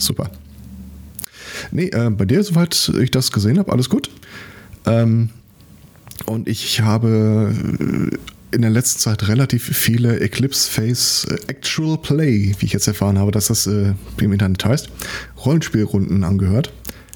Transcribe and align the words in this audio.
Super. 0.00 0.30
Nee, 1.70 1.88
äh, 1.88 2.10
bei 2.10 2.24
dir, 2.24 2.42
soweit 2.42 2.92
ich 3.00 3.10
das 3.10 3.30
gesehen 3.32 3.58
habe, 3.58 3.70
alles 3.72 3.88
gut. 3.88 4.10
Ähm, 4.86 5.30
und 6.26 6.48
ich 6.48 6.80
habe 6.80 7.52
äh, 8.12 8.16
in 8.52 8.62
der 8.62 8.70
letzten 8.70 9.00
Zeit 9.00 9.28
relativ 9.28 9.64
viele 9.64 10.20
Eclipse 10.20 10.70
Face 10.70 11.26
Actual 11.46 11.98
Play, 11.98 12.54
wie 12.58 12.66
ich 12.66 12.72
jetzt 12.72 12.88
erfahren 12.88 13.18
habe, 13.18 13.30
dass 13.30 13.46
das 13.48 13.66
äh, 13.66 13.94
im 14.18 14.32
Internet 14.32 14.64
heißt, 14.64 14.88
Rollenspielrunden 15.44 16.24
angehört. 16.24 16.72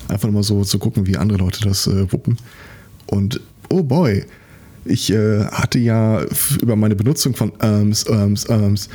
Einfach 0.09 0.30
mal 0.30 0.43
so 0.43 0.62
zu 0.64 0.79
gucken, 0.79 1.07
wie 1.07 1.16
andere 1.16 1.39
Leute 1.39 1.62
das 1.62 1.87
äh, 1.87 2.12
wuppen. 2.12 2.37
Und 3.07 3.41
oh 3.71 3.82
boy, 3.82 4.25
ich 4.85 5.11
äh, 5.11 5.46
hatte 5.46 5.79
ja 5.79 6.23
über 6.61 6.77
meine 6.77 6.95
Benutzung 6.95 7.35
von 7.35 7.53
Arms, 7.59 8.07
Arms, 8.07 8.46
Arms 8.48 8.89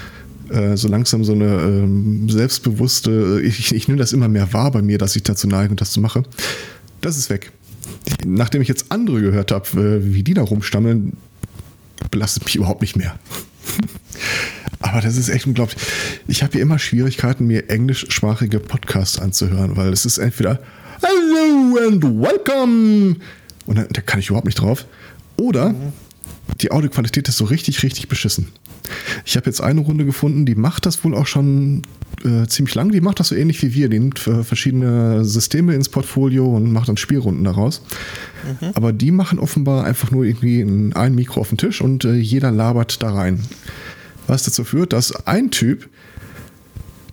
äh, 0.49 0.77
so 0.77 0.87
langsam 0.87 1.23
so 1.23 1.33
eine 1.33 1.45
ähm, 1.45 2.29
selbstbewusste, 2.29 3.41
ich, 3.43 3.73
ich 3.73 3.87
nehme 3.87 3.99
das 3.99 4.13
immer 4.13 4.27
mehr 4.27 4.51
wahr 4.53 4.71
bei 4.71 4.81
mir, 4.81 4.97
dass 4.97 5.15
ich 5.15 5.23
dazu 5.23 5.47
neige 5.47 5.71
und 5.71 5.81
das 5.81 5.91
zu 5.91 6.01
mache. 6.01 6.23
Das 7.01 7.17
ist 7.17 7.29
weg. 7.29 7.51
Nachdem 8.25 8.61
ich 8.61 8.67
jetzt 8.67 8.91
andere 8.91 9.21
gehört 9.21 9.51
habe, 9.51 9.67
äh, 9.79 10.13
wie 10.13 10.23
die 10.23 10.33
da 10.33 10.41
rumstammeln, 10.41 11.13
belastet 12.11 12.45
mich 12.45 12.55
überhaupt 12.55 12.81
nicht 12.81 12.95
mehr. 12.95 13.17
Aber 14.79 15.01
das 15.01 15.17
ist 15.17 15.29
echt 15.29 15.45
unglaublich. 15.45 15.81
Ich 16.27 16.41
habe 16.41 16.53
hier 16.53 16.61
immer 16.61 16.79
Schwierigkeiten, 16.79 17.45
mir 17.45 17.69
englischsprachige 17.69 18.59
Podcasts 18.59 19.19
anzuhören, 19.19 19.75
weil 19.75 19.91
es 19.91 20.05
ist 20.05 20.17
entweder 20.17 20.59
Hello 21.01 21.77
and 21.85 22.03
welcome 22.03 23.17
und 23.65 23.77
da, 23.77 23.83
da 23.83 24.01
kann 24.01 24.19
ich 24.19 24.29
überhaupt 24.29 24.47
nicht 24.47 24.59
drauf. 24.59 24.85
Oder 25.37 25.75
die 26.59 26.71
Audioqualität 26.71 27.27
ist 27.27 27.37
so 27.37 27.45
richtig, 27.45 27.83
richtig 27.83 28.07
beschissen. 28.07 28.47
Ich 29.25 29.35
habe 29.35 29.45
jetzt 29.45 29.61
eine 29.61 29.81
Runde 29.81 30.05
gefunden, 30.05 30.45
die 30.45 30.55
macht 30.55 30.85
das 30.85 31.03
wohl 31.03 31.15
auch 31.15 31.27
schon 31.27 31.83
äh, 32.23 32.47
ziemlich 32.47 32.75
lang. 32.75 32.91
Die 32.91 33.01
macht 33.01 33.19
das 33.19 33.29
so 33.29 33.35
ähnlich 33.35 33.61
wie 33.61 33.73
wir. 33.73 33.89
Die 33.89 33.99
nimmt 33.99 34.25
äh, 34.27 34.43
verschiedene 34.43 35.23
Systeme 35.23 35.73
ins 35.75 35.89
Portfolio 35.89 36.45
und 36.45 36.71
macht 36.71 36.89
dann 36.89 36.97
Spielrunden 36.97 37.43
daraus. 37.43 37.81
Mhm. 38.61 38.71
Aber 38.73 38.93
die 38.93 39.11
machen 39.11 39.39
offenbar 39.39 39.85
einfach 39.85 40.11
nur 40.11 40.25
irgendwie 40.25 40.61
ein, 40.61 40.93
ein 40.93 41.15
Mikro 41.15 41.41
auf 41.41 41.49
den 41.49 41.57
Tisch 41.57 41.81
und 41.81 42.05
äh, 42.05 42.15
jeder 42.15 42.51
labert 42.51 43.01
da 43.03 43.13
rein. 43.13 43.39
Was 44.27 44.43
dazu 44.43 44.63
führt, 44.63 44.93
dass 44.93 45.25
ein 45.25 45.49
Typ 45.49 45.89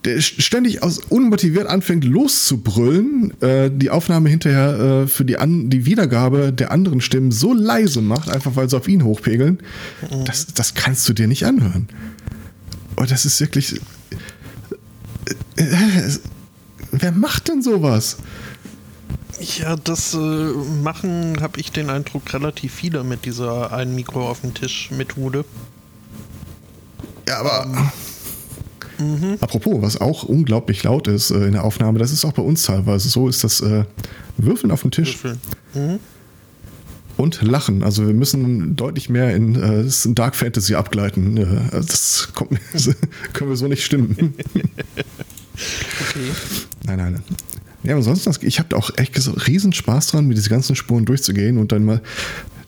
der 0.06 0.20
ständig 0.20 0.82
aus 0.84 1.00
unmotiviert 1.08 1.66
anfängt 1.66 2.04
loszubrüllen, 2.04 3.38
äh, 3.42 3.70
die 3.72 3.90
Aufnahme 3.90 4.28
hinterher 4.28 5.02
äh, 5.02 5.06
für 5.08 5.24
die, 5.24 5.36
an, 5.36 5.68
die 5.68 5.84
Wiedergabe 5.84 6.52
der 6.52 6.70
anderen 6.70 7.00
Stimmen 7.00 7.32
so 7.32 7.52
leise 7.52 8.00
macht, 8.00 8.30
einfach 8.30 8.54
weil 8.54 8.70
sie 8.70 8.76
auf 8.76 8.86
ihn 8.86 9.02
hochpegeln, 9.02 9.58
mhm. 10.08 10.24
das, 10.24 10.46
das 10.46 10.74
kannst 10.74 11.08
du 11.08 11.12
dir 11.12 11.26
nicht 11.26 11.44
anhören. 11.44 11.88
Und 12.94 13.10
das 13.10 13.24
ist 13.24 13.40
wirklich. 13.40 13.80
Äh, 15.56 15.62
äh 15.62 16.18
wer 16.92 17.12
macht 17.12 17.48
denn 17.48 17.62
sowas? 17.62 18.16
Ja, 19.58 19.76
das 19.76 20.14
äh, 20.14 20.18
machen, 20.18 21.38
habe 21.40 21.58
ich 21.58 21.72
den 21.72 21.90
Eindruck, 21.90 22.32
relativ 22.32 22.72
viele 22.72 23.02
mit 23.02 23.24
dieser 23.24 23.72
ein 23.72 23.94
Mikro 23.94 24.30
auf 24.30 24.40
dem 24.40 24.54
Tisch 24.54 24.90
Methode. 24.92 25.44
Ja, 27.28 27.40
aber. 27.40 27.66
Ähm 27.66 28.05
Mhm. 28.98 29.36
Apropos, 29.40 29.82
was 29.82 30.00
auch 30.00 30.22
unglaublich 30.24 30.82
laut 30.82 31.08
ist 31.08 31.30
äh, 31.30 31.46
in 31.46 31.52
der 31.52 31.64
Aufnahme, 31.64 31.98
das 31.98 32.12
ist 32.12 32.24
auch 32.24 32.32
bei 32.32 32.42
uns 32.42 32.62
teilweise 32.62 33.08
so, 33.08 33.28
ist 33.28 33.44
das 33.44 33.60
äh, 33.60 33.84
Würfeln 34.36 34.70
auf 34.70 34.82
dem 34.82 34.90
Tisch. 34.90 35.18
Mhm. 35.74 35.98
Und 37.16 37.40
Lachen. 37.42 37.82
Also 37.82 38.06
wir 38.06 38.14
müssen 38.14 38.76
deutlich 38.76 39.08
mehr 39.08 39.34
in, 39.34 39.54
äh, 39.56 39.84
Dark 40.14 40.36
Fantasy 40.36 40.74
abgleiten. 40.74 41.36
Äh, 41.36 41.46
das 41.72 42.28
kommt, 42.34 42.58
können 43.32 43.50
wir 43.50 43.56
so 43.56 43.68
nicht 43.68 43.84
stimmen. 43.84 44.16
okay. 44.54 46.30
Nein, 46.84 46.98
nein. 46.98 47.22
Ja, 47.82 47.94
aber 47.94 48.02
sonst, 48.02 48.42
ich 48.42 48.58
habe 48.58 48.76
auch 48.76 48.90
echt 48.96 49.16
riesen 49.46 49.72
Spaß 49.72 50.08
dran, 50.08 50.26
mit 50.26 50.36
diese 50.36 50.50
ganzen 50.50 50.74
Spuren 50.74 51.04
durchzugehen 51.04 51.56
und 51.56 51.72
dann 51.72 51.84
mal 51.84 52.02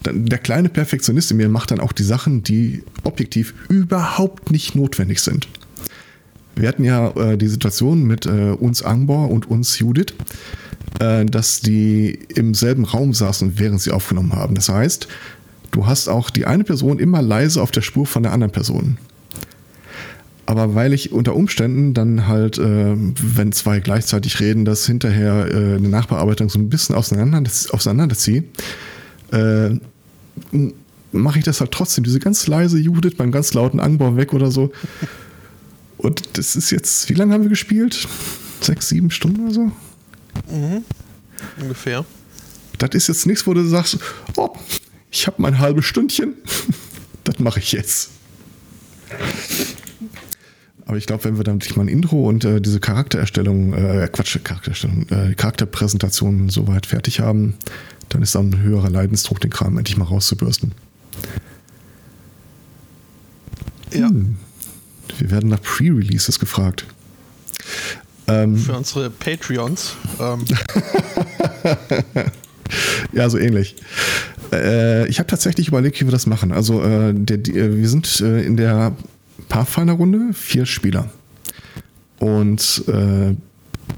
der 0.04 0.38
kleine 0.38 0.68
Perfektionist 0.68 1.30
in 1.32 1.38
mir 1.38 1.48
macht 1.48 1.70
dann 1.70 1.80
auch 1.80 1.92
die 1.92 2.04
Sachen, 2.04 2.42
die 2.42 2.84
objektiv 3.02 3.54
überhaupt 3.68 4.50
nicht 4.50 4.74
notwendig 4.74 5.20
sind. 5.20 5.48
Wir 6.58 6.68
hatten 6.68 6.84
ja 6.84 7.10
äh, 7.10 7.38
die 7.38 7.46
Situation 7.46 8.04
mit 8.04 8.26
äh, 8.26 8.50
uns 8.50 8.82
Angbor 8.82 9.30
und 9.30 9.48
uns 9.48 9.78
Judith, 9.78 10.14
äh, 10.98 11.24
dass 11.24 11.60
die 11.60 12.18
im 12.34 12.54
selben 12.54 12.84
Raum 12.84 13.14
saßen, 13.14 13.58
während 13.58 13.80
sie 13.80 13.92
aufgenommen 13.92 14.32
haben. 14.32 14.54
Das 14.56 14.68
heißt, 14.68 15.06
du 15.70 15.86
hast 15.86 16.08
auch 16.08 16.30
die 16.30 16.46
eine 16.46 16.64
Person 16.64 16.98
immer 16.98 17.22
leise 17.22 17.62
auf 17.62 17.70
der 17.70 17.82
Spur 17.82 18.06
von 18.06 18.24
der 18.24 18.32
anderen 18.32 18.52
Person. 18.52 18.98
Aber 20.46 20.74
weil 20.74 20.94
ich 20.94 21.12
unter 21.12 21.36
Umständen 21.36 21.94
dann 21.94 22.26
halt, 22.26 22.58
äh, 22.58 22.96
wenn 22.96 23.52
zwei 23.52 23.80
gleichzeitig 23.80 24.40
reden, 24.40 24.64
das 24.64 24.86
hinterher 24.86 25.46
äh, 25.50 25.76
eine 25.76 25.88
Nachbearbeitung 25.88 26.48
so 26.48 26.58
ein 26.58 26.70
bisschen 26.70 26.94
auseinander, 26.96 27.42
auseinanderziehe, 27.70 28.44
äh, 29.30 29.70
mache 31.12 31.38
ich 31.38 31.44
das 31.44 31.60
halt 31.60 31.70
trotzdem. 31.70 32.02
Diese 32.02 32.18
ganz 32.18 32.46
leise 32.46 32.78
Judith 32.78 33.16
beim 33.16 33.30
ganz 33.30 33.54
lauten 33.54 33.78
Angbau 33.78 34.16
weg 34.16 34.32
oder 34.32 34.50
so. 34.50 34.72
Und 35.98 36.38
das 36.38 36.56
ist 36.56 36.70
jetzt, 36.70 37.08
wie 37.08 37.14
lange 37.14 37.34
haben 37.34 37.42
wir 37.42 37.50
gespielt? 37.50 38.08
Sechs, 38.60 38.88
sieben 38.88 39.10
Stunden 39.10 39.44
oder 39.44 39.54
so? 39.54 39.72
Mhm. 40.50 40.84
Ungefähr. 41.60 42.04
Das 42.78 42.90
ist 42.94 43.08
jetzt 43.08 43.26
nichts, 43.26 43.46
wo 43.46 43.54
du 43.54 43.64
sagst, 43.64 43.98
oh, 44.36 44.54
ich 45.10 45.26
habe 45.26 45.42
mein 45.42 45.58
halbes 45.58 45.84
Stündchen. 45.84 46.34
das 47.24 47.38
mache 47.40 47.58
ich 47.58 47.72
jetzt. 47.72 48.10
Aber 50.86 50.96
ich 50.96 51.06
glaube, 51.06 51.24
wenn 51.24 51.36
wir 51.36 51.44
dann 51.44 51.60
mal 51.76 51.82
ein 51.82 51.88
Intro 51.88 52.28
und 52.28 52.44
äh, 52.44 52.60
diese 52.60 52.80
Charaktererstellung, 52.80 53.74
äh, 53.74 54.08
Quatsch, 54.10 54.38
Charaktererstellung, 54.42 55.06
äh, 55.10 55.34
Charakterpräsentation 55.34 56.48
soweit 56.48 56.86
fertig 56.86 57.20
haben, 57.20 57.54
dann 58.08 58.22
ist 58.22 58.34
dann 58.34 58.50
ein 58.50 58.62
höherer 58.62 58.88
Leidensdruck, 58.88 59.40
den 59.40 59.50
Kram 59.50 59.76
endlich 59.76 59.98
mal 59.98 60.06
rauszubürsten. 60.06 60.72
Ja. 63.92 64.08
Hm. 64.08 64.36
Wir 65.18 65.30
werden 65.30 65.48
nach 65.48 65.62
Pre-Releases 65.62 66.38
gefragt. 66.38 66.84
Ähm, 68.26 68.56
Für 68.56 68.76
unsere 68.76 69.10
Patreons. 69.10 69.96
Ähm. 70.20 70.44
ja, 73.12 73.28
so 73.30 73.38
ähnlich. 73.38 73.76
Äh, 74.52 75.08
ich 75.08 75.18
habe 75.18 75.26
tatsächlich 75.26 75.68
überlegt, 75.68 76.00
wie 76.00 76.06
wir 76.06 76.12
das 76.12 76.26
machen. 76.26 76.52
Also 76.52 76.82
äh, 76.82 77.14
der, 77.14 77.38
die, 77.38 77.58
äh, 77.58 77.76
wir 77.76 77.88
sind 77.88 78.20
äh, 78.20 78.42
in 78.42 78.56
der 78.56 78.94
Pathfinder-Runde 79.48 80.32
vier 80.34 80.66
Spieler. 80.66 81.10
Und 82.18 82.84
äh, 82.88 83.34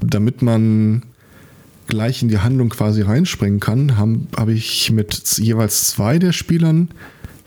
damit 0.01 0.41
man 0.41 1.03
gleich 1.87 2.21
in 2.21 2.29
die 2.29 2.39
Handlung 2.39 2.69
quasi 2.69 3.01
reinspringen 3.01 3.59
kann, 3.59 3.97
habe 3.97 4.19
hab 4.37 4.47
ich 4.47 4.91
mit 4.91 5.37
jeweils 5.37 5.89
zwei 5.89 6.19
der 6.19 6.31
Spielern 6.31 6.89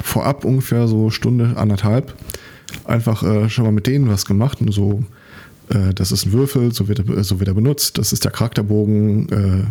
vorab 0.02 0.44
ungefähr 0.44 0.86
so 0.86 1.08
Stunde, 1.08 1.56
anderthalb 1.56 2.14
einfach 2.84 3.22
äh, 3.22 3.48
schon 3.48 3.64
mal 3.64 3.72
mit 3.72 3.86
denen 3.86 4.08
was 4.08 4.26
gemacht 4.26 4.60
und 4.60 4.72
so. 4.72 5.04
Äh, 5.68 5.94
das 5.94 6.12
ist 6.12 6.26
ein 6.26 6.32
Würfel, 6.32 6.72
so 6.72 6.88
wird, 6.88 7.00
er, 7.00 7.24
so 7.24 7.40
wird 7.40 7.48
er 7.48 7.54
benutzt. 7.54 7.98
Das 7.98 8.12
ist 8.12 8.24
der 8.24 8.32
Charakterbogen. 8.32 9.28
Äh, 9.30 9.64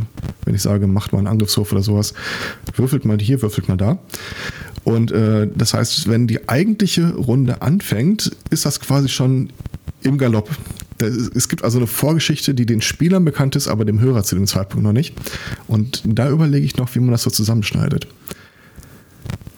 wenn 0.46 0.56
ich 0.56 0.62
sage, 0.62 0.88
macht 0.88 1.14
mal 1.14 1.20
einen 1.20 1.28
Angriffswurf 1.28 1.72
oder 1.72 1.84
sowas, 1.84 2.14
würfelt 2.76 3.06
mal 3.06 3.18
hier, 3.20 3.42
würfelt 3.42 3.70
mal 3.70 3.78
da. 3.78 3.98
Und 4.84 5.12
äh, 5.12 5.48
das 5.56 5.74
heißt, 5.74 6.10
wenn 6.10 6.28
die 6.28 6.50
eigentliche 6.50 7.14
Runde 7.14 7.62
anfängt, 7.62 8.36
ist 8.50 8.66
das 8.66 8.80
quasi 8.80 9.08
schon 9.08 9.52
im 10.02 10.18
Galopp. 10.18 10.50
Es 11.00 11.50
gibt 11.50 11.64
also 11.64 11.80
eine 11.80 11.88
Vorgeschichte, 11.88 12.54
die 12.54 12.66
den 12.66 12.82
Spielern 12.82 13.26
bekannt 13.26 13.56
ist, 13.56 13.68
aber 13.68 13.84
dem 13.84 14.00
Hörer 14.00 14.24
zu 14.24 14.36
dem 14.36 14.46
Zeitpunkt 14.46 14.84
noch 14.84 14.94
nicht. 14.94 15.16
Und 15.68 16.04
da 16.06 16.30
überlege 16.30 16.66
ich 16.66 16.78
noch, 16.78 16.94
wie 16.96 17.00
man 17.00 17.12
das 17.12 17.24
so 17.24 17.30
zusammenschneidet. 17.30 18.08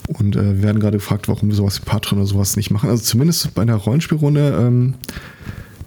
Und 0.08 0.36
äh, 0.36 0.62
werden 0.62 0.80
gerade 0.80 0.98
gefragt, 0.98 1.28
warum 1.28 1.50
wir 1.50 1.56
sowas 1.56 1.82
wie 1.82 1.86
Patreon 1.86 2.20
oder 2.20 2.28
sowas 2.28 2.56
nicht 2.56 2.70
machen. 2.70 2.90
Also 2.90 3.04
zumindest 3.04 3.54
bei 3.56 3.64
einer 3.64 3.76
Rollenspielrunde, 3.76 4.56
ähm, 4.60 4.94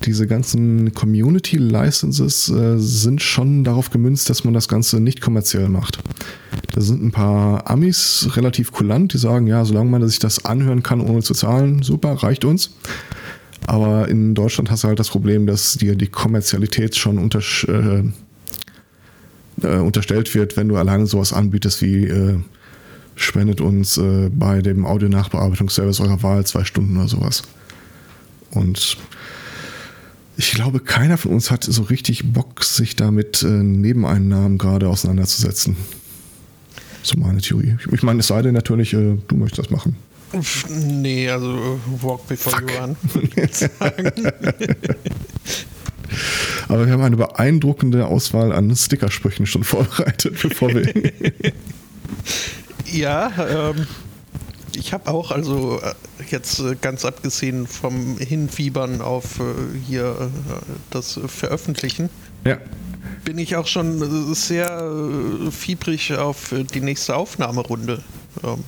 diese 0.05 0.27
ganzen 0.27 0.95
Community-Licenses 0.95 2.49
äh, 2.51 2.79
sind 2.79 3.21
schon 3.21 3.65
darauf 3.65 3.91
gemünzt, 3.91 4.31
dass 4.31 4.45
man 4.45 4.55
das 4.55 4.69
Ganze 4.69 5.01
nicht 5.01 5.21
kommerziell 5.21 5.69
macht. 5.69 5.99
Da 6.73 6.81
sind 6.81 7.03
ein 7.03 7.11
paar 7.11 7.69
Amis 7.69 8.29
relativ 8.35 8.73
kulant, 8.73 9.13
die 9.13 9.19
sagen, 9.19 9.47
ja, 9.47 9.65
solange 9.65 9.91
man 9.91 10.07
sich 10.07 10.19
das 10.19 10.45
anhören 10.45 10.83
kann, 10.83 11.01
ohne 11.01 11.23
zu 11.23 11.35
zahlen, 11.35 11.83
super, 11.83 12.13
reicht 12.15 12.45
uns. 12.45 12.71
Aber 13.67 14.09
in 14.09 14.35
Deutschland 14.35 14.71
hast 14.71 14.85
du 14.85 14.89
halt 14.89 14.99
das 14.99 15.11
Problem, 15.11 15.47
dass 15.47 15.75
dir 15.75 15.97
die 15.97 16.07
Kommerzialität 16.07 16.97
schon 16.97 17.19
unter, 17.19 17.41
äh, 17.67 18.05
äh, 19.63 19.79
unterstellt 19.79 20.35
wird, 20.35 20.57
wenn 20.57 20.69
du 20.69 20.77
alleine 20.77 21.07
sowas 21.07 21.33
anbietest 21.33 21.83
wie 21.83 22.05
äh, 22.05 22.39
spendet 23.21 23.61
uns 23.61 23.97
äh, 23.99 24.31
bei 24.33 24.63
dem 24.63 24.87
Audio-Nachbearbeitungsservice 24.87 26.01
eurer 26.01 26.23
Wahl 26.23 26.47
zwei 26.47 26.65
Stunden 26.65 26.97
oder 26.97 27.09
sowas. 27.09 27.43
Und 28.51 28.97
ich 30.37 30.53
glaube, 30.53 30.81
keiner 30.81 31.19
von 31.19 31.33
uns 31.33 31.51
hat 31.51 31.65
so 31.65 31.83
richtig 31.83 32.33
Bock, 32.33 32.65
sich 32.65 32.97
damit 32.97 33.43
äh, 33.43 33.47
Nebeneinnahmen 33.47 34.59
gerade 34.59 34.89
auseinanderzusetzen. 34.89 35.77
So 37.03 37.19
meine 37.19 37.41
Theorie. 37.41 37.77
Ich 37.93 38.03
meine, 38.03 38.21
es 38.21 38.29
sei 38.29 38.43
denn 38.43 38.55
natürlich, 38.55 38.95
äh, 38.95 39.17
du 39.27 39.37
möchtest 39.37 39.59
das 39.59 39.71
machen. 39.71 39.97
Nee, 40.69 41.29
also 41.29 41.81
walk 42.01 42.27
before 42.29 42.57
Fuck. 42.57 42.71
you 42.71 42.79
run. 42.79 42.97
Aber 46.69 46.87
wir 46.87 46.93
haben 46.93 47.03
eine 47.03 47.17
beeindruckende 47.17 48.07
Auswahl 48.07 48.53
an 48.53 48.75
Stickersprüchen 48.75 49.47
schon 49.47 49.65
vorbereitet, 49.65 50.39
bevor 50.43 50.69
wir. 50.75 50.93
ja, 52.93 53.33
ähm, 53.39 53.87
ich 54.75 54.93
habe 54.93 55.11
auch, 55.11 55.31
also 55.31 55.81
äh, 55.81 55.95
jetzt 56.31 56.61
äh, 56.61 56.77
ganz 56.81 57.05
abgesehen 57.05 57.67
vom 57.67 58.19
Hinfiebern 58.19 59.01
auf 59.01 59.41
äh, 59.41 59.43
hier 59.87 60.31
das 60.91 61.19
Veröffentlichen, 61.27 62.11
ja. 62.45 62.59
bin 63.25 63.39
ich 63.39 63.57
auch 63.57 63.67
schon 63.67 64.35
sehr 64.35 64.91
fiebrig 65.51 66.15
auf 66.15 66.55
die 66.75 66.81
nächste 66.81 67.17
Aufnahmerunde. 67.17 68.03
Ähm, 68.45 68.65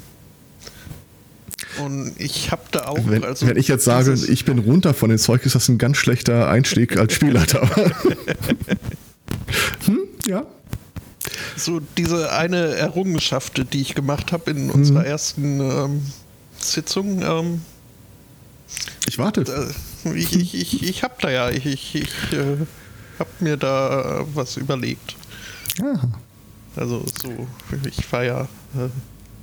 und 1.84 2.12
ich 2.18 2.50
habe 2.50 2.62
da 2.72 2.88
auch. 2.88 2.98
Wenn, 3.06 3.22
also 3.24 3.46
wenn 3.46 3.56
ich 3.56 3.68
jetzt 3.68 3.84
sage, 3.84 4.12
ich 4.12 4.44
bin 4.44 4.58
runter 4.58 4.92
von 4.92 5.10
dem 5.10 5.18
Zeug, 5.18 5.46
ist 5.46 5.54
das 5.54 5.68
ein 5.68 5.78
ganz 5.78 5.98
schlechter 5.98 6.48
Einstieg 6.48 6.98
als 6.98 7.12
Spielleiter. 7.14 7.62
hm, 9.86 10.00
ja. 10.26 10.44
So 11.60 11.80
diese 11.80 12.32
eine 12.32 12.74
Errungenschaft, 12.74 13.72
die 13.72 13.80
ich 13.80 13.94
gemacht 13.94 14.32
habe 14.32 14.50
in 14.50 14.70
unserer 14.70 15.00
hm. 15.00 15.06
ersten 15.06 15.60
ähm, 15.60 16.02
Sitzung. 16.58 17.22
Ähm, 17.22 17.62
ich 19.06 19.18
warte. 19.18 19.42
Äh, 19.42 20.14
ich 20.14 20.34
ich, 20.34 20.54
ich, 20.54 20.82
ich 20.88 21.02
habe 21.02 21.14
da 21.20 21.30
ja, 21.30 21.50
ich, 21.50 21.66
ich, 21.66 21.94
ich 21.94 22.32
äh, 22.32 22.56
habe 23.18 23.30
mir 23.40 23.56
da 23.56 24.24
was 24.34 24.56
überlegt. 24.56 25.16
Aha. 25.80 26.08
Also 26.76 27.04
so, 27.20 27.46
ich 27.86 28.10
war 28.12 28.24
ja. 28.24 28.42
Äh, 28.74 28.88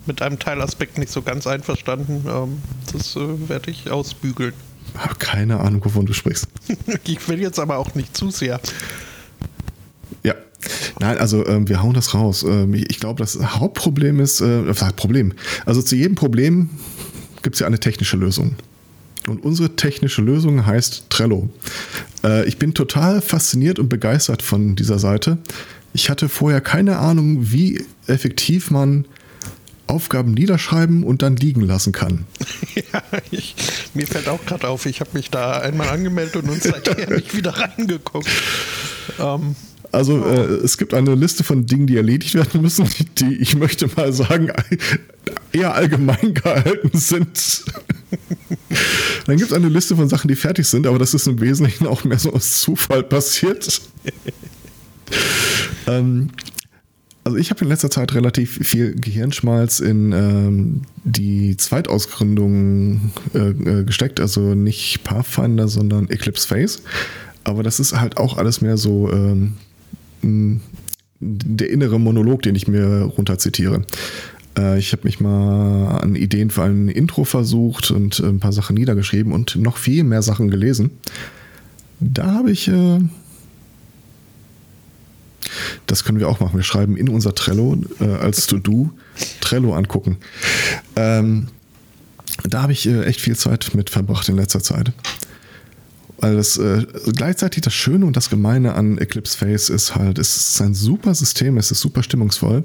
mit 0.08 0.22
einem 0.22 0.40
Teilaspekt 0.40 0.98
nicht 0.98 1.12
so 1.12 1.22
ganz 1.22 1.46
einverstanden. 1.46 2.26
Ähm, 2.28 2.62
das 2.94 3.16
äh, 3.16 3.50
werde 3.50 3.70
ich 3.70 3.92
ausbügeln. 3.92 4.54
Ich 4.94 5.02
habe 5.02 5.16
keine 5.16 5.60
Ahnung, 5.60 5.84
wovon 5.84 6.06
du 6.06 6.14
sprichst. 6.14 6.48
ich 7.04 7.28
will 7.28 7.40
jetzt 7.40 7.60
aber 7.60 7.78
auch 7.78 7.94
nicht 7.94 8.16
zu 8.16 8.32
sehr. 8.32 8.60
Nein, 11.00 11.18
also 11.18 11.46
ähm, 11.46 11.68
wir 11.70 11.82
hauen 11.82 11.94
das 11.94 12.14
raus. 12.14 12.44
Ähm, 12.44 12.74
ich, 12.74 12.90
ich 12.90 13.00
glaube, 13.00 13.20
das 13.20 13.40
Hauptproblem 13.40 14.20
ist, 14.20 14.42
äh, 14.42 14.64
Problem. 14.96 15.34
Also 15.66 15.82
zu 15.82 15.96
jedem 15.96 16.16
Problem 16.16 16.70
gibt 17.44 17.56
es 17.56 17.60
ja 17.60 17.68
eine 17.68 17.80
technische 17.80 18.18
Lösung. 18.18 18.56
Und 19.28 19.44
unsere 19.44 19.76
technische 19.76 20.22
Lösung 20.22 20.66
heißt 20.66 21.10
Trello. 21.10 21.50
Äh, 22.24 22.48
ich 22.48 22.58
bin 22.58 22.74
total 22.74 23.22
fasziniert 23.22 23.78
und 23.80 23.90
begeistert 23.90 24.42
von 24.42 24.76
dieser 24.76 25.00
Seite. 25.00 25.38
Ich 25.94 26.10
hatte 26.10 26.30
vorher 26.30 26.62
keine 26.62 26.98
Ahnung, 26.98 27.52
wie 27.52 27.84
effektiv 28.08 28.72
man 28.72 29.06
Aufgaben 29.88 30.34
niederschreiben 30.34 31.04
und 31.04 31.22
dann 31.22 31.36
liegen 31.36 31.62
lassen 31.62 31.92
kann. 31.92 32.26
Ja, 32.94 33.02
ich, 33.32 33.56
mir 33.96 34.08
fällt 34.08 34.30
auch 34.30 34.46
gerade 34.46 34.68
auf, 34.70 34.86
ich 34.86 35.02
habe 35.02 35.10
mich 35.14 35.30
da 35.30 35.60
einmal 35.60 35.90
angemeldet 35.90 36.38
und 36.38 36.50
uns 36.50 36.64
seitdem 36.64 37.16
nicht 37.16 37.36
wieder 37.36 37.52
reingeguckt. 37.58 38.30
Ähm, 39.20 39.56
also 39.92 40.24
äh, 40.26 40.46
es 40.64 40.78
gibt 40.78 40.94
eine 40.94 41.16
Liste 41.16 41.44
von 41.44 41.66
Dingen, 41.66 41.88
die 41.88 41.98
erledigt 41.98 42.36
werden 42.36 42.62
müssen, 42.62 42.88
die 43.18 43.36
ich 43.36 43.56
möchte 43.56 43.90
mal 43.96 44.12
sagen 44.14 44.52
eher 45.52 45.74
allgemein 45.74 46.34
gehalten 46.34 46.98
sind. 46.98 47.66
Dann 49.26 49.38
gibt 49.38 49.52
es 49.52 49.56
eine 49.56 49.70
Liste 49.70 49.96
von 49.96 50.08
Sachen, 50.10 50.28
die 50.28 50.36
fertig 50.36 50.68
sind, 50.68 50.88
aber 50.88 51.00
das 51.00 51.14
ist 51.14 51.28
im 51.28 51.40
Wesentlichen 51.42 51.88
auch 51.88 52.04
mehr 52.04 52.20
so 52.20 52.34
aus 52.34 52.62
Zufall 52.62 53.04
passiert. 53.04 53.82
ähm, 55.88 56.30
also 57.28 57.38
ich 57.38 57.50
habe 57.50 57.62
in 57.66 57.68
letzter 57.68 57.90
Zeit 57.90 58.14
relativ 58.16 58.66
viel 58.66 58.96
Gehirnschmalz 58.96 59.82
in 59.82 60.14
ähm, 60.14 60.82
die 61.04 61.58
Zweitausgründung 61.58 63.12
äh, 63.34 63.50
äh, 63.50 63.84
gesteckt, 63.84 64.22
also 64.22 64.56
nicht 64.56 65.04
Pathfinder, 65.04 65.68
sondern 65.68 66.10
Eclipse 66.10 66.48
Phase. 66.48 66.80
Aber 67.44 67.64
das 67.64 67.82
ist 67.82 68.00
halt 68.00 68.16
auch 68.16 68.38
alles 68.38 68.62
mehr 68.62 68.78
so 68.78 69.12
ähm, 69.12 69.56
der 70.22 71.70
innere 71.70 72.00
Monolog, 72.00 72.44
den 72.44 72.56
ich 72.56 72.68
mir 72.68 73.04
runterzitiere. 73.04 73.84
Äh, 74.58 74.80
ich 74.80 74.92
habe 74.92 75.04
mich 75.04 75.20
mal 75.20 76.00
an 76.00 76.16
Ideen 76.16 76.50
für 76.50 76.64
ein 76.64 76.90
Intro 76.90 77.24
versucht 77.24 77.92
und 77.92 78.20
ein 78.20 78.40
paar 78.40 78.54
Sachen 78.54 78.76
niedergeschrieben 78.76 79.32
und 79.32 79.56
noch 79.56 79.78
viel 79.78 80.04
mehr 80.04 80.22
Sachen 80.22 80.50
gelesen. 80.50 80.92
Da 82.00 82.34
habe 82.34 82.52
ich 82.52 82.68
äh, 82.68 83.00
das 85.86 86.04
können 86.04 86.20
wir 86.20 86.28
auch 86.28 86.40
machen. 86.40 86.58
Wir 86.58 86.64
schreiben 86.64 86.98
in 86.98 87.10
unser 87.10 87.34
Trello 87.34 87.78
äh, 88.00 88.06
als 88.06 88.48
To-Do 88.48 88.92
Trello 89.42 89.74
angucken. 89.74 90.18
Ähm, 90.96 91.48
da 92.44 92.62
habe 92.62 92.74
ich 92.74 92.88
äh, 92.88 93.04
echt 93.06 93.22
viel 93.22 93.36
Zeit 93.36 93.72
mit 93.74 93.90
verbracht 93.90 94.28
in 94.30 94.36
letzter 94.36 94.62
Zeit. 94.62 94.92
Weil 96.20 96.36
das 96.36 96.58
äh, 96.58 96.86
gleichzeitig 97.16 97.62
das 97.62 97.74
Schöne 97.74 98.06
und 98.06 98.18
das 98.18 98.30
Gemeine 98.30 98.74
an 98.74 98.98
Eclipse 98.98 99.38
Face 99.38 99.70
ist 99.70 99.96
halt, 99.96 100.18
es 100.18 100.36
ist 100.36 100.62
ein 100.62 100.74
super 100.74 101.14
System, 101.14 101.58
es 101.58 101.72
ist 101.72 101.80
super 101.80 102.02
stimmungsvoll. 102.02 102.64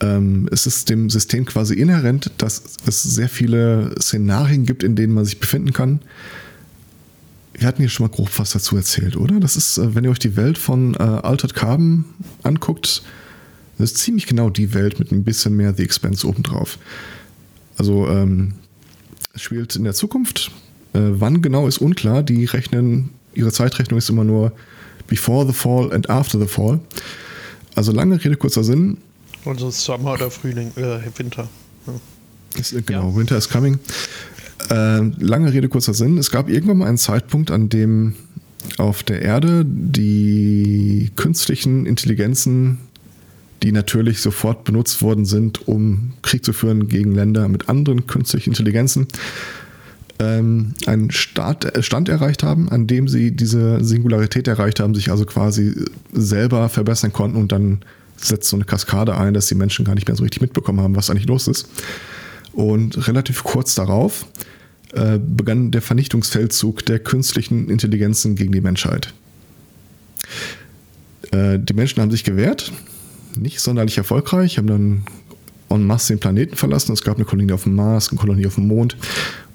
Ähm, 0.00 0.48
es 0.52 0.66
ist 0.66 0.90
dem 0.90 1.08
System 1.08 1.46
quasi 1.46 1.74
inhärent, 1.74 2.30
dass 2.36 2.62
es 2.86 3.02
sehr 3.02 3.30
viele 3.30 3.94
Szenarien 4.00 4.66
gibt, 4.66 4.82
in 4.82 4.94
denen 4.94 5.14
man 5.14 5.24
sich 5.24 5.40
befinden 5.40 5.72
kann 5.72 6.00
wir 7.58 7.66
hatten 7.66 7.80
hier 7.80 7.88
schon 7.88 8.06
mal 8.06 8.14
grob 8.14 8.30
was 8.38 8.52
dazu 8.52 8.76
erzählt, 8.76 9.16
oder? 9.16 9.40
Das 9.40 9.56
ist, 9.56 9.78
äh, 9.78 9.94
wenn 9.94 10.04
ihr 10.04 10.10
euch 10.10 10.18
die 10.18 10.36
Welt 10.36 10.58
von 10.58 10.94
äh, 10.94 10.98
Altered 10.98 11.54
Carbon 11.54 12.04
anguckt, 12.42 13.02
das 13.78 13.92
ist 13.92 13.98
ziemlich 13.98 14.26
genau 14.26 14.50
die 14.50 14.74
Welt 14.74 14.98
mit 14.98 15.12
ein 15.12 15.24
bisschen 15.24 15.54
mehr 15.56 15.74
The 15.74 15.82
Expense 15.82 16.26
obendrauf. 16.26 16.78
Also 17.76 18.08
ähm, 18.08 18.54
spielt 19.34 19.76
in 19.76 19.84
der 19.84 19.94
Zukunft. 19.94 20.50
Äh, 20.92 21.00
wann 21.00 21.42
genau 21.42 21.66
ist 21.66 21.78
unklar. 21.78 22.22
Die 22.22 22.44
rechnen, 22.44 23.10
ihre 23.34 23.52
Zeitrechnung 23.52 23.98
ist 23.98 24.10
immer 24.10 24.24
nur 24.24 24.52
before 25.06 25.46
the 25.46 25.52
fall 25.52 25.92
and 25.92 26.08
after 26.10 26.38
the 26.38 26.46
fall. 26.46 26.80
Also 27.74 27.92
lange 27.92 28.22
Rede, 28.22 28.36
kurzer 28.36 28.64
Sinn. 28.64 28.98
Also 29.44 29.70
Sommer 29.70 30.14
oder 30.14 30.30
Frühling, 30.30 30.72
äh, 30.76 30.98
Winter. 31.16 31.48
Ja. 31.86 31.92
Ist, 32.58 32.72
äh, 32.72 32.82
genau, 32.82 33.10
ja. 33.10 33.16
Winter 33.16 33.36
is 33.36 33.48
coming. 33.48 33.78
Äh, 34.70 35.00
lange 35.18 35.52
Rede, 35.52 35.68
kurzer 35.68 35.94
Sinn. 35.94 36.18
Es 36.18 36.30
gab 36.30 36.48
irgendwann 36.48 36.78
mal 36.78 36.88
einen 36.88 36.98
Zeitpunkt, 36.98 37.50
an 37.50 37.68
dem 37.68 38.14
auf 38.78 39.02
der 39.02 39.22
Erde 39.22 39.64
die 39.64 41.10
künstlichen 41.16 41.86
Intelligenzen, 41.86 42.78
die 43.62 43.72
natürlich 43.72 44.20
sofort 44.20 44.64
benutzt 44.64 45.02
worden 45.02 45.24
sind, 45.24 45.68
um 45.68 46.12
Krieg 46.22 46.44
zu 46.44 46.52
führen 46.52 46.88
gegen 46.88 47.14
Länder 47.14 47.48
mit 47.48 47.68
anderen 47.68 48.06
künstlichen 48.06 48.50
Intelligenzen, 48.50 49.06
ähm, 50.18 50.74
einen 50.86 51.10
Start, 51.10 51.64
äh, 51.64 51.82
Stand 51.82 52.08
erreicht 52.08 52.42
haben, 52.42 52.68
an 52.68 52.86
dem 52.86 53.08
sie 53.08 53.32
diese 53.32 53.84
Singularität 53.84 54.48
erreicht 54.48 54.80
haben, 54.80 54.94
sich 54.94 55.10
also 55.10 55.24
quasi 55.24 55.74
selber 56.12 56.68
verbessern 56.68 57.12
konnten 57.12 57.38
und 57.38 57.52
dann 57.52 57.80
setzt 58.16 58.48
so 58.48 58.56
eine 58.56 58.64
Kaskade 58.64 59.16
ein, 59.16 59.34
dass 59.34 59.46
die 59.46 59.54
Menschen 59.54 59.84
gar 59.84 59.94
nicht 59.94 60.08
mehr 60.08 60.16
so 60.16 60.22
richtig 60.22 60.40
mitbekommen 60.40 60.80
haben, 60.80 60.96
was 60.96 61.10
eigentlich 61.10 61.26
los 61.26 61.48
ist. 61.48 61.68
Und 62.52 63.06
relativ 63.06 63.44
kurz 63.44 63.74
darauf 63.74 64.26
äh, 64.94 65.18
begann 65.18 65.70
der 65.70 65.82
Vernichtungsfeldzug 65.82 66.86
der 66.86 66.98
künstlichen 66.98 67.68
Intelligenzen 67.68 68.34
gegen 68.34 68.52
die 68.52 68.62
Menschheit. 68.62 69.12
Äh, 71.30 71.58
die 71.58 71.74
Menschen 71.74 72.00
haben 72.00 72.10
sich 72.10 72.24
gewehrt, 72.24 72.72
nicht 73.36 73.60
sonderlich 73.60 73.98
erfolgreich, 73.98 74.56
haben 74.56 74.66
dann 74.66 75.02
en 75.68 75.86
masse 75.86 76.14
den 76.14 76.20
Planeten 76.20 76.56
verlassen. 76.56 76.92
Es 76.92 77.02
gab 77.02 77.16
eine 77.16 77.24
Kolonie 77.24 77.52
auf 77.52 77.64
dem 77.64 77.74
Mars, 77.74 78.08
eine 78.10 78.18
Kolonie 78.18 78.46
auf 78.46 78.54
dem 78.54 78.68
Mond. 78.68 78.96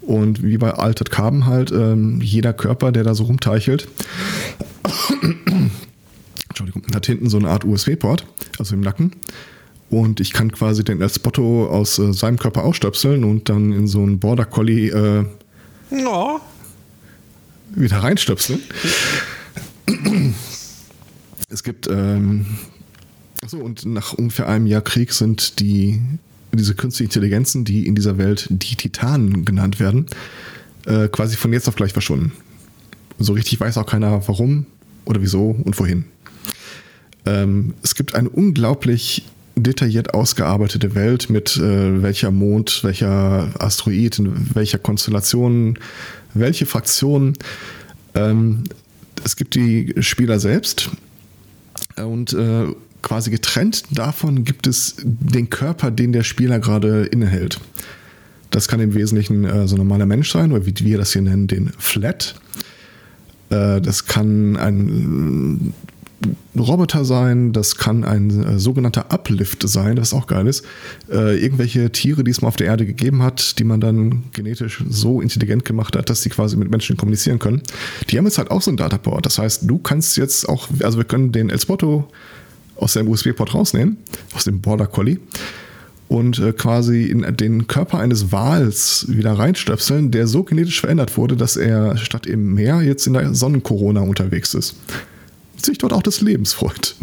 Und 0.02 0.44
wie 0.44 0.58
bei 0.58 0.72
Altered 0.72 1.12
Carbon 1.12 1.46
halt, 1.46 1.72
ähm, 1.72 2.22
jeder 2.22 2.54
Körper, 2.54 2.92
der 2.92 3.04
da 3.04 3.14
so 3.14 3.26
rumteichelt, 3.26 3.88
Entschuldigung, 6.50 6.84
hat 6.94 7.06
hinten 7.06 7.30
so 7.30 7.38
eine 7.38 7.50
Art 7.50 7.66
USB-Port, 7.66 8.26
also 8.60 8.76
im 8.76 8.82
Nacken. 8.82 9.14
Und 9.90 10.20
ich 10.22 10.32
kann 10.32 10.52
quasi 10.52 10.84
den 10.84 11.08
Spotto 11.10 11.68
aus 11.68 12.00
äh, 12.00 12.14
seinem 12.14 12.40
Körper 12.40 12.64
ausstöpseln 12.64 13.24
und 13.24 13.50
dann 13.50 13.74
in 13.74 13.88
so 13.88 14.02
einen 14.02 14.20
Border 14.20 14.46
Collie 14.46 14.90
äh, 14.90 15.26
no. 15.90 16.40
wieder 17.76 17.98
reinstöpseln. 17.98 18.62
es 21.50 21.64
gibt, 21.64 21.88
ähm, 21.88 22.46
achso, 23.44 23.58
und 23.58 23.86
nach 23.86 24.14
ungefähr 24.14 24.48
einem 24.48 24.66
Jahr 24.66 24.82
Krieg 24.82 25.12
sind 25.12 25.60
die, 25.60 26.02
diese 26.54 26.76
künstlichen 26.76 27.10
Intelligenzen, 27.10 27.66
die 27.66 27.88
in 27.88 27.96
dieser 27.96 28.18
Welt 28.18 28.48
die 28.50 28.76
Titanen 28.76 29.46
genannt 29.46 29.80
werden, 29.80 30.08
äh, 30.86 31.08
quasi 31.08 31.38
von 31.38 31.54
jetzt 31.54 31.68
auf 31.68 31.76
gleich 31.76 31.94
verschwunden. 31.94 32.32
So 33.20 33.34
richtig 33.34 33.60
weiß 33.60 33.78
auch 33.78 33.86
keiner, 33.86 34.28
warum 34.28 34.66
oder 35.06 35.22
wieso 35.22 35.52
und 35.64 35.78
wohin. 35.80 36.06
Ähm, 37.26 37.74
es 37.84 37.96
gibt 37.96 38.16
eine 38.16 38.30
unglaublich 38.30 39.24
detailliert 39.56 40.14
ausgearbeitete 40.14 40.96
Welt 40.96 41.30
mit 41.30 41.58
äh, 41.58 42.02
welcher 42.02 42.32
Mond, 42.32 42.84
welcher 42.84 43.52
Asteroid, 43.60 44.20
in 44.20 44.56
welcher 44.56 44.80
Konstellation, 44.80 45.78
welche 46.34 46.66
Fraktionen. 46.66 47.38
Ähm, 48.16 48.64
es 49.24 49.36
gibt 49.36 49.56
die 49.56 49.94
Spieler 50.00 50.40
selbst 50.40 50.90
und 51.98 52.34
äh, 52.34 52.68
quasi 53.02 53.32
getrennt 53.32 53.84
davon 53.92 54.44
gibt 54.44 54.68
es 54.68 54.96
den 55.00 55.50
Körper, 55.50 55.92
den 55.92 56.12
der 56.12 56.24
Spieler 56.24 56.60
gerade 56.60 57.06
innehält. 57.06 57.60
Das 58.50 58.68
kann 58.68 58.80
im 58.80 58.94
Wesentlichen 58.94 59.46
äh, 59.46 59.68
so 59.68 59.76
ein 59.76 59.80
normaler 59.80 60.06
Mensch 60.06 60.32
sein, 60.32 60.52
oder 60.52 60.66
wie 60.66 60.76
wir 60.80 60.98
das 60.98 61.14
hier 61.14 61.22
nennen, 61.22 61.48
den 61.48 61.72
Flat. 61.78 62.36
Äh, 63.50 63.82
das 63.82 64.06
kann 64.06 64.58
ein 64.58 65.74
Roboter 66.58 67.06
sein, 67.06 67.54
das 67.54 67.78
kann 67.78 68.04
ein 68.04 68.44
äh, 68.44 68.60
sogenannter 68.60 69.12
Uplift 69.12 69.68
sein, 69.68 69.98
was 69.98 70.14
auch 70.14 70.28
geil 70.28 70.48
ist. 70.48 70.66
Äh, 71.10 71.42
irgendwelche 71.42 71.92
Tiere, 71.92 72.24
die 72.24 72.32
es 72.32 72.42
mal 72.42 72.50
auf 72.50 72.58
der 72.58 72.68
Erde 72.68 72.86
gegeben 72.86 73.24
hat, 73.24 73.58
die 73.58 73.64
man 73.64 73.82
dann 73.82 74.24
genetisch 74.34 74.84
so 74.88 75.22
intelligent 75.22 75.66
gemacht 75.66 75.96
hat, 75.96 76.10
dass 76.10 76.22
sie 76.22 76.30
quasi 76.30 76.58
mit 76.58 76.70
Menschen 76.70 76.98
kommunizieren 76.98 77.40
können. 77.40 77.62
Die 78.10 78.18
haben 78.18 78.26
jetzt 78.26 78.38
halt 78.38 78.52
auch 78.52 78.62
so 78.62 78.70
ein 78.70 78.78
Dataport. 78.78 79.26
Das 79.26 79.40
heißt, 79.40 79.64
du 79.66 79.80
kannst 79.80 80.18
jetzt 80.18 80.48
auch, 80.48 80.68
also 80.84 80.98
wir 80.98 81.06
können 81.06 81.32
den 81.32 81.50
El 81.50 81.60
Spotto 81.60 82.08
aus 82.82 82.94
dem 82.94 83.08
USB-Port 83.08 83.54
rausnehmen, 83.54 83.98
aus 84.34 84.44
dem 84.44 84.62
Border 84.62 84.88
Collie 84.88 85.20
und 86.08 86.40
äh, 86.40 86.52
quasi 86.52 87.04
in 87.04 87.22
den 87.38 87.68
Körper 87.68 88.00
eines 88.00 88.32
Wals 88.32 89.06
wieder 89.08 89.34
reinstöpseln, 89.34 90.12
der 90.12 90.28
so 90.28 90.44
genetisch 90.44 90.82
verändert 90.82 91.16
wurde, 91.16 91.38
dass 91.38 91.56
er 91.56 91.96
statt 91.98 92.26
im 92.26 92.54
Meer 92.54 92.82
jetzt 92.82 93.08
in 93.08 93.14
der 93.14 93.34
Sonnenkorona 93.34 94.02
unterwegs 94.02 94.54
ist 94.54 94.76
sich 95.66 95.78
dort 95.78 95.94
auch 95.94 96.04
des 96.04 96.22
Lebens 96.22 96.54
freut. 96.54 96.96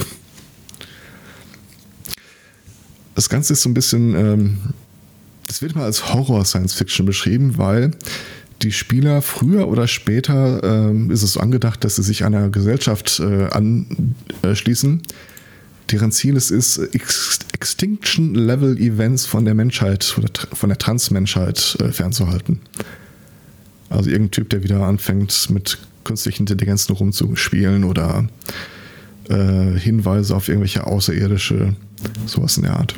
Das 3.15 3.29
Ganze 3.29 3.55
ist 3.55 3.63
so 3.63 3.69
ein 3.69 3.75
bisschen, 3.75 4.15
ähm, 4.15 4.59
das 5.47 5.61
wird 5.63 5.75
mal 5.75 5.85
als 5.85 6.13
Horror-Science-Fiction 6.13 7.05
beschrieben, 7.05 7.59
weil 7.59 7.91
die 8.63 8.73
Spieler 8.73 9.23
früher 9.23 9.69
oder 9.69 9.89
später 9.89 10.63
ähm, 10.63 11.11
ist 11.11 11.23
es 11.23 11.35
so 11.35 11.41
angedacht, 11.41 11.85
dass 11.85 11.97
sie 11.97 12.03
sich 12.03 12.25
einer 12.25 12.49
Gesellschaft 12.49 13.21
äh, 13.21 13.49
anschließen, 14.43 15.03
deren 15.91 16.13
Ziel 16.13 16.37
es 16.37 16.51
ist, 16.51 16.79
Ex 16.95 17.41
Extinction-Level-Events 17.53 19.27
von 19.27 19.45
der 19.45 19.55
Menschheit 19.55 20.05
von 20.05 20.69
der 20.69 20.79
Transmenschheit 20.79 21.77
äh, 21.81 21.91
fernzuhalten. 21.93 22.61
Also 23.91 24.11
irgendein 24.11 24.33
Typ, 24.33 24.51
der 24.51 24.63
wieder 24.63 24.83
anfängt 24.83 25.51
mit 25.51 25.79
künstlichen 26.05 26.43
Intelligenzen 26.43 26.95
rumzuspielen 26.95 27.85
oder 27.85 28.29
äh, 29.29 29.79
Hinweise 29.79 30.37
auf 30.37 30.49
irgendwelche 30.49 30.87
außerirdische, 30.87 31.75
sowas 32.27 32.57
in 32.57 32.65
der 32.65 32.77
Art. 32.77 32.95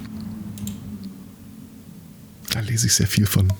Da 2.50 2.60
lese 2.60 2.86
ich 2.86 2.94
sehr 2.94 3.06
viel 3.06 3.26
von. 3.26 3.52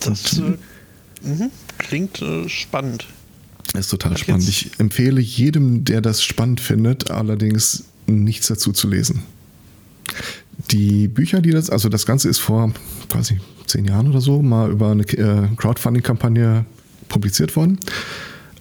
Das 0.00 0.38
äh, 0.38 0.56
mh, 1.22 1.50
klingt 1.78 2.20
äh, 2.22 2.48
spannend. 2.48 3.06
Ist 3.74 3.90
total 3.90 4.16
spannend. 4.16 4.48
Ich 4.48 4.70
empfehle 4.78 5.20
jedem, 5.20 5.84
der 5.84 6.00
das 6.00 6.22
spannend 6.22 6.60
findet, 6.60 7.10
allerdings 7.10 7.84
nichts 8.06 8.48
dazu 8.48 8.72
zu 8.72 8.88
lesen. 8.88 9.22
Die 10.70 11.08
Bücher, 11.08 11.40
die 11.40 11.50
das, 11.50 11.70
also 11.70 11.88
das 11.88 12.06
Ganze 12.06 12.28
ist 12.28 12.38
vor 12.38 12.72
quasi 13.08 13.40
zehn 13.66 13.84
Jahren 13.84 14.08
oder 14.08 14.20
so 14.20 14.42
mal 14.42 14.70
über 14.70 14.90
eine 14.90 15.02
äh, 15.02 15.48
Crowdfunding-Kampagne 15.56 16.64
publiziert 17.08 17.56
worden. 17.56 17.78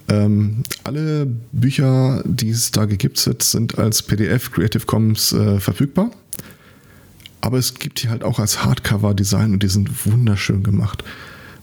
Ähm, 0.07 0.63
alle 0.83 1.25
Bücher, 1.51 2.21
die 2.25 2.49
es 2.49 2.71
da 2.71 2.85
gibt, 2.85 3.17
sind 3.17 3.77
als 3.77 4.03
PDF 4.03 4.51
Creative 4.51 4.85
Commons 4.85 5.31
äh, 5.31 5.59
verfügbar. 5.59 6.11
Aber 7.41 7.57
es 7.57 7.75
gibt 7.75 8.03
die 8.03 8.09
halt 8.09 8.23
auch 8.23 8.39
als 8.39 8.63
Hardcover-Design 8.63 9.53
und 9.53 9.63
die 9.63 9.67
sind 9.67 10.05
wunderschön 10.05 10.63
gemacht. 10.63 11.03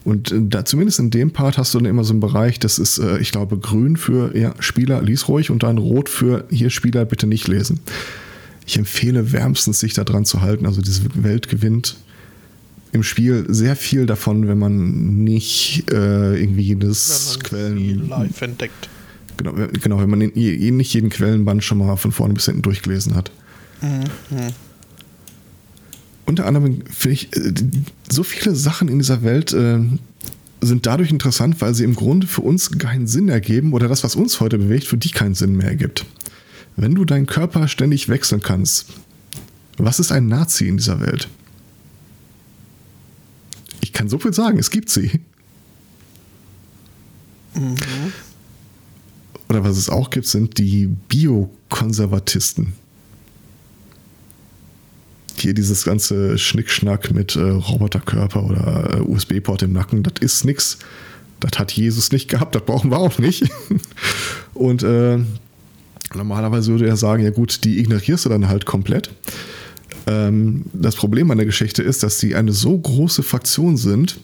Und 0.05 0.31
äh, 0.31 0.41
da, 0.41 0.65
zumindest 0.65 0.99
in 0.99 1.09
dem 1.09 1.31
Part 1.31 1.57
hast 1.57 1.73
du 1.73 1.79
dann 1.79 1.85
immer 1.85 2.03
so 2.03 2.13
einen 2.13 2.19
Bereich, 2.19 2.59
das 2.59 2.79
ist, 2.79 2.97
äh, 2.97 3.19
ich 3.19 3.31
glaube, 3.31 3.57
grün 3.57 3.97
für 3.97 4.37
ja, 4.37 4.53
Spieler, 4.59 5.01
lies 5.01 5.27
ruhig 5.27 5.49
und 5.49 5.63
dann 5.63 5.77
rot 5.77 6.09
für 6.09 6.45
hier 6.49 6.69
Spieler 6.69 7.05
bitte 7.05 7.27
nicht 7.27 7.47
lesen. 7.47 7.79
Ich 8.65 8.77
empfehle 8.77 9.31
wärmstens, 9.31 9.79
sich 9.79 9.93
da 9.93 10.03
dran 10.03 10.25
zu 10.25 10.41
halten. 10.41 10.65
Also 10.65 10.81
diese 10.81 11.03
Welt 11.15 11.49
gewinnt 11.49 11.97
im 12.93 13.03
Spiel 13.03 13.45
sehr 13.49 13.75
viel 13.75 14.05
davon, 14.05 14.47
wenn 14.47 14.59
man 14.59 15.23
nicht 15.23 15.91
äh, 15.91 16.39
irgendwie 16.39 16.61
jedes 16.61 17.39
Quellen. 17.43 18.07
live 18.07 18.41
entdeckt. 18.41 18.89
Genau, 19.37 19.53
genau 19.81 19.99
wenn 19.99 20.09
man 20.09 20.19
den, 20.19 20.31
nicht 20.33 20.93
jeden 20.93 21.09
Quellenband 21.09 21.63
schon 21.63 21.79
mal 21.79 21.95
von 21.95 22.11
vorne 22.11 22.35
bis 22.35 22.45
hinten 22.45 22.61
durchgelesen 22.61 23.15
hat. 23.15 23.31
Mhm. 23.81 24.53
Unter 26.25 26.45
anderem 26.45 26.83
finde 26.89 27.13
ich, 27.13 27.35
äh, 27.35 27.51
so 28.13 28.23
viele 28.23 28.55
Sachen 28.55 28.87
in 28.87 28.99
dieser 28.99 29.23
Welt 29.23 29.53
äh, 29.53 29.79
sind 30.61 30.85
dadurch 30.85 31.09
interessant, 31.09 31.59
weil 31.61 31.73
sie 31.73 31.83
im 31.83 31.95
Grunde 31.95 32.27
für 32.27 32.41
uns 32.41 32.71
keinen 32.77 33.07
Sinn 33.07 33.27
ergeben 33.27 33.73
oder 33.73 33.87
das, 33.87 34.03
was 34.03 34.15
uns 34.15 34.39
heute 34.39 34.57
bewegt, 34.57 34.85
für 34.85 34.97
die 34.97 35.11
keinen 35.11 35.35
Sinn 35.35 35.55
mehr 35.55 35.67
ergibt. 35.67 36.05
Wenn 36.75 36.95
du 36.95 37.05
deinen 37.05 37.25
Körper 37.25 37.67
ständig 37.67 38.09
wechseln 38.09 38.41
kannst, 38.41 38.87
was 39.77 39.99
ist 39.99 40.11
ein 40.11 40.27
Nazi 40.27 40.67
in 40.67 40.77
dieser 40.77 41.01
Welt? 41.01 41.27
Ich 43.81 43.91
kann 43.91 44.07
so 44.07 44.19
viel 44.19 44.33
sagen, 44.33 44.59
es 44.59 44.71
gibt 44.71 44.89
sie. 44.89 45.19
Mhm. 47.55 47.75
Oder 49.49 49.63
was 49.63 49.77
es 49.77 49.89
auch 49.89 50.09
gibt, 50.09 50.27
sind 50.27 50.57
die 50.57 50.87
Biokonservatisten. 50.87 52.73
Hier 55.43 55.53
dieses 55.53 55.83
ganze 55.83 56.37
Schnickschnack 56.37 57.11
mit 57.11 57.35
äh, 57.35 57.41
Roboterkörper 57.41 58.45
oder 58.45 58.95
äh, 58.95 59.01
USB-Port 59.01 59.63
im 59.63 59.73
Nacken, 59.73 60.01
das 60.01 60.13
ist 60.21 60.45
nix. 60.45 60.77
Das 61.41 61.59
hat 61.59 61.73
Jesus 61.73 62.13
nicht 62.13 62.29
gehabt, 62.29 62.55
das 62.55 62.63
brauchen 62.63 62.91
wir 62.91 62.97
auch 62.97 63.19
nicht. 63.19 63.43
Und 64.53 64.83
äh, 64.83 65.19
normalerweise 66.15 66.71
würde 66.71 66.87
er 66.87 66.95
sagen, 66.95 67.23
ja 67.23 67.31
gut, 67.31 67.65
die 67.65 67.79
ignorierst 67.79 68.23
du 68.23 68.29
dann 68.29 68.47
halt 68.47 68.65
komplett. 68.65 69.09
Ähm, 70.07 70.63
das 70.71 70.95
Problem 70.95 71.29
an 71.29 71.39
der 71.39 71.45
Geschichte 71.45 71.83
ist, 71.83 72.03
dass 72.03 72.21
sie 72.21 72.35
eine 72.35 72.53
so 72.53 72.77
große 72.77 73.21
Fraktion 73.21 73.75
sind, 73.75 74.21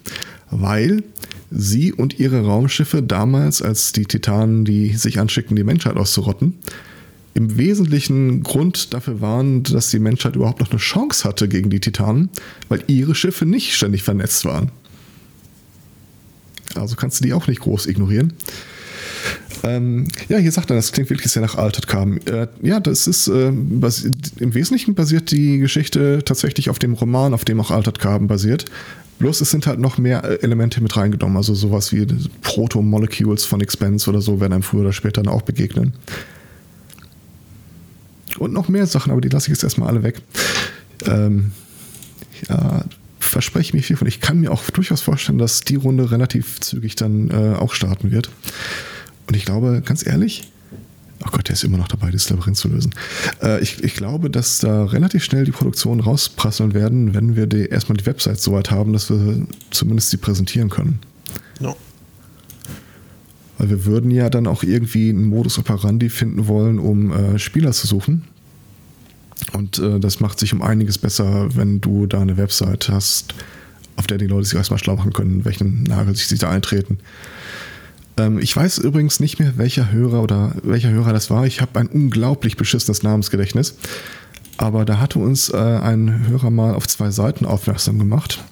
weil 0.51 1.03
sie 1.51 1.91
und 1.91 2.17
ihre 2.17 2.45
Raumschiffe 2.45 3.03
damals, 3.03 3.61
als 3.61 3.91
die 3.91 4.05
Titanen, 4.05 4.63
die 4.63 4.93
sich 4.93 5.19
anschickten, 5.19 5.57
die 5.57 5.65
Menschheit 5.65 5.97
auszurotten, 5.97 6.53
im 7.33 7.57
Wesentlichen 7.57 8.43
Grund 8.43 8.93
dafür 8.93 9.21
waren, 9.21 9.63
dass 9.63 9.89
die 9.89 9.99
Menschheit 9.99 10.35
überhaupt 10.35 10.59
noch 10.59 10.71
eine 10.71 10.79
Chance 10.79 11.27
hatte 11.27 11.47
gegen 11.47 11.69
die 11.69 11.79
Titanen, 11.79 12.29
weil 12.67 12.83
ihre 12.87 13.15
Schiffe 13.15 13.45
nicht 13.45 13.75
ständig 13.75 14.03
vernetzt 14.03 14.45
waren. 14.45 14.71
Also 16.75 16.95
kannst 16.95 17.19
du 17.19 17.25
die 17.25 17.33
auch 17.33 17.47
nicht 17.47 17.61
groß 17.61 17.87
ignorieren. 17.87 18.33
Ähm, 19.63 20.07
ja, 20.29 20.37
hier 20.37 20.51
sagt 20.51 20.69
er, 20.69 20.75
das 20.75 20.91
klingt 20.91 21.09
wirklich 21.09 21.31
sehr 21.31 21.41
nach 21.41 21.55
Altered 21.55 21.87
Carbon. 21.87 22.25
Äh, 22.27 22.47
ja, 22.61 22.79
das 22.79 23.07
ist 23.07 23.27
äh, 23.27 23.47
im 23.47 24.53
Wesentlichen 24.53 24.95
basiert 24.95 25.31
die 25.31 25.57
Geschichte 25.57 26.23
tatsächlich 26.23 26.69
auf 26.69 26.79
dem 26.79 26.93
Roman, 26.93 27.33
auf 27.33 27.45
dem 27.45 27.59
auch 27.59 27.71
Altered 27.71 27.99
Carbon 27.99 28.27
basiert. 28.27 28.65
Bloß 29.19 29.41
es 29.41 29.51
sind 29.51 29.67
halt 29.67 29.79
noch 29.79 29.97
mehr 29.97 30.23
äh, 30.23 30.35
Elemente 30.41 30.81
mit 30.81 30.95
reingenommen, 30.95 31.35
also 31.35 31.53
sowas 31.53 31.91
wie 31.91 32.07
Proto-Molecules 32.41 33.45
von 33.45 33.59
Expense 33.59 34.09
oder 34.09 34.21
so 34.21 34.39
werden 34.39 34.53
einem 34.53 34.63
früher 34.63 34.81
oder 34.81 34.93
später 34.93 35.23
dann 35.23 35.33
auch 35.33 35.41
begegnen. 35.41 35.93
Und 38.39 38.53
noch 38.53 38.69
mehr 38.69 38.87
Sachen, 38.87 39.11
aber 39.11 39.21
die 39.21 39.29
lasse 39.29 39.47
ich 39.47 39.51
jetzt 39.51 39.63
erstmal 39.63 39.89
alle 39.89 40.03
weg. 40.03 40.21
Ähm, 41.05 41.51
ja, 42.47 42.83
verspreche 43.19 43.75
mich 43.75 43.85
viel 43.85 43.97
von. 43.97 44.07
Ich 44.07 44.21
kann 44.21 44.39
mir 44.39 44.51
auch 44.51 44.63
durchaus 44.69 45.01
vorstellen, 45.01 45.37
dass 45.37 45.61
die 45.61 45.75
Runde 45.75 46.11
relativ 46.11 46.59
zügig 46.61 46.95
dann 46.95 47.29
äh, 47.29 47.55
auch 47.55 47.73
starten 47.73 48.11
wird. 48.11 48.29
Und 49.27 49.35
ich 49.35 49.45
glaube, 49.45 49.81
ganz 49.85 50.05
ehrlich, 50.05 50.51
oh 51.25 51.29
Gott, 51.31 51.47
der 51.47 51.53
ist 51.53 51.63
immer 51.63 51.77
noch 51.77 51.87
dabei, 51.87 52.11
das 52.11 52.29
Labyrinth 52.29 52.57
zu 52.57 52.69
lösen. 52.69 52.95
Äh, 53.41 53.61
ich, 53.61 53.83
ich, 53.83 53.93
glaube, 53.93 54.29
dass 54.29 54.59
da 54.59 54.85
relativ 54.85 55.23
schnell 55.23 55.43
die 55.43 55.51
Produktionen 55.51 56.01
rausprasseln 56.01 56.73
werden, 56.73 57.13
wenn 57.13 57.35
wir 57.35 57.45
die, 57.45 57.67
erstmal 57.67 57.97
die 57.97 58.05
Website 58.05 58.39
so 58.39 58.53
weit 58.53 58.71
haben, 58.71 58.93
dass 58.93 59.09
wir 59.09 59.45
zumindest 59.69 60.09
sie 60.09 60.17
präsentieren 60.17 60.69
können. 60.69 60.99
No. 61.59 61.75
Weil 63.59 63.69
wir 63.69 63.85
würden 63.85 64.09
ja 64.09 64.29
dann 64.29 64.47
auch 64.47 64.63
irgendwie 64.63 65.09
einen 65.09 65.25
Modus 65.25 65.59
operandi 65.59 66.09
finden 66.09 66.47
wollen, 66.47 66.79
um 66.79 67.11
äh, 67.11 67.37
Spieler 67.37 67.71
zu 67.71 67.85
suchen. 67.85 68.23
Und 69.53 69.79
äh, 69.79 69.99
das 69.99 70.19
macht 70.19 70.39
sich 70.39 70.53
um 70.53 70.61
einiges 70.61 70.97
besser, 70.97 71.55
wenn 71.55 71.81
du 71.81 72.07
da 72.07 72.21
eine 72.21 72.37
Website 72.37 72.89
hast, 72.89 73.35
auf 73.95 74.07
der 74.07 74.17
die 74.17 74.27
Leute 74.27 74.45
sich 74.45 74.57
erstmal 74.57 74.79
schlau 74.79 74.95
machen 74.95 75.13
können, 75.13 75.45
welchen 75.45 75.83
Nagel 75.83 76.15
sich, 76.15 76.27
sich 76.27 76.39
da 76.39 76.49
eintreten. 76.49 76.97
Ähm, 78.17 78.39
ich 78.39 78.55
weiß 78.55 78.77
übrigens 78.79 79.19
nicht 79.19 79.39
mehr, 79.39 79.57
welcher 79.57 79.91
Hörer 79.91 80.23
oder 80.23 80.55
welcher 80.63 80.89
Hörer 80.89 81.13
das 81.13 81.29
war. 81.29 81.45
Ich 81.45 81.61
habe 81.61 81.79
ein 81.79 81.87
unglaublich 81.87 82.57
beschissenes 82.57 83.03
Namensgedächtnis. 83.03 83.75
Aber 84.57 84.83
da 84.83 84.99
hatte 84.99 85.19
uns 85.19 85.49
äh, 85.49 85.57
ein 85.57 86.27
Hörer 86.27 86.49
mal 86.49 86.75
auf 86.75 86.87
zwei 86.87 87.11
Seiten 87.11 87.45
aufmerksam 87.45 87.97
gemacht. 87.97 88.43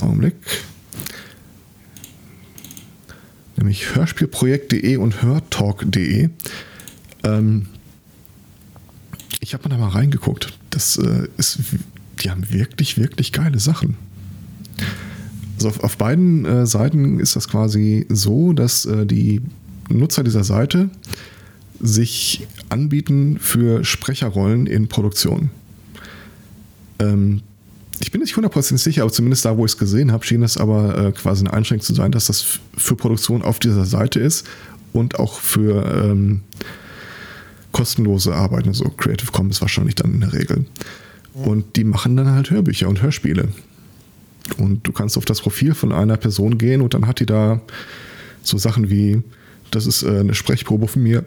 Augenblick. 0.00 0.34
Nämlich 3.56 3.94
hörspielprojekt.de 3.94 4.96
und 4.96 5.22
hörtalk.de. 5.22 6.30
Ähm, 7.22 7.66
ich 9.40 9.54
habe 9.54 9.68
da 9.68 9.76
mal 9.76 9.88
reingeguckt. 9.88 10.52
Das 10.70 10.96
äh, 10.96 11.28
ist, 11.36 11.58
die 12.20 12.30
haben 12.30 12.50
wirklich, 12.50 12.98
wirklich 12.98 13.32
geile 13.32 13.58
Sachen. 13.58 13.96
Also 15.56 15.68
auf, 15.68 15.80
auf 15.80 15.96
beiden 15.96 16.44
äh, 16.44 16.66
Seiten 16.66 17.20
ist 17.20 17.36
das 17.36 17.48
quasi 17.48 18.06
so, 18.08 18.52
dass 18.52 18.86
äh, 18.86 19.06
die 19.06 19.42
Nutzer 19.88 20.24
dieser 20.24 20.44
Seite 20.44 20.90
sich 21.80 22.46
anbieten 22.70 23.38
für 23.38 23.84
Sprecherrollen 23.84 24.66
in 24.66 24.88
Produktion. 24.88 25.50
Ähm, 26.98 27.42
ich 28.00 28.10
bin 28.10 28.20
nicht 28.20 28.36
hundertprozentig 28.36 28.82
sicher, 28.82 29.02
aber 29.02 29.12
zumindest 29.12 29.44
da, 29.44 29.56
wo 29.56 29.64
ich 29.64 29.72
es 29.72 29.78
gesehen 29.78 30.12
habe, 30.12 30.24
schien 30.24 30.42
es 30.42 30.56
aber 30.56 30.98
äh, 30.98 31.12
quasi 31.12 31.44
eine 31.44 31.52
Einschränkung 31.52 31.84
zu 31.84 31.94
sein, 31.94 32.12
dass 32.12 32.26
das 32.26 32.60
für 32.76 32.96
Produktion 32.96 33.42
auf 33.42 33.58
dieser 33.58 33.84
Seite 33.84 34.20
ist 34.20 34.46
und 34.92 35.18
auch 35.18 35.40
für 35.40 35.84
ähm, 36.02 36.40
kostenlose 37.72 38.34
Arbeiten, 38.34 38.72
so 38.72 38.84
Creative 38.84 39.32
Commons 39.32 39.60
wahrscheinlich 39.60 39.96
dann 39.96 40.14
in 40.14 40.20
der 40.20 40.32
Regel. 40.32 40.64
Und 41.34 41.76
die 41.76 41.84
machen 41.84 42.16
dann 42.16 42.30
halt 42.30 42.50
Hörbücher 42.50 42.88
und 42.88 43.02
Hörspiele. 43.02 43.48
Und 44.58 44.86
du 44.86 44.92
kannst 44.92 45.16
auf 45.18 45.24
das 45.24 45.40
Profil 45.40 45.74
von 45.74 45.92
einer 45.92 46.16
Person 46.16 46.58
gehen 46.58 46.80
und 46.80 46.94
dann 46.94 47.06
hat 47.06 47.20
die 47.20 47.26
da 47.26 47.60
so 48.42 48.58
Sachen 48.58 48.90
wie, 48.90 49.22
das 49.70 49.86
ist 49.86 50.02
äh, 50.02 50.20
eine 50.20 50.34
Sprechprobe 50.34 50.86
von 50.86 51.02
mir, 51.02 51.24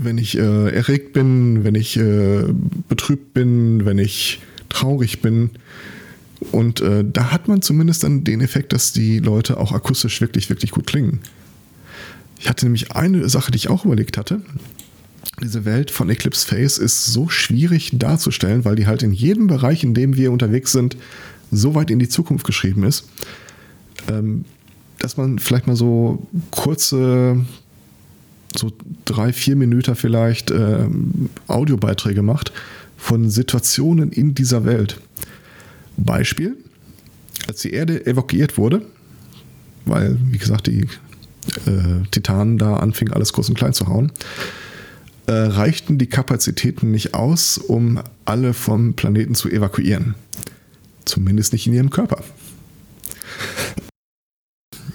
wenn 0.00 0.16
ich 0.16 0.38
äh, 0.38 0.70
erregt 0.70 1.12
bin, 1.12 1.64
wenn 1.64 1.74
ich 1.74 1.98
äh, 1.98 2.44
betrübt 2.88 3.34
bin, 3.34 3.84
wenn 3.84 3.98
ich 3.98 4.40
traurig 4.68 5.20
bin. 5.20 5.50
Und 6.50 6.80
äh, 6.80 7.04
da 7.04 7.30
hat 7.30 7.48
man 7.48 7.62
zumindest 7.62 8.04
dann 8.04 8.24
den 8.24 8.40
Effekt, 8.40 8.72
dass 8.72 8.92
die 8.92 9.18
Leute 9.18 9.58
auch 9.58 9.72
akustisch 9.72 10.20
wirklich, 10.20 10.48
wirklich 10.50 10.70
gut 10.70 10.86
klingen. 10.86 11.20
Ich 12.38 12.48
hatte 12.48 12.66
nämlich 12.66 12.92
eine 12.92 13.28
Sache, 13.28 13.52
die 13.52 13.56
ich 13.56 13.70
auch 13.70 13.84
überlegt 13.84 14.18
hatte. 14.18 14.42
Diese 15.40 15.64
Welt 15.64 15.90
von 15.90 16.10
Eclipse 16.10 16.46
Face 16.46 16.78
ist 16.78 17.06
so 17.06 17.28
schwierig 17.28 17.90
darzustellen, 17.94 18.64
weil 18.64 18.76
die 18.76 18.86
halt 18.86 19.02
in 19.02 19.12
jedem 19.12 19.46
Bereich, 19.46 19.84
in 19.84 19.94
dem 19.94 20.16
wir 20.16 20.32
unterwegs 20.32 20.72
sind, 20.72 20.96
so 21.50 21.74
weit 21.74 21.90
in 21.90 21.98
die 21.98 22.08
Zukunft 22.08 22.44
geschrieben 22.44 22.84
ist, 22.84 23.08
ähm, 24.08 24.44
dass 24.98 25.16
man 25.16 25.38
vielleicht 25.38 25.66
mal 25.66 25.76
so 25.76 26.26
kurze, 26.50 27.44
so 28.56 28.72
drei, 29.04 29.32
vier 29.32 29.56
Minuten 29.56 29.94
vielleicht 29.94 30.50
ähm, 30.50 31.28
Audiobeiträge 31.46 32.22
macht 32.22 32.52
von 32.96 33.30
Situationen 33.30 34.12
in 34.12 34.34
dieser 34.34 34.64
Welt. 34.64 35.00
Beispiel, 36.04 36.56
als 37.48 37.62
die 37.62 37.72
Erde 37.72 38.06
evakuiert 38.06 38.58
wurde, 38.58 38.82
weil, 39.84 40.16
wie 40.30 40.38
gesagt, 40.38 40.66
die 40.66 40.86
äh, 41.66 42.06
Titanen 42.10 42.58
da 42.58 42.76
anfingen, 42.76 43.12
alles 43.14 43.32
groß 43.32 43.48
und 43.48 43.56
klein 43.56 43.72
zu 43.72 43.88
hauen, 43.88 44.12
äh, 45.26 45.32
reichten 45.32 45.98
die 45.98 46.06
Kapazitäten 46.06 46.90
nicht 46.90 47.14
aus, 47.14 47.58
um 47.58 48.00
alle 48.24 48.54
vom 48.54 48.94
Planeten 48.94 49.34
zu 49.34 49.48
evakuieren. 49.48 50.14
Zumindest 51.04 51.52
nicht 51.52 51.66
in 51.66 51.72
ihrem 51.72 51.90
Körper. 51.90 52.22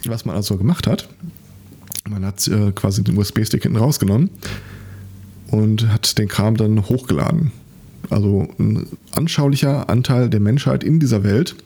Was 0.04 0.24
man 0.24 0.36
also 0.36 0.56
gemacht 0.56 0.86
hat, 0.86 1.08
man 2.08 2.24
hat 2.24 2.46
äh, 2.48 2.72
quasi 2.72 3.04
den 3.04 3.18
USB-Stick 3.18 3.62
hinten 3.62 3.78
rausgenommen 3.78 4.30
und 5.48 5.88
hat 5.88 6.16
den 6.18 6.28
Kram 6.28 6.56
dann 6.56 6.88
hochgeladen. 6.88 7.52
Also 8.10 8.48
ein 8.58 8.86
anschaulicher 9.12 9.88
Anteil 9.88 10.30
der 10.30 10.40
Menschheit 10.40 10.84
in 10.84 11.00
dieser 11.00 11.24
Welt 11.24 11.56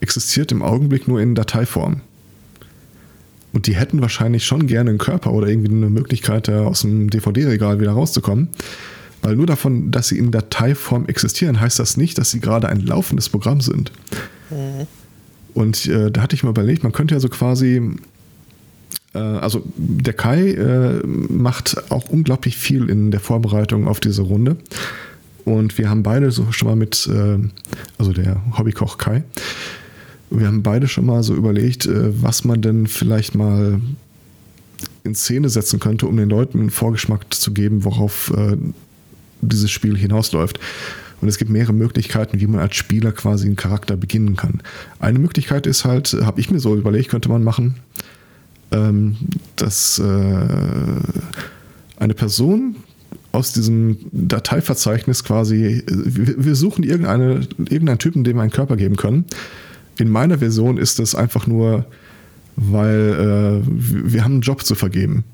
existiert 0.00 0.52
im 0.52 0.62
Augenblick 0.62 1.06
nur 1.08 1.20
in 1.20 1.34
Dateiform. 1.34 2.00
Und 3.52 3.66
die 3.66 3.74
hätten 3.74 4.00
wahrscheinlich 4.00 4.44
schon 4.44 4.66
gerne 4.66 4.90
einen 4.90 4.98
Körper 4.98 5.32
oder 5.32 5.48
irgendwie 5.48 5.72
eine 5.72 5.90
Möglichkeit, 5.90 6.48
aus 6.48 6.82
dem 6.82 7.10
DVD-Regal 7.10 7.80
wieder 7.80 7.92
rauszukommen. 7.92 8.48
Weil 9.22 9.36
nur 9.36 9.46
davon, 9.46 9.90
dass 9.90 10.08
sie 10.08 10.18
in 10.18 10.30
Dateiform 10.30 11.06
existieren, 11.06 11.60
heißt 11.60 11.78
das 11.78 11.96
nicht, 11.96 12.16
dass 12.16 12.30
sie 12.30 12.40
gerade 12.40 12.68
ein 12.68 12.80
laufendes 12.80 13.28
Programm 13.28 13.60
sind. 13.60 13.92
Mhm. 14.50 14.86
Und 15.52 15.86
äh, 15.86 16.10
da 16.10 16.22
hatte 16.22 16.36
ich 16.36 16.42
mal 16.42 16.50
überlegt, 16.50 16.84
man 16.84 16.92
könnte 16.92 17.14
ja 17.14 17.20
so 17.20 17.28
quasi, 17.28 17.82
äh, 19.14 19.18
also 19.18 19.62
der 19.76 20.14
Kai 20.14 20.52
äh, 20.52 21.06
macht 21.06 21.90
auch 21.90 22.08
unglaublich 22.08 22.56
viel 22.56 22.88
in 22.88 23.10
der 23.10 23.20
Vorbereitung 23.20 23.88
auf 23.88 24.00
diese 24.00 24.22
Runde. 24.22 24.56
Und 25.50 25.76
wir 25.78 25.90
haben 25.90 26.04
beide 26.04 26.30
so 26.30 26.52
schon 26.52 26.68
mal 26.68 26.76
mit, 26.76 27.08
äh, 27.12 27.38
also 27.98 28.12
der 28.12 28.40
Hobbykoch 28.56 28.98
Kai, 28.98 29.24
wir 30.30 30.46
haben 30.46 30.62
beide 30.62 30.86
schon 30.86 31.06
mal 31.06 31.24
so 31.24 31.34
überlegt, 31.34 31.86
äh, 31.86 32.22
was 32.22 32.44
man 32.44 32.62
denn 32.62 32.86
vielleicht 32.86 33.34
mal 33.34 33.80
in 35.02 35.16
Szene 35.16 35.48
setzen 35.48 35.80
könnte, 35.80 36.06
um 36.06 36.16
den 36.16 36.28
Leuten 36.28 36.60
einen 36.60 36.70
Vorgeschmack 36.70 37.34
zu 37.34 37.52
geben, 37.52 37.84
worauf 37.84 38.32
äh, 38.36 38.56
dieses 39.40 39.72
Spiel 39.72 39.98
hinausläuft. 39.98 40.60
Und 41.20 41.26
es 41.26 41.36
gibt 41.36 41.50
mehrere 41.50 41.72
Möglichkeiten, 41.72 42.38
wie 42.38 42.46
man 42.46 42.60
als 42.60 42.76
Spieler 42.76 43.10
quasi 43.10 43.46
einen 43.46 43.56
Charakter 43.56 43.96
beginnen 43.96 44.36
kann. 44.36 44.62
Eine 45.00 45.18
Möglichkeit 45.18 45.66
ist 45.66 45.84
halt, 45.84 46.16
habe 46.22 46.40
ich 46.40 46.52
mir 46.52 46.60
so 46.60 46.76
überlegt, 46.76 47.10
könnte 47.10 47.28
man 47.28 47.42
machen, 47.42 47.74
ähm, 48.70 49.16
dass 49.56 50.00
eine 50.00 51.02
Person 52.14 52.76
aus 53.32 53.52
diesem 53.52 53.98
Dateiverzeichnis 54.12 55.24
quasi, 55.24 55.82
wir 55.86 56.54
suchen 56.54 56.84
irgendeine, 56.84 57.46
irgendeinen 57.58 57.98
Typen, 57.98 58.24
dem 58.24 58.36
wir 58.36 58.42
einen 58.42 58.50
Körper 58.50 58.76
geben 58.76 58.96
können 58.96 59.24
in 60.00 60.08
meiner 60.08 60.38
Version 60.38 60.78
ist 60.78 60.98
es 60.98 61.14
einfach 61.14 61.46
nur, 61.46 61.84
weil 62.56 63.62
äh, 63.62 63.68
wir 63.68 64.24
haben 64.24 64.34
einen 64.34 64.40
Job 64.40 64.64
zu 64.64 64.74
vergeben. 64.74 65.24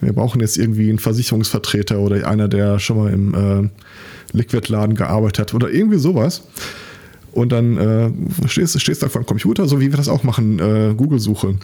Wir 0.00 0.12
brauchen 0.12 0.40
jetzt 0.40 0.58
irgendwie 0.58 0.88
einen 0.88 0.98
Versicherungsvertreter 0.98 1.98
oder 1.98 2.26
einer, 2.26 2.48
der 2.48 2.78
schon 2.78 2.96
mal 2.96 3.12
im 3.12 3.34
äh, 3.34 3.68
Liquid-Laden 4.36 4.96
gearbeitet 4.96 5.38
hat 5.38 5.54
oder 5.54 5.70
irgendwie 5.70 5.98
sowas. 5.98 6.42
Und 7.32 7.52
dann 7.52 7.76
äh, 7.76 8.48
stehst, 8.48 8.74
du 8.74 9.08
vor 9.08 9.22
dem 9.22 9.26
Computer, 9.26 9.66
so 9.66 9.80
wie 9.80 9.90
wir 9.90 9.96
das 9.96 10.08
auch 10.08 10.22
machen, 10.22 10.58
äh, 10.58 10.94
Google-Suche. 10.96 11.56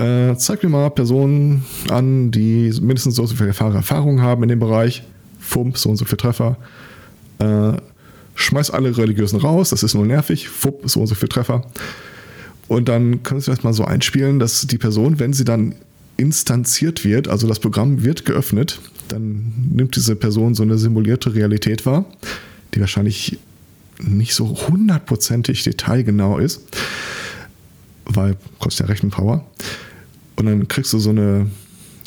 Äh, 0.00 0.34
zeig 0.38 0.62
mir 0.62 0.70
mal 0.70 0.88
Personen 0.88 1.62
an, 1.90 2.30
die 2.30 2.72
mindestens 2.80 3.16
so 3.16 3.26
viel 3.26 3.48
Erfahrung 3.48 4.22
haben 4.22 4.42
in 4.44 4.48
dem 4.48 4.58
Bereich. 4.58 5.02
Fump, 5.38 5.76
so 5.76 5.90
und 5.90 5.96
so 5.96 6.06
viele 6.06 6.16
Treffer. 6.16 6.56
Äh, 7.38 7.72
schmeiß 8.34 8.70
alle 8.70 8.96
Religiösen 8.96 9.38
raus, 9.38 9.68
das 9.68 9.82
ist 9.82 9.92
nur 9.92 10.06
nervig, 10.06 10.48
fupp, 10.48 10.88
so 10.88 11.00
und 11.00 11.06
so 11.06 11.14
viel 11.14 11.28
Treffer. 11.28 11.66
Und 12.66 12.88
dann 12.88 13.22
kannst 13.22 13.46
du 13.46 13.50
das 13.50 13.62
mal 13.62 13.74
so 13.74 13.84
einspielen, 13.84 14.38
dass 14.38 14.66
die 14.66 14.78
Person, 14.78 15.18
wenn 15.18 15.34
sie 15.34 15.44
dann 15.44 15.74
instanziert 16.16 17.04
wird, 17.04 17.28
also 17.28 17.46
das 17.46 17.58
Programm 17.58 18.02
wird 18.02 18.24
geöffnet, 18.24 18.80
dann 19.08 19.52
nimmt 19.70 19.96
diese 19.96 20.16
Person 20.16 20.54
so 20.54 20.62
eine 20.62 20.78
simulierte 20.78 21.34
Realität 21.34 21.84
wahr, 21.84 22.06
die 22.72 22.80
wahrscheinlich 22.80 23.38
nicht 23.98 24.34
so 24.34 24.56
hundertprozentig 24.66 25.62
detailgenau 25.64 26.38
ist, 26.38 26.62
weil 28.06 28.36
kostet 28.58 28.86
ja 28.86 28.92
Rechenpower. 28.92 29.44
Und 30.40 30.46
dann 30.46 30.68
kriegst 30.68 30.90
du 30.94 30.98
so 30.98 31.10
eine 31.10 31.50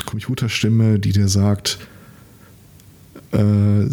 Computerstimme, 0.08 0.98
die 0.98 1.12
dir 1.12 1.28
sagt, 1.28 1.78
äh, 3.32 3.86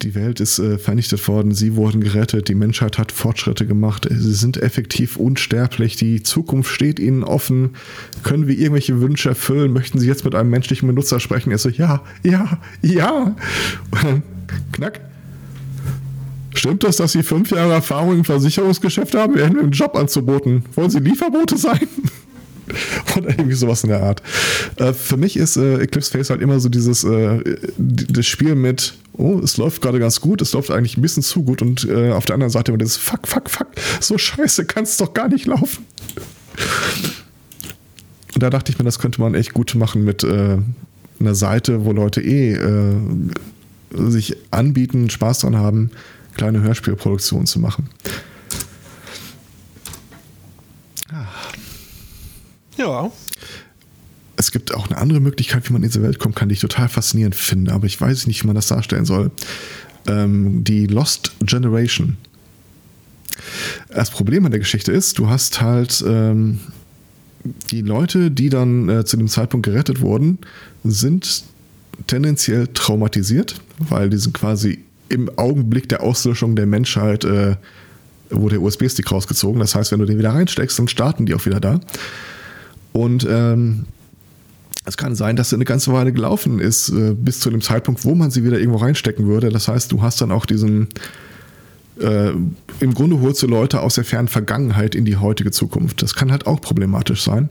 die 0.00 0.14
Welt 0.14 0.40
ist 0.40 0.58
äh, 0.58 0.78
vernichtet 0.78 1.28
worden, 1.28 1.52
sie 1.52 1.76
wurden 1.76 2.00
gerettet, 2.00 2.48
die 2.48 2.54
Menschheit 2.54 2.96
hat 2.96 3.12
Fortschritte 3.12 3.66
gemacht, 3.66 4.08
sie 4.10 4.32
sind 4.32 4.56
effektiv 4.56 5.18
unsterblich, 5.18 5.96
die 5.96 6.22
Zukunft 6.22 6.70
steht 6.70 6.98
ihnen 6.98 7.24
offen. 7.24 7.76
Können 8.22 8.46
wir 8.46 8.56
irgendwelche 8.56 9.02
Wünsche 9.02 9.28
erfüllen? 9.28 9.70
Möchten 9.70 9.98
sie 9.98 10.06
jetzt 10.06 10.24
mit 10.24 10.34
einem 10.34 10.48
menschlichen 10.48 10.86
Benutzer 10.88 11.20
sprechen? 11.20 11.50
Er 11.50 11.58
so, 11.58 11.68
ja, 11.68 12.02
ja, 12.22 12.58
ja. 12.80 13.36
knack. 14.72 15.00
Stimmt 16.54 16.84
das, 16.84 16.96
dass 16.96 17.12
Sie 17.12 17.22
fünf 17.22 17.50
Jahre 17.50 17.74
Erfahrung 17.74 18.14
im 18.14 18.24
Versicherungsgeschäft 18.24 19.14
haben? 19.14 19.34
Wir 19.34 19.44
hätten 19.44 19.58
einen 19.58 19.72
Job 19.72 19.94
anzuboten. 19.94 20.64
Wollen 20.74 20.88
Sie 20.88 21.00
Lieferbote 21.00 21.58
sein? 21.58 21.86
Oder 23.16 23.30
irgendwie 23.30 23.54
sowas 23.54 23.84
in 23.84 23.90
der 23.90 24.02
Art. 24.02 24.22
Äh, 24.76 24.92
für 24.92 25.16
mich 25.16 25.36
ist 25.36 25.56
äh, 25.56 25.78
Eclipse 25.78 26.10
Face 26.10 26.30
halt 26.30 26.40
immer 26.40 26.60
so 26.60 26.68
dieses 26.68 27.04
äh, 27.04 27.56
das 27.78 28.26
Spiel 28.26 28.54
mit, 28.54 28.94
oh, 29.14 29.40
es 29.42 29.56
läuft 29.56 29.82
gerade 29.82 29.98
ganz 29.98 30.20
gut, 30.20 30.42
es 30.42 30.52
läuft 30.52 30.70
eigentlich 30.70 30.96
ein 30.96 31.02
bisschen 31.02 31.22
zu 31.22 31.42
gut 31.42 31.62
und 31.62 31.88
äh, 31.88 32.12
auf 32.12 32.24
der 32.24 32.34
anderen 32.34 32.50
Seite 32.50 32.72
immer 32.72 32.78
dieses 32.78 32.96
Fuck, 32.96 33.26
fuck, 33.26 33.50
fuck, 33.50 33.68
so 34.00 34.18
scheiße 34.18 34.64
kann 34.64 34.84
es 34.84 34.96
doch 34.96 35.14
gar 35.14 35.28
nicht 35.28 35.46
laufen. 35.46 35.84
Und 38.34 38.42
da 38.42 38.50
dachte 38.50 38.70
ich 38.70 38.78
mir, 38.78 38.84
das 38.84 38.98
könnte 38.98 39.20
man 39.20 39.34
echt 39.34 39.54
gut 39.54 39.74
machen 39.74 40.04
mit 40.04 40.22
äh, 40.22 40.58
einer 41.18 41.34
Seite, 41.34 41.84
wo 41.84 41.92
Leute 41.92 42.20
eh 42.20 42.52
äh, 42.52 42.96
sich 43.90 44.36
anbieten, 44.50 45.08
Spaß 45.10 45.40
dran 45.40 45.56
haben, 45.56 45.90
kleine 46.36 46.60
Hörspielproduktionen 46.60 47.46
zu 47.46 47.60
machen. 47.60 47.88
Ja. 52.86 53.10
Es 54.36 54.52
gibt 54.52 54.74
auch 54.74 54.88
eine 54.88 54.98
andere 54.98 55.20
Möglichkeit, 55.20 55.68
wie 55.68 55.72
man 55.72 55.82
in 55.82 55.88
diese 55.88 56.02
Welt 56.02 56.18
kommt, 56.18 56.36
kann, 56.36 56.48
die 56.48 56.54
ich 56.54 56.60
total 56.60 56.88
faszinierend 56.88 57.34
finde, 57.34 57.72
aber 57.72 57.86
ich 57.86 58.00
weiß 58.00 58.26
nicht, 58.26 58.42
wie 58.42 58.46
man 58.46 58.56
das 58.56 58.68
darstellen 58.68 59.04
soll. 59.04 59.30
Ähm, 60.06 60.62
die 60.62 60.86
Lost 60.86 61.32
Generation. 61.40 62.16
Das 63.88 64.10
Problem 64.10 64.44
an 64.44 64.50
der 64.50 64.60
Geschichte 64.60 64.92
ist, 64.92 65.18
du 65.18 65.28
hast 65.28 65.60
halt 65.60 66.04
ähm, 66.06 66.60
die 67.70 67.80
Leute, 67.80 68.30
die 68.30 68.50
dann 68.50 68.88
äh, 68.88 69.04
zu 69.04 69.16
dem 69.16 69.28
Zeitpunkt 69.28 69.64
gerettet 69.64 70.00
wurden, 70.00 70.38
sind 70.84 71.44
tendenziell 72.06 72.68
traumatisiert, 72.68 73.56
weil 73.78 74.10
die 74.10 74.18
sind 74.18 74.34
quasi 74.34 74.84
im 75.08 75.30
Augenblick 75.38 75.88
der 75.88 76.02
Auslöschung 76.02 76.56
der 76.56 76.66
Menschheit 76.66 77.24
äh, 77.24 77.56
wurde 78.30 78.56
der 78.56 78.62
USB-Stick 78.62 79.10
rausgezogen. 79.10 79.60
Das 79.60 79.74
heißt, 79.74 79.92
wenn 79.92 80.00
du 80.00 80.06
den 80.06 80.18
wieder 80.18 80.30
reinsteckst, 80.30 80.78
dann 80.78 80.88
starten 80.88 81.26
die 81.26 81.34
auch 81.34 81.46
wieder 81.46 81.60
da. 81.60 81.80
Und 82.96 83.26
ähm, 83.28 83.84
es 84.86 84.96
kann 84.96 85.14
sein, 85.14 85.36
dass 85.36 85.50
sie 85.50 85.56
eine 85.56 85.66
ganze 85.66 85.92
Weile 85.92 86.12
gelaufen 86.12 86.60
ist, 86.60 86.88
äh, 86.88 87.12
bis 87.12 87.40
zu 87.40 87.50
dem 87.50 87.60
Zeitpunkt, 87.60 88.06
wo 88.06 88.14
man 88.14 88.30
sie 88.30 88.42
wieder 88.42 88.58
irgendwo 88.58 88.78
reinstecken 88.78 89.26
würde. 89.26 89.50
Das 89.50 89.68
heißt, 89.68 89.92
du 89.92 90.00
hast 90.00 90.22
dann 90.22 90.32
auch 90.32 90.46
diesen 90.46 90.88
äh, 92.00 92.30
im 92.80 92.94
Grunde 92.94 93.20
holst 93.20 93.42
du 93.42 93.46
Leute 93.46 93.82
aus 93.82 93.96
der 93.96 94.04
fernen 94.04 94.28
Vergangenheit 94.28 94.94
in 94.94 95.04
die 95.04 95.16
heutige 95.16 95.50
Zukunft. 95.50 96.02
Das 96.02 96.14
kann 96.14 96.30
halt 96.30 96.46
auch 96.46 96.60
problematisch 96.62 97.22
sein. 97.22 97.50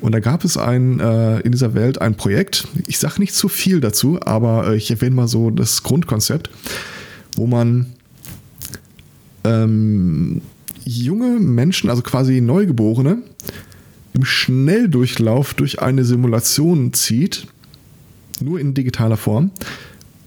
Und 0.00 0.12
da 0.12 0.18
gab 0.18 0.44
es 0.44 0.56
ein, 0.56 0.98
äh, 0.98 1.38
in 1.40 1.52
dieser 1.52 1.74
Welt 1.74 2.00
ein 2.00 2.16
Projekt, 2.16 2.66
ich 2.88 2.98
sage 2.98 3.20
nicht 3.20 3.34
zu 3.34 3.48
viel 3.48 3.80
dazu, 3.80 4.18
aber 4.20 4.68
äh, 4.68 4.76
ich 4.76 4.90
erwähne 4.90 5.14
mal 5.14 5.28
so 5.28 5.50
das 5.50 5.84
Grundkonzept, 5.84 6.50
wo 7.36 7.46
man 7.46 7.86
ähm, 9.44 10.42
junge 10.84 11.38
Menschen, 11.38 11.88
also 11.88 12.02
quasi 12.02 12.40
Neugeborene, 12.40 13.18
im 14.14 14.24
Schnelldurchlauf 14.24 15.54
durch 15.54 15.80
eine 15.80 16.04
Simulation 16.04 16.92
zieht, 16.92 17.46
nur 18.40 18.60
in 18.60 18.74
digitaler 18.74 19.16
Form, 19.16 19.50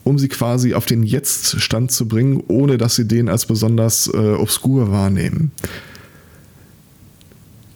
um 0.04 0.18
sie 0.18 0.28
quasi 0.28 0.74
auf 0.74 0.86
den 0.86 1.04
Jetzt-Stand 1.04 1.92
zu 1.92 2.08
bringen, 2.08 2.44
ohne 2.48 2.78
dass 2.78 2.96
sie 2.96 3.08
den 3.08 3.30
als 3.30 3.46
besonders 3.46 4.08
äh, 4.14 4.34
obskur 4.34 4.92
wahrnehmen. 4.92 5.52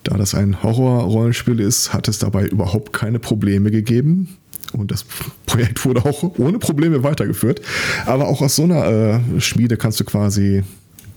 Da 0.04 0.18
das 0.18 0.34
ein 0.34 0.64
Horror-Rollenspiel 0.64 1.60
ist, 1.60 1.94
hat 1.94 2.08
es 2.08 2.20
dabei 2.20 2.48
überhaupt 2.48 2.94
keine 2.94 3.20
Probleme 3.20 3.70
gegeben. 3.70 4.30
Und 4.74 4.92
das 4.92 5.06
Projekt 5.46 5.84
wurde 5.86 6.06
auch 6.06 6.38
ohne 6.38 6.60
Probleme 6.60 7.04
weitergeführt. 7.04 7.62
Aber 8.06 8.28
auch 8.28 8.42
aus 8.42 8.56
so 8.56 8.64
einer 8.64 8.86
äh, 8.86 9.42
Schmiede 9.42 9.78
kannst 9.78 10.00
du 10.00 10.04
quasi 10.04 10.64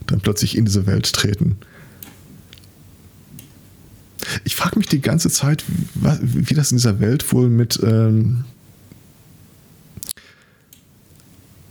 dann 0.07 0.21
plötzlich 0.21 0.57
in 0.57 0.65
diese 0.65 0.87
Welt 0.87 1.13
treten. 1.13 1.57
Ich 4.45 4.57
frage 4.57 4.79
mich 4.79 4.89
die 4.89 5.01
ganze 5.01 5.31
Zeit, 5.31 5.65
wie, 5.95 6.49
wie, 6.51 6.55
das 6.55 6.71
in 6.71 6.79
dieser 6.79 7.01
Welt 7.01 7.33
wohl 7.33 7.49
mit 7.49 7.81
ähm, 7.83 8.45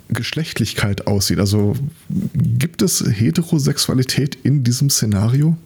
Geschlechtlichkeit 0.10 1.08
aussieht. 1.08 1.40
Also 1.40 1.76
gibt 2.10 2.82
es 2.82 3.04
Heterosexualität 3.06 4.36
in 4.44 4.64
diesem 4.64 4.90
Szenario? 4.90 5.58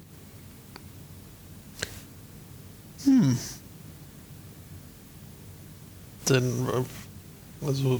Hm. 3.03 3.37
Denn, 6.29 6.43
äh, 6.43 7.65
also 7.65 7.99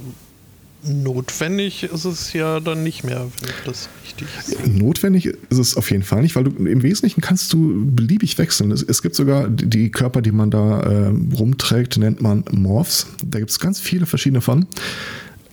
notwendig 0.88 1.84
ist 1.84 2.04
es 2.04 2.32
ja 2.32 2.60
dann 2.60 2.82
nicht 2.82 3.04
mehr, 3.04 3.26
wenn 3.40 3.50
das 3.64 3.88
richtig 4.04 4.28
ist. 4.38 4.66
Notwendig 4.66 5.26
ist 5.26 5.58
es 5.58 5.76
auf 5.76 5.90
jeden 5.90 6.02
Fall 6.02 6.22
nicht, 6.22 6.36
weil 6.36 6.44
du 6.44 6.50
im 6.50 6.82
Wesentlichen 6.82 7.20
kannst 7.20 7.52
du 7.52 7.86
beliebig 7.86 8.38
wechseln. 8.38 8.70
Es, 8.70 8.82
es 8.82 9.02
gibt 9.02 9.14
sogar 9.14 9.48
die 9.48 9.90
Körper, 9.90 10.22
die 10.22 10.32
man 10.32 10.50
da 10.50 10.80
äh, 10.80 11.12
rumträgt, 11.36 11.98
nennt 11.98 12.20
man 12.20 12.44
Morphs. 12.50 13.06
Da 13.24 13.38
gibt 13.38 13.50
es 13.50 13.58
ganz 13.58 13.80
viele 13.80 14.06
verschiedene 14.06 14.40
von. 14.40 14.66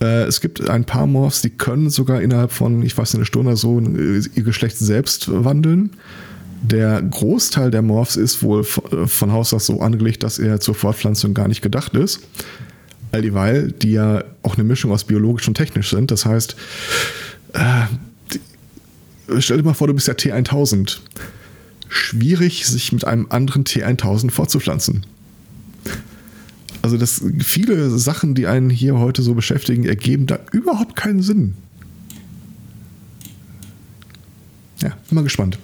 Äh, 0.01 0.23
es 0.23 0.41
gibt 0.41 0.69
ein 0.69 0.85
paar 0.85 1.07
Morphs, 1.07 1.41
die 1.41 1.49
können 1.49 1.89
sogar 1.89 2.21
innerhalb 2.21 2.51
von, 2.51 2.83
ich 2.83 2.97
weiß 2.97 3.13
nicht, 3.13 3.19
eine 3.19 3.25
Stunde 3.25 3.49
oder 3.49 3.57
so 3.57 3.79
äh, 3.79 4.21
ihr 4.35 4.43
Geschlecht 4.43 4.77
selbst 4.77 5.29
wandeln. 5.31 5.91
Der 6.63 7.01
Großteil 7.01 7.71
der 7.71 7.81
Morphs 7.81 8.15
ist 8.15 8.41
wohl 8.41 8.61
äh, 8.61 9.07
von 9.07 9.31
Haus 9.31 9.53
aus 9.53 9.65
so 9.65 9.81
angelegt, 9.81 10.23
dass 10.23 10.39
er 10.39 10.59
zur 10.59 10.75
Fortpflanzung 10.75 11.33
gar 11.33 11.47
nicht 11.47 11.61
gedacht 11.61 11.93
ist. 11.95 12.21
All 13.13 13.21
dieweil, 13.21 13.71
die 13.71 13.91
ja 13.91 14.23
auch 14.41 14.55
eine 14.55 14.63
Mischung 14.63 14.91
aus 14.91 15.03
biologisch 15.03 15.47
und 15.47 15.53
technisch 15.53 15.91
sind. 15.91 16.09
Das 16.09 16.25
heißt, 16.25 16.55
äh, 17.53 17.85
stell 19.39 19.57
dir 19.57 19.63
mal 19.63 19.75
vor, 19.75 19.85
du 19.85 19.93
bist 19.93 20.07
ja 20.07 20.15
T1000. 20.15 20.97
Schwierig, 21.89 22.65
sich 22.65 22.91
mit 22.91 23.05
einem 23.05 23.27
anderen 23.29 23.65
T1000 23.65 24.31
fortzupflanzen. 24.31 25.05
Also 26.81 26.97
das, 26.97 27.23
viele 27.43 27.91
Sachen, 27.99 28.33
die 28.33 28.47
einen 28.47 28.71
hier 28.71 28.97
heute 28.97 29.21
so 29.21 29.35
beschäftigen, 29.35 29.85
ergeben 29.85 30.25
da 30.25 30.39
überhaupt 30.51 30.95
keinen 30.95 31.21
Sinn. 31.21 31.53
Ja, 34.81 34.89
bin 35.07 35.15
mal 35.15 35.23
gespannt. 35.23 35.59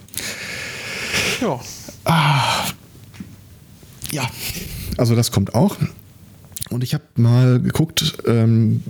Ja. 1.42 1.60
Ah, 2.04 2.68
ja, 4.12 4.30
also 4.98 5.16
das 5.16 5.32
kommt 5.32 5.56
auch. 5.56 5.78
Und 6.70 6.84
ich 6.84 6.94
habe 6.94 7.04
mal 7.16 7.60
geguckt, 7.60 8.18
ähm, 8.26 8.84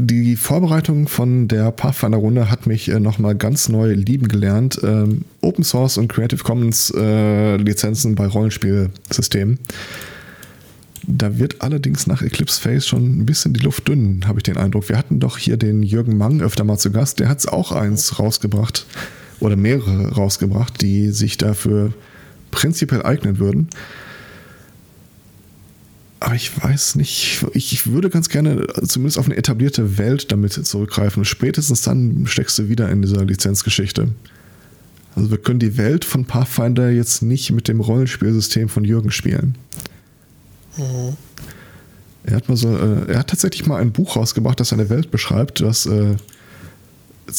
die 0.00 0.36
Vorbereitung 0.36 1.08
von 1.08 1.48
der 1.48 1.72
Pathfinder-Runde 1.72 2.50
hat 2.50 2.68
mich 2.68 2.88
äh, 2.88 3.00
nochmal 3.00 3.34
ganz 3.34 3.68
neu 3.68 3.92
lieben 3.92 4.28
gelernt. 4.28 4.78
Ähm, 4.84 5.22
Open 5.40 5.64
Source 5.64 5.98
und 5.98 6.06
Creative 6.06 6.44
Commons 6.44 6.92
äh, 6.96 7.56
Lizenzen 7.56 8.14
bei 8.14 8.28
Rollenspielsystemen. 8.28 9.58
Da 11.10 11.38
wird 11.38 11.62
allerdings 11.62 12.06
nach 12.06 12.22
Eclipse 12.22 12.60
Phase 12.60 12.86
schon 12.86 13.18
ein 13.18 13.26
bisschen 13.26 13.54
die 13.54 13.60
Luft 13.60 13.88
dünn, 13.88 14.24
habe 14.28 14.38
ich 14.38 14.44
den 14.44 14.56
Eindruck. 14.56 14.88
Wir 14.88 14.96
hatten 14.96 15.18
doch 15.18 15.36
hier 15.36 15.56
den 15.56 15.82
Jürgen 15.82 16.16
Mang 16.16 16.42
öfter 16.42 16.62
mal 16.62 16.78
zu 16.78 16.92
Gast. 16.92 17.18
Der 17.18 17.28
hat 17.28 17.38
es 17.38 17.48
auch 17.48 17.72
eins 17.72 18.20
rausgebracht 18.20 18.86
oder 19.40 19.56
mehrere 19.56 20.12
rausgebracht, 20.12 20.80
die 20.80 21.10
sich 21.10 21.38
dafür 21.38 21.92
prinzipiell 22.52 23.02
eignen 23.02 23.38
würden. 23.38 23.68
Aber 26.20 26.34
ich 26.34 26.62
weiß 26.62 26.96
nicht, 26.96 27.44
ich 27.52 27.86
würde 27.86 28.10
ganz 28.10 28.28
gerne 28.28 28.66
zumindest 28.86 29.18
auf 29.18 29.26
eine 29.26 29.36
etablierte 29.36 29.98
Welt 29.98 30.32
damit 30.32 30.52
zurückgreifen. 30.52 31.24
Spätestens 31.24 31.82
dann 31.82 32.26
steckst 32.26 32.58
du 32.58 32.68
wieder 32.68 32.90
in 32.90 33.02
dieser 33.02 33.24
Lizenzgeschichte. 33.24 34.08
Also 35.14 35.30
wir 35.30 35.38
können 35.38 35.60
die 35.60 35.76
Welt 35.76 36.04
von 36.04 36.24
Pathfinder 36.24 36.90
jetzt 36.90 37.22
nicht 37.22 37.52
mit 37.52 37.68
dem 37.68 37.80
Rollenspielsystem 37.80 38.68
von 38.68 38.84
Jürgen 38.84 39.10
spielen. 39.10 39.56
Mhm. 40.76 41.16
Er 42.24 42.36
hat 42.36 42.48
mal 42.48 42.56
so, 42.56 42.76
äh, 42.76 43.10
er 43.12 43.20
hat 43.20 43.30
tatsächlich 43.30 43.66
mal 43.66 43.80
ein 43.80 43.92
Buch 43.92 44.16
rausgebracht, 44.16 44.60
das 44.60 44.72
eine 44.72 44.90
Welt 44.90 45.10
beschreibt, 45.10 45.60
das 45.60 45.86
äh, 45.86 46.16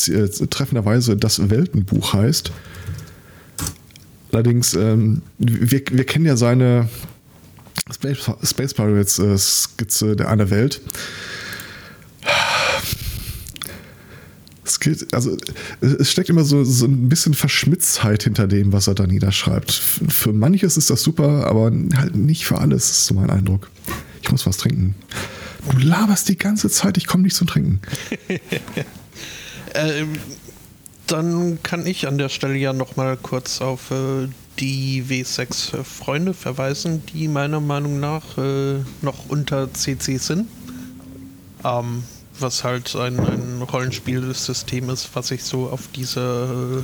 äh, 0.08 0.30
treffenderweise 0.50 1.16
das 1.16 1.50
Weltenbuch 1.50 2.14
heißt. 2.14 2.52
Allerdings, 4.32 4.74
ähm, 4.74 5.22
wir, 5.38 5.82
wir 5.92 6.06
kennen 6.06 6.26
ja 6.26 6.38
seine 6.38 6.90
Space, 7.94 8.32
Space 8.44 8.74
Pirates 8.74 9.20
äh, 9.20 9.38
Skizze 9.38 10.16
der 10.16 10.30
einer 10.30 10.50
Welt. 10.50 10.82
Es 14.64 14.80
geht, 14.80 15.14
also 15.16 15.36
es 15.82 16.12
steckt 16.12 16.30
immer 16.30 16.44
so, 16.44 16.64
so 16.64 16.86
ein 16.86 17.10
bisschen 17.10 17.34
Verschmitztheit 17.34 18.24
hinter 18.24 18.48
dem, 18.48 18.72
was 18.72 18.88
er 18.88 18.94
da 18.94 19.08
niederschreibt. 19.08 19.72
Für 19.72 20.32
manches 20.32 20.78
ist 20.78 20.92
das 20.92 21.02
super, 21.02 21.48
aber 21.48 21.72
halt 21.96 22.16
nicht 22.16 22.46
für 22.46 22.60
alles, 22.60 22.92
ist 22.92 23.08
so 23.08 23.16
mein 23.16 23.32
Eindruck. 23.32 23.72
Ich 24.22 24.32
muss 24.32 24.46
was 24.46 24.58
trinken. 24.58 24.94
Du 25.72 25.80
laberst 25.80 26.30
die 26.30 26.38
ganze 26.38 26.70
Zeit, 26.70 26.98
ich 26.98 27.08
komme 27.08 27.24
nicht 27.24 27.36
zum 27.36 27.48
Trinken. 27.48 27.82
äh, 29.74 30.06
dann 31.08 31.62
kann 31.64 31.88
ich 31.88 32.08
an 32.08 32.18
der 32.18 32.30
Stelle 32.30 32.56
ja 32.56 32.72
noch 32.72 32.96
mal 32.96 33.18
kurz 33.18 33.62
auf 33.62 33.92
äh, 33.92 34.28
die 34.60 35.04
W6 35.08 35.84
Freunde 35.84 36.34
verweisen, 36.34 37.04
die 37.14 37.28
meiner 37.28 37.60
Meinung 37.60 38.00
nach 38.00 38.38
äh, 38.38 38.80
noch 39.02 39.30
unter 39.30 39.74
CC 39.74 40.18
sind. 40.18 40.48
Ähm, 41.64 42.04
was 42.40 42.64
halt 42.64 42.96
ein, 42.96 43.20
ein 43.20 43.62
Rollenspielsystem 43.62 44.90
ist, 44.90 45.10
was 45.14 45.28
sich 45.28 45.44
so 45.44 45.70
auf 45.70 45.90
diese 45.94 46.82
äh, 46.82 46.84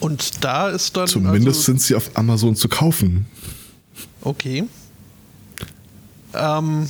und 0.00 0.42
da 0.44 0.68
ist 0.68 0.96
dann. 0.96 1.06
Zumindest 1.08 1.58
also, 1.58 1.62
sind 1.62 1.80
sie 1.80 1.94
auf 1.94 2.10
Amazon 2.14 2.56
zu 2.56 2.68
kaufen. 2.68 3.26
Okay. 4.24 4.64
Ähm, 6.34 6.88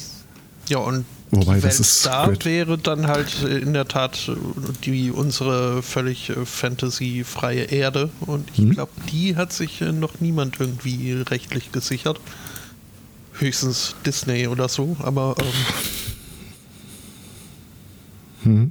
ja, 0.68 0.78
und 0.78 1.04
Wobei, 1.30 1.56
die 1.56 1.62
Welt 1.64 1.78
das 1.78 2.02
da 2.02 2.26
great. 2.26 2.44
wäre 2.44 2.78
dann 2.78 3.08
halt 3.08 3.42
in 3.42 3.72
der 3.72 3.88
Tat 3.88 4.30
die 4.84 5.10
unsere 5.10 5.82
völlig 5.82 6.30
äh, 6.30 6.46
fantasyfreie 6.46 7.64
Erde. 7.64 8.10
Und 8.20 8.48
ich 8.52 8.58
hm. 8.58 8.70
glaube, 8.70 8.92
die 9.12 9.36
hat 9.36 9.52
sich 9.52 9.80
äh, 9.80 9.92
noch 9.92 10.20
niemand 10.20 10.60
irgendwie 10.60 11.12
rechtlich 11.12 11.72
gesichert. 11.72 12.20
Höchstens 13.38 13.96
Disney 14.06 14.46
oder 14.46 14.68
so, 14.68 14.96
aber. 15.00 15.34
Ähm 15.38 15.46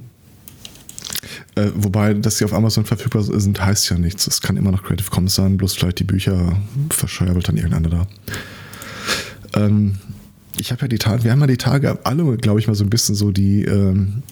Äh, 1.56 1.70
wobei, 1.74 2.14
dass 2.14 2.38
sie 2.38 2.44
auf 2.44 2.52
Amazon 2.52 2.84
verfügbar 2.84 3.22
sind, 3.22 3.60
heißt 3.60 3.90
ja 3.90 3.98
nichts. 3.98 4.26
Es 4.26 4.40
kann 4.40 4.56
immer 4.56 4.72
noch 4.72 4.82
Creative 4.82 5.10
Commons 5.10 5.34
sein, 5.34 5.56
bloß 5.56 5.74
vielleicht 5.74 6.00
die 6.00 6.04
Bücher 6.04 6.56
verscheuert 6.90 7.46
dann 7.46 7.56
irgendeiner 7.56 7.90
da. 7.90 8.06
Ähm, 9.54 9.96
ich 10.58 10.70
habe 10.70 10.82
ja 10.82 10.88
die 10.88 10.98
Tage, 10.98 11.24
wir 11.24 11.32
haben 11.32 11.40
ja 11.40 11.46
die 11.46 11.56
Tage 11.56 11.98
alle, 12.04 12.36
glaube 12.36 12.60
ich, 12.60 12.66
mal 12.66 12.74
so 12.74 12.84
ein 12.84 12.90
bisschen 12.90 13.14
so 13.14 13.32
die 13.32 13.64
ähm, 13.64 14.22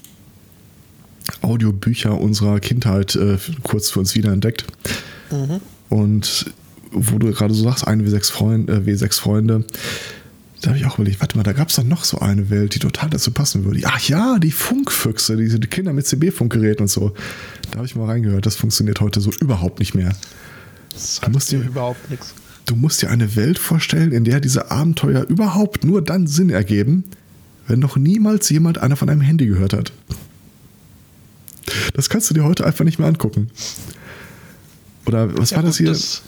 Audiobücher 1.40 2.20
unserer 2.20 2.60
Kindheit 2.60 3.16
äh, 3.16 3.38
kurz 3.62 3.90
für 3.90 4.00
uns 4.00 4.14
wiederentdeckt. 4.14 4.64
Mhm. 5.30 5.60
Und 5.88 6.52
wo 6.92 7.18
du 7.18 7.30
gerade 7.32 7.54
so 7.54 7.64
sagst, 7.64 7.86
eine 7.86 8.04
W6 8.04 8.30
Freunde, 8.30 8.72
äh, 8.74 8.78
W6 8.78 9.20
Freunde, 9.20 9.64
da 10.60 10.68
habe 10.68 10.78
ich 10.78 10.86
auch 10.86 10.94
überlegt, 10.94 11.20
warte 11.20 11.36
mal, 11.36 11.42
da 11.42 11.52
gab 11.52 11.70
es 11.70 11.76
doch 11.76 11.84
noch 11.84 12.04
so 12.04 12.20
eine 12.20 12.48
Welt, 12.48 12.74
die 12.74 12.78
total 12.78 13.10
dazu 13.10 13.32
passen 13.32 13.64
würde. 13.64 13.80
Ach 13.84 14.00
ja, 14.00 14.38
die 14.38 14.52
Funkfüchse, 14.52 15.36
diese 15.36 15.58
die 15.58 15.66
Kinder 15.66 15.92
mit 15.92 16.06
CB-Funkgeräten 16.06 16.82
und 16.82 16.88
so. 16.88 17.14
Da 17.70 17.78
habe 17.78 17.86
ich 17.86 17.96
mal 17.96 18.06
reingehört, 18.06 18.46
das 18.46 18.54
funktioniert 18.54 19.00
heute 19.00 19.20
so 19.20 19.32
überhaupt 19.40 19.80
nicht 19.80 19.94
mehr. 19.94 20.12
Das 20.92 21.20
musst 21.30 21.50
dir 21.50 21.60
überhaupt 21.60 22.10
nichts. 22.10 22.34
Du 22.66 22.76
musst 22.76 23.02
dir 23.02 23.10
eine 23.10 23.36
Welt 23.36 23.58
vorstellen, 23.58 24.12
in 24.12 24.24
der 24.24 24.40
diese 24.40 24.70
Abenteuer 24.70 25.24
überhaupt 25.28 25.84
nur 25.84 26.02
dann 26.02 26.26
Sinn 26.26 26.50
ergeben, 26.50 27.04
wenn 27.66 27.80
noch 27.80 27.96
niemals 27.96 28.48
jemand 28.50 28.78
einer 28.78 28.96
von 28.96 29.08
einem 29.08 29.20
Handy 29.20 29.46
gehört 29.46 29.72
hat. 29.72 29.92
Das 31.94 32.08
kannst 32.08 32.30
du 32.30 32.34
dir 32.34 32.44
heute 32.44 32.64
einfach 32.64 32.84
nicht 32.84 32.98
mehr 32.98 33.08
angucken. 33.08 33.50
Oder 35.06 35.36
was 35.36 35.50
ja, 35.50 35.56
war 35.56 35.64
das 35.64 35.78
hier? 35.78 35.88
Das, 35.88 36.22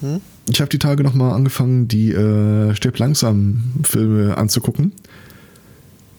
hm? 0.00 0.20
Ich 0.48 0.60
habe 0.60 0.70
die 0.70 0.78
Tage 0.78 1.02
nochmal 1.02 1.34
angefangen, 1.34 1.88
die 1.88 2.12
äh, 2.12 2.74
Stirb 2.74 2.98
langsam 2.98 3.62
Filme 3.82 4.36
anzugucken, 4.36 4.92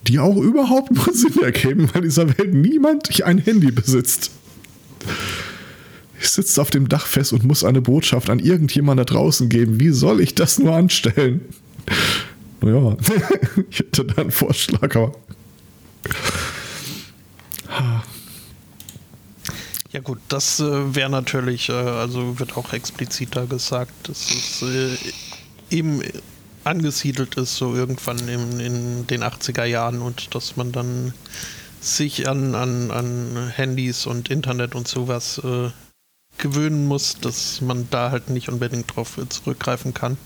die 0.07 0.19
auch 0.19 0.37
überhaupt 0.37 0.91
nur 0.91 1.09
Sinn 1.13 1.41
ergeben, 1.41 1.89
weil 1.93 2.03
in 2.03 2.09
dieser 2.09 2.27
Welt 2.37 2.53
niemand 2.53 3.23
ein 3.23 3.37
Handy 3.39 3.71
besitzt. 3.71 4.31
Ich 6.21 6.29
sitze 6.29 6.61
auf 6.61 6.69
dem 6.69 6.87
Dach 6.87 7.07
fest 7.07 7.33
und 7.33 7.43
muss 7.45 7.63
eine 7.63 7.81
Botschaft 7.81 8.29
an 8.29 8.37
irgendjemand 8.37 8.99
da 8.99 9.05
draußen 9.05 9.49
geben. 9.49 9.79
Wie 9.79 9.89
soll 9.89 10.21
ich 10.21 10.35
das 10.35 10.59
nur 10.59 10.75
anstellen? 10.75 11.41
Naja, 12.61 12.95
ich 13.71 13.79
hätte 13.79 14.05
da 14.05 14.21
einen 14.21 14.29
Vorschlag, 14.29 14.95
aber. 14.95 15.15
Ja 19.91 19.99
gut, 20.01 20.19
das 20.27 20.59
äh, 20.59 20.95
wäre 20.95 21.09
natürlich, 21.09 21.69
äh, 21.69 21.73
also 21.73 22.37
wird 22.39 22.55
auch 22.55 22.71
explizit 22.71 23.35
da 23.35 23.45
gesagt, 23.45 23.91
dass 24.07 24.29
es 24.29 24.61
äh, 24.61 25.75
eben 25.75 26.03
angesiedelt 26.63 27.33
ist, 27.35 27.55
so 27.55 27.73
irgendwann 27.73 28.19
in, 28.27 28.59
in 28.59 29.07
den 29.07 29.23
80er 29.23 29.65
Jahren 29.65 30.01
und 30.01 30.35
dass 30.35 30.55
man 30.55 30.71
dann 30.71 31.15
sich 31.79 32.29
an, 32.29 32.53
an, 32.53 32.91
an 32.91 33.51
Handys 33.55 34.05
und 34.05 34.29
Internet 34.29 34.75
und 34.75 34.87
sowas 34.87 35.41
äh, 35.43 35.71
gewöhnen 36.37 36.87
muss, 36.87 37.17
dass 37.19 37.61
man 37.61 37.87
da 37.89 38.11
halt 38.11 38.29
nicht 38.29 38.49
unbedingt 38.49 38.95
drauf 38.95 39.19
zurückgreifen 39.29 39.93
kann. 39.93 40.17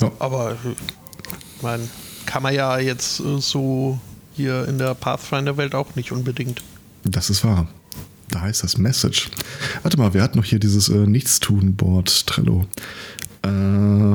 Ja. 0.00 0.10
Aber 0.18 0.56
ich 0.64 1.62
meine, 1.62 1.88
kann 2.26 2.42
man 2.42 2.54
ja 2.54 2.78
jetzt 2.78 3.20
äh, 3.20 3.40
so 3.40 3.98
hier 4.34 4.66
in 4.68 4.78
der 4.78 4.94
Pathfinder-Welt 4.94 5.74
auch 5.74 5.96
nicht 5.96 6.12
unbedingt. 6.12 6.62
Das 7.04 7.30
ist 7.30 7.44
wahr. 7.44 7.68
Da 8.28 8.42
heißt 8.42 8.62
das 8.62 8.78
Message. 8.78 9.28
Warte 9.82 9.98
mal, 9.98 10.14
wir 10.14 10.22
hatten 10.22 10.38
noch 10.38 10.44
hier 10.44 10.60
dieses 10.60 10.88
äh, 10.88 11.06
Nichtstun-Board 11.06 12.26
Trello. 12.26 12.66
Äh, 13.42 13.48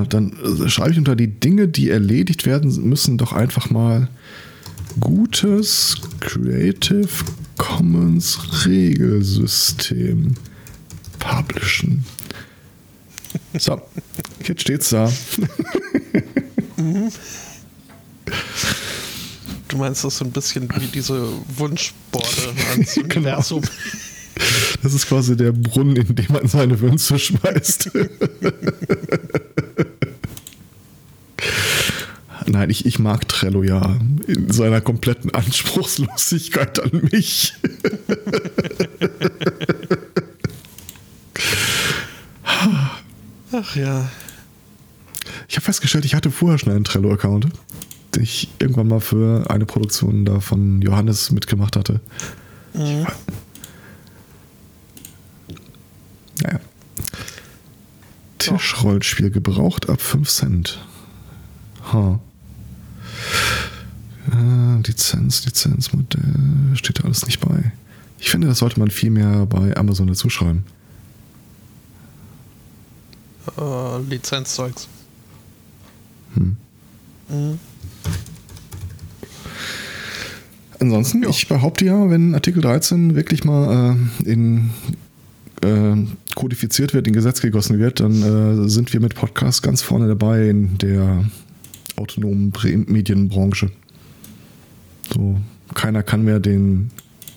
dann 0.07 0.33
äh, 0.43 0.69
schreibe 0.69 0.91
ich 0.91 0.97
unter 0.97 1.15
die 1.15 1.27
Dinge, 1.27 1.67
die 1.67 1.89
erledigt 1.89 2.45
werden 2.45 2.71
müssen, 2.87 3.17
doch 3.17 3.33
einfach 3.33 3.69
mal 3.69 4.07
gutes 4.99 5.97
Creative 6.21 7.09
Commons 7.57 8.65
Regelsystem 8.65 10.35
publishen. 11.19 12.05
So, 13.57 13.81
jetzt 14.43 14.61
steht's 14.61 14.89
da. 14.89 15.11
Mhm. 16.77 17.09
Du 19.67 19.77
meinst 19.77 20.03
das 20.03 20.17
so 20.17 20.25
ein 20.25 20.31
bisschen 20.31 20.69
wie 20.79 20.87
diese 20.87 21.27
Wunschborde 21.57 22.53
ans 22.71 22.93
genau. 22.95 23.15
Universum. 23.15 23.61
Das 24.83 24.93
ist 24.93 25.07
quasi 25.07 25.35
der 25.35 25.51
Brunnen, 25.51 25.95
in 25.95 26.15
dem 26.15 26.31
man 26.31 26.47
seine 26.47 26.79
Wünsche 26.79 27.17
schmeißt. 27.17 27.91
Nein, 32.47 32.69
ich, 32.69 32.85
ich 32.85 32.99
mag 32.99 33.27
Trello 33.27 33.63
ja 33.63 33.97
in 34.27 34.51
seiner 34.51 34.81
kompletten 34.81 35.33
Anspruchslosigkeit 35.33 36.79
an 36.79 37.09
mich. 37.11 37.53
Ach 43.51 43.75
ja. 43.75 44.09
Ich 45.47 45.55
habe 45.55 45.65
festgestellt, 45.65 46.05
ich 46.05 46.13
hatte 46.13 46.31
vorher 46.31 46.59
schon 46.59 46.73
einen 46.73 46.83
Trello-Account, 46.83 47.47
den 48.13 48.23
ich 48.23 48.49
irgendwann 48.59 48.87
mal 48.87 48.99
für 48.99 49.49
eine 49.49 49.65
Produktion 49.65 50.25
da 50.25 50.39
von 50.39 50.81
Johannes 50.81 51.31
mitgemacht 51.31 51.75
hatte. 51.75 51.99
Mhm. 52.73 53.07
Naja. 56.43 56.59
Tischrollspiel 58.37 59.31
gebraucht 59.31 59.89
ab 59.89 60.01
5 60.01 60.29
Cent. 60.29 60.85
Ha. 61.91 62.19
Äh, 64.31 64.81
Lizenz, 64.87 65.45
Lizenzmodell, 65.45 66.75
steht 66.75 66.99
da 66.99 67.03
alles 67.03 67.25
nicht 67.25 67.39
bei. 67.39 67.71
Ich 68.19 68.29
finde, 68.29 68.47
das 68.47 68.59
sollte 68.59 68.79
man 68.79 68.89
viel 68.89 69.11
mehr 69.11 69.45
bei 69.45 69.75
Amazon 69.77 70.07
dazu 70.07 70.29
schreiben. 70.29 70.63
Äh, 73.57 74.01
Lizenzzeugs. 74.09 74.87
Hm. 76.35 76.57
Mhm. 77.29 77.59
Ansonsten, 80.79 81.23
ja. 81.23 81.29
ich 81.29 81.47
behaupte 81.47 81.85
ja, 81.85 82.09
wenn 82.09 82.33
Artikel 82.33 82.61
13 82.61 83.15
wirklich 83.15 83.43
mal 83.43 83.95
äh, 84.23 84.29
in 84.29 84.71
äh, 85.63 85.95
kodifiziert 86.35 86.93
wird, 86.93 87.07
in 87.07 87.13
Gesetz 87.13 87.41
gegossen 87.41 87.79
wird, 87.79 88.01
dann 88.01 88.65
äh, 88.65 88.69
sind 88.69 88.91
wir 88.93 88.99
mit 88.99 89.15
Podcasts 89.15 89.61
ganz 89.61 89.81
vorne 89.81 90.07
dabei 90.07 90.49
in 90.49 90.77
der 90.77 91.25
autonomen 91.97 92.51
Medienbranche. 92.87 93.71
So, 95.13 95.37
keiner 95.73 96.03
kann 96.03 96.23
mehr 96.23 96.39
den 96.39 96.91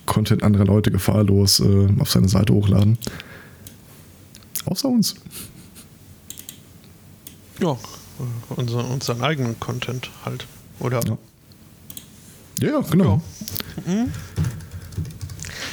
Content 0.07 0.42
anderer 0.42 0.64
Leute 0.64 0.90
gefahrlos 0.90 1.61
äh, 1.61 1.88
auf 1.99 2.11
seine 2.11 2.29
Seite 2.29 2.53
hochladen. 2.53 2.99
Außer 4.64 4.88
uns. 4.88 5.16
Ja, 7.61 7.77
unser, 8.51 8.88
unseren 8.88 9.23
eigenen 9.23 9.59
Content 9.61 10.11
halt, 10.25 10.47
oder? 10.81 11.01
Ja, 12.61 12.68
ja 12.68 12.81
genau. 12.81 13.23
Ja. 13.87 13.92
Mhm. 13.92 14.12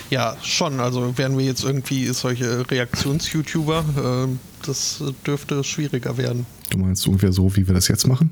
ja. 0.10 0.38
schon. 0.42 0.80
Also 0.80 1.18
wären 1.18 1.38
wir 1.38 1.46
jetzt 1.46 1.64
irgendwie 1.64 2.08
solche 2.08 2.70
Reaktions-YouTuber, 2.70 4.28
äh, 4.28 4.66
das 4.66 5.04
dürfte 5.26 5.64
schwieriger 5.64 6.18
werden. 6.18 6.46
Du 6.70 6.78
meinst 6.78 7.08
ungefähr 7.08 7.32
so, 7.32 7.56
wie 7.56 7.68
wir 7.68 7.74
das 7.74 7.88
jetzt 7.88 8.08
machen? 8.08 8.32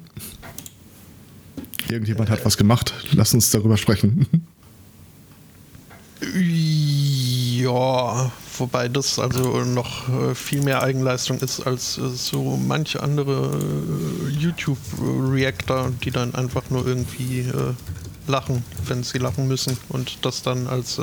Irgendjemand 1.93 2.32
hat 2.32 2.43
was 2.43 2.58
gemacht. 2.58 2.91
Lass 3.12 3.36
uns 3.36 3.51
darüber 3.51 3.77
sprechen. 3.77 4.25
Ja, 6.36 8.32
wobei 8.58 8.88
das 8.88 9.19
also 9.19 9.63
noch 9.63 10.10
äh, 10.10 10.34
viel 10.34 10.63
mehr 10.63 10.82
Eigenleistung 10.82 11.38
ist 11.39 11.60
als 11.67 11.99
äh, 11.99 12.10
so 12.10 12.58
manche 12.58 13.03
andere 13.03 13.51
äh, 13.53 14.29
YouTube-Reactor, 14.32 15.91
die 16.03 16.10
dann 16.10 16.34
einfach 16.34 16.67
nur 16.71 16.88
irgendwie 16.88 17.45
lachen, 18.25 18.63
wenn 18.88 19.03
sie 19.03 19.19
lachen 19.19 19.47
müssen 19.47 19.77
und 19.89 20.25
das 20.25 20.41
dann 20.41 20.65
als 20.65 20.99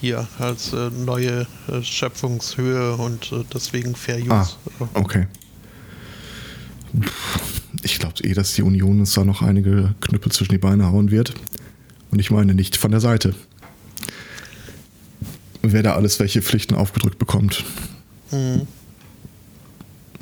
hier 0.00 0.26
als 0.38 0.72
neue 0.72 1.46
Schöpfungshöhe 1.82 2.96
und 2.96 3.32
deswegen 3.54 3.94
Fair 3.94 4.18
Use. 4.18 4.28
Ah, 4.30 4.88
okay 4.94 5.26
ich 7.82 7.98
glaube 7.98 8.22
eh, 8.24 8.34
dass 8.34 8.54
die 8.54 8.62
Union 8.62 9.00
uns 9.00 9.14
da 9.14 9.24
noch 9.24 9.42
einige 9.42 9.94
Knüppel 10.00 10.32
zwischen 10.32 10.52
die 10.52 10.58
Beine 10.58 10.86
hauen 10.86 11.10
wird. 11.10 11.34
Und 12.10 12.18
ich 12.18 12.30
meine 12.30 12.54
nicht 12.54 12.76
von 12.76 12.90
der 12.90 13.00
Seite. 13.00 13.34
Wer 15.62 15.82
da 15.82 15.94
alles 15.94 16.18
welche 16.20 16.40
Pflichten 16.40 16.74
aufgedrückt 16.74 17.18
bekommt. 17.18 17.64
Mhm. 18.30 18.66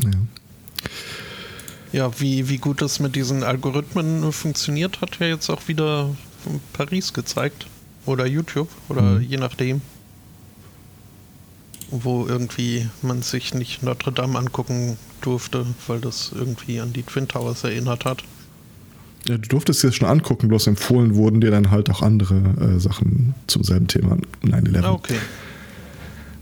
Ja. 0.02 0.10
ja, 1.92 2.20
wie, 2.20 2.48
wie 2.48 2.58
gut 2.58 2.82
das 2.82 3.00
mit 3.00 3.16
diesen 3.16 3.42
Algorithmen 3.42 4.32
funktioniert, 4.32 5.00
hat 5.00 5.18
ja 5.20 5.26
jetzt 5.26 5.48
auch 5.50 5.68
wieder 5.68 6.14
Paris 6.72 7.12
gezeigt. 7.12 7.66
Oder 8.04 8.26
YouTube, 8.26 8.68
oder 8.88 9.02
mhm. 9.02 9.22
je 9.22 9.36
nachdem 9.36 9.80
wo 11.90 12.26
irgendwie 12.26 12.88
man 13.02 13.22
sich 13.22 13.54
nicht 13.54 13.82
Notre 13.82 14.12
Dame 14.12 14.38
angucken 14.38 14.98
durfte, 15.26 15.66
weil 15.88 16.00
das 16.00 16.30
irgendwie 16.34 16.80
an 16.80 16.92
die 16.92 17.02
Twin 17.02 17.26
Towers 17.26 17.64
erinnert 17.64 18.04
hat. 18.04 18.22
Ja, 19.28 19.36
du 19.36 19.48
durftest 19.48 19.82
dir 19.82 19.88
das 19.88 19.96
schon 19.96 20.08
angucken, 20.08 20.48
bloß 20.48 20.68
empfohlen 20.68 21.16
wurden 21.16 21.40
dir 21.40 21.50
dann 21.50 21.70
halt 21.70 21.90
auch 21.90 22.02
andere 22.02 22.36
äh, 22.60 22.78
Sachen 22.78 23.34
zum 23.48 23.64
selben 23.64 23.88
Thema 23.88 24.16
9-11. 24.44 24.82
Ah, 24.84 24.92
okay. 24.92 25.16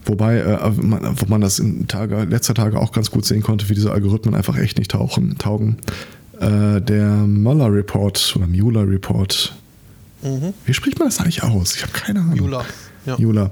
Wobei, 0.05 0.39
äh, 0.41 0.71
man, 0.83 1.19
wo 1.19 1.27
man 1.27 1.41
das 1.41 1.59
in 1.59 1.89
Tage, 1.89 2.25
letzter 2.25 2.53
Tage 2.53 2.79
auch 2.79 2.93
ganz 2.93 3.11
gut 3.11 3.25
sehen 3.25 3.43
konnte, 3.43 3.71
wie 3.71 3.75
diese 3.75 3.91
Algorithmen 3.91 4.35
einfach 4.35 4.59
echt 4.59 4.79
nicht 4.79 4.91
tauchen, 4.91 5.39
taugen. 5.39 5.79
Äh, 6.41 6.83
der 6.83 7.09
Mueller 7.09 7.73
Report 7.73 8.35
oder 8.37 8.47
Mueller 8.47 8.87
Report. 8.87 9.55
Mhm. 10.23 10.53
Wie 10.67 10.75
spricht 10.75 10.99
man 10.99 11.09
das 11.09 11.21
eigentlich 11.21 11.43
aus? 11.43 11.77
Ich 11.77 11.83
habe 11.83 11.93
keine 11.93 12.21
Ahnung. 12.21 12.39
Mueller. 12.39 12.67
Ja. 13.07 13.17
Mueller 13.19 13.51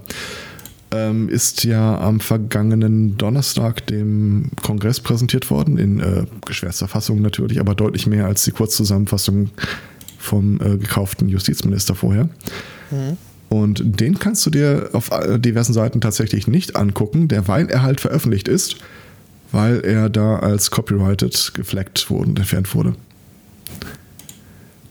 ähm, 0.93 1.29
ist 1.29 1.65
ja 1.65 1.99
am 1.99 2.21
vergangenen 2.21 3.17
Donnerstag 3.17 3.87
dem 3.87 4.51
Kongress 4.63 5.01
präsentiert 5.01 5.51
worden, 5.51 5.79
in 5.79 6.01
äh, 6.01 6.25
geschwärzter 6.47 6.89
Fassung 6.89 7.23
natürlich, 7.23 7.59
aber 7.61 7.75
deutlich 7.75 8.07
mehr 8.07 8.27
als 8.27 8.45
die 8.45 8.53
Kurzzusammenfassung 8.53 9.51
vom 10.19 10.61
äh, 10.61 10.77
gekauften 10.77 11.29
Justizminister 11.29 11.95
vorher. 11.95 12.29
Mhm. 12.91 13.17
Und 13.49 13.83
den 14.01 14.19
kannst 14.19 14.47
du 14.47 14.51
dir 14.51 14.91
auf 14.93 15.11
diversen 15.37 15.75
Seiten 15.75 16.01
tatsächlich 16.01 16.47
nicht 16.47 16.75
angucken, 16.77 17.29
derweil 17.29 17.69
er 17.69 17.83
halt 17.83 18.01
veröffentlicht 18.01 18.49
ist, 18.49 18.77
weil 19.51 19.81
er 19.85 20.09
da 20.09 20.37
als 20.37 20.71
copyrighted 20.71 21.53
gefleckt 21.55 22.09
wurde 22.09 22.31
und 22.31 22.39
entfernt 22.39 22.75
wurde. 22.75 22.95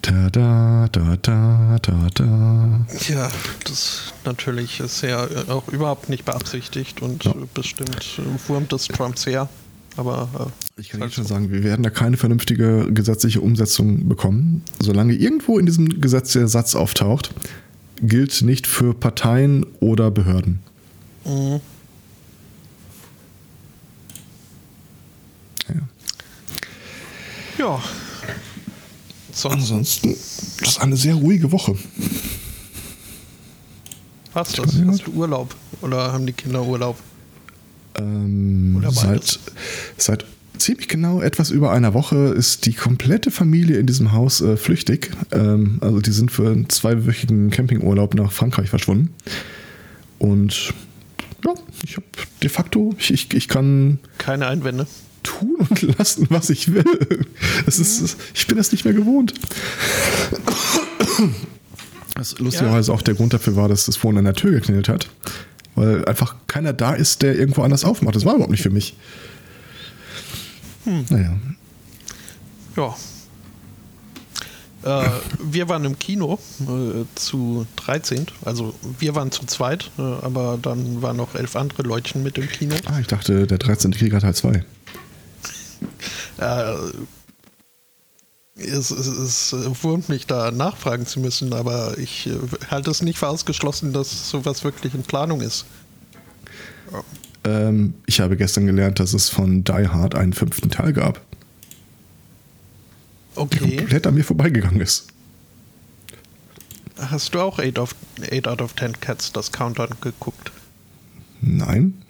Da, 0.01 0.29
da, 0.31 0.87
da, 0.91 1.15
da, 1.21 1.77
da, 1.79 2.07
da. 2.15 2.85
Ja, 3.07 3.29
das 3.65 4.13
natürlich 4.25 4.79
ist 4.79 5.03
ja 5.03 5.27
auch 5.47 5.67
überhaupt 5.67 6.09
nicht 6.09 6.25
beabsichtigt 6.25 7.03
und 7.03 7.23
ja. 7.23 7.35
bestimmt 7.53 8.19
wurmt 8.47 8.71
des 8.71 8.87
Trumps 8.87 9.27
her. 9.27 9.47
Aber 9.97 10.51
äh, 10.77 10.81
ich 10.81 10.89
kann 10.89 11.01
halt 11.01 11.13
schon 11.13 11.25
sagen, 11.25 11.51
wir 11.51 11.63
werden 11.63 11.83
da 11.83 11.91
keine 11.91 12.17
vernünftige 12.17 12.91
gesetzliche 12.91 13.41
Umsetzung 13.41 14.07
bekommen. 14.07 14.63
Solange 14.79 15.13
irgendwo 15.13 15.59
in 15.59 15.67
diesem 15.67 16.01
Gesetz 16.01 16.33
der 16.33 16.47
Satz 16.47 16.75
auftaucht, 16.75 17.33
gilt 18.01 18.41
nicht 18.41 18.65
für 18.65 18.95
Parteien 18.95 19.65
oder 19.79 20.09
Behörden. 20.09 20.59
Mhm. 21.25 21.59
Ja. 25.67 25.81
ja. 27.59 27.83
Sonst 29.33 29.71
Ansonsten, 29.71 30.09
das 30.59 30.69
ist 30.69 30.81
eine 30.81 30.97
sehr 30.97 31.15
ruhige 31.15 31.51
Woche. 31.51 31.75
Hast 34.33 34.57
du 34.57 34.63
Hast 34.63 35.07
du 35.07 35.11
Urlaub? 35.11 35.55
Oder 35.81 36.13
haben 36.13 36.25
die 36.25 36.33
Kinder 36.33 36.63
Urlaub? 36.63 36.97
Ähm, 37.95 38.81
seit, 38.91 39.39
seit 39.97 40.25
ziemlich 40.57 40.87
genau 40.87 41.21
etwas 41.21 41.49
über 41.49 41.71
einer 41.71 41.93
Woche 41.93 42.15
ist 42.15 42.65
die 42.65 42.73
komplette 42.73 43.31
Familie 43.31 43.77
in 43.77 43.87
diesem 43.87 44.11
Haus 44.11 44.41
äh, 44.41 44.55
flüchtig. 44.55 45.11
Ähm, 45.31 45.79
also 45.81 45.99
die 45.99 46.11
sind 46.11 46.31
für 46.31 46.49
einen 46.49 46.69
zweiwöchigen 46.69 47.49
Campingurlaub 47.49 48.13
nach 48.15 48.31
Frankreich 48.31 48.69
verschwunden. 48.69 49.13
Und 50.19 50.73
ja, 51.43 51.53
ich 51.83 51.97
habe 51.97 52.05
de 52.41 52.49
facto, 52.49 52.95
ich, 52.99 53.11
ich, 53.11 53.33
ich 53.33 53.47
kann. 53.47 53.99
Keine 54.17 54.47
Einwände. 54.47 54.87
Tun 55.23 55.55
und 55.57 55.81
lassen, 55.97 56.27
was 56.29 56.49
ich 56.49 56.73
will. 56.73 57.25
Das 57.65 57.79
ist, 57.79 58.17
ich 58.33 58.47
bin 58.47 58.57
das 58.57 58.71
nicht 58.71 58.85
mehr 58.85 58.93
gewohnt. 58.93 59.33
Was 62.15 62.37
lustigerweise 62.39 62.91
ja. 62.91 62.97
auch 62.97 63.01
der 63.01 63.13
Grund 63.13 63.33
dafür 63.33 63.55
war, 63.55 63.69
dass 63.69 63.85
das 63.85 63.95
vorhin 63.95 64.19
an 64.19 64.25
der 64.25 64.33
Tür 64.33 64.51
geknallt 64.51 64.89
hat 64.89 65.09
weil 65.75 66.05
einfach 66.05 66.35
keiner 66.47 66.73
da 66.73 66.93
ist, 66.93 67.21
der 67.21 67.35
irgendwo 67.37 67.63
anders 67.63 67.85
aufmacht. 67.85 68.15
Das 68.15 68.25
war 68.25 68.33
überhaupt 68.33 68.51
nicht 68.51 68.63
für 68.63 68.69
mich. 68.69 68.95
Hm. 70.83 71.05
Naja. 71.09 71.37
Ja. 72.75 72.95
Äh, 74.83 75.09
wir 75.39 75.69
waren 75.69 75.85
im 75.85 75.99
Kino 75.99 76.39
äh, 76.61 77.05
zu 77.15 77.67
13. 77.75 78.25
Also 78.43 78.73
wir 78.99 79.13
waren 79.15 79.31
zu 79.31 79.45
zweit, 79.45 79.91
äh, 79.99 80.01
aber 80.01 80.57
dann 80.61 81.01
waren 81.01 81.17
noch 81.17 81.35
elf 81.35 81.55
andere 81.55 81.83
Leutchen 81.83 82.23
mit 82.23 82.37
im 82.37 82.47
Kino. 82.47 82.75
Ah, 82.85 82.99
ich 82.99 83.07
dachte, 83.07 83.45
der 83.45 83.59
13. 83.59 83.91
Krieger 83.91 84.19
Teil 84.19 84.33
2. 84.33 84.63
Äh, 86.41 86.73
es, 88.55 88.91
es, 88.91 89.53
es 89.53 89.83
wurmt 89.83 90.09
mich 90.09 90.27
da 90.27 90.51
nachfragen 90.51 91.05
zu 91.05 91.19
müssen, 91.19 91.53
aber 91.53 91.97
ich 91.97 92.27
äh, 92.27 92.37
halte 92.69 92.91
es 92.91 93.01
nicht 93.01 93.17
für 93.17 93.27
ausgeschlossen, 93.27 93.93
dass 93.93 94.29
sowas 94.29 94.63
wirklich 94.63 94.93
in 94.93 95.03
Planung 95.03 95.41
ist. 95.41 95.65
Ähm, 97.43 97.93
ich 98.05 98.19
habe 98.19 98.35
gestern 98.37 98.65
gelernt, 98.65 98.99
dass 98.99 99.13
es 99.13 99.29
von 99.29 99.63
Die 99.63 99.87
Hard 99.87 100.15
einen 100.15 100.33
fünften 100.33 100.69
Teil 100.69 100.93
gab. 100.93 101.21
Okay. 103.35 103.59
Der 103.59 103.77
komplett 103.77 104.07
an 104.07 104.15
mir 104.15 104.23
vorbeigegangen 104.23 104.81
ist. 104.81 105.07
Hast 106.97 107.33
du 107.33 107.39
auch 107.39 107.57
8, 107.57 107.79
of, 107.79 107.95
8 108.31 108.47
out 108.47 108.61
of 108.61 108.75
10 108.75 108.99
Cats 108.99 109.31
das 109.31 109.51
Countdown 109.51 109.89
geguckt? 110.01 110.51
Nein 111.39 112.00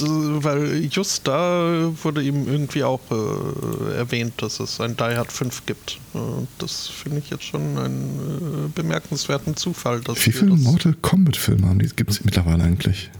weil 0.00 0.86
just 0.90 1.26
da 1.28 1.90
wurde 2.02 2.22
ihm 2.22 2.46
irgendwie 2.46 2.84
auch 2.84 3.00
äh, 3.10 3.94
erwähnt, 3.96 4.34
dass 4.38 4.60
es 4.60 4.80
ein 4.80 4.96
Die 4.96 5.02
Hard 5.02 5.30
5 5.30 5.66
gibt. 5.66 5.98
Äh, 6.14 6.18
das 6.58 6.88
finde 6.88 7.18
ich 7.18 7.30
jetzt 7.30 7.44
schon 7.44 7.78
einen 7.78 8.66
äh, 8.66 8.68
bemerkenswerten 8.74 9.56
Zufall. 9.56 10.00
Wie 10.06 10.32
viele 10.32 10.56
Mortal 10.56 10.94
Kombat 11.02 11.36
Filme 11.36 11.68
haben 11.68 11.78
die 11.78 11.88
gibt 11.88 12.10
es 12.10 12.24
mittlerweile 12.24 12.64
eigentlich? 12.64 13.10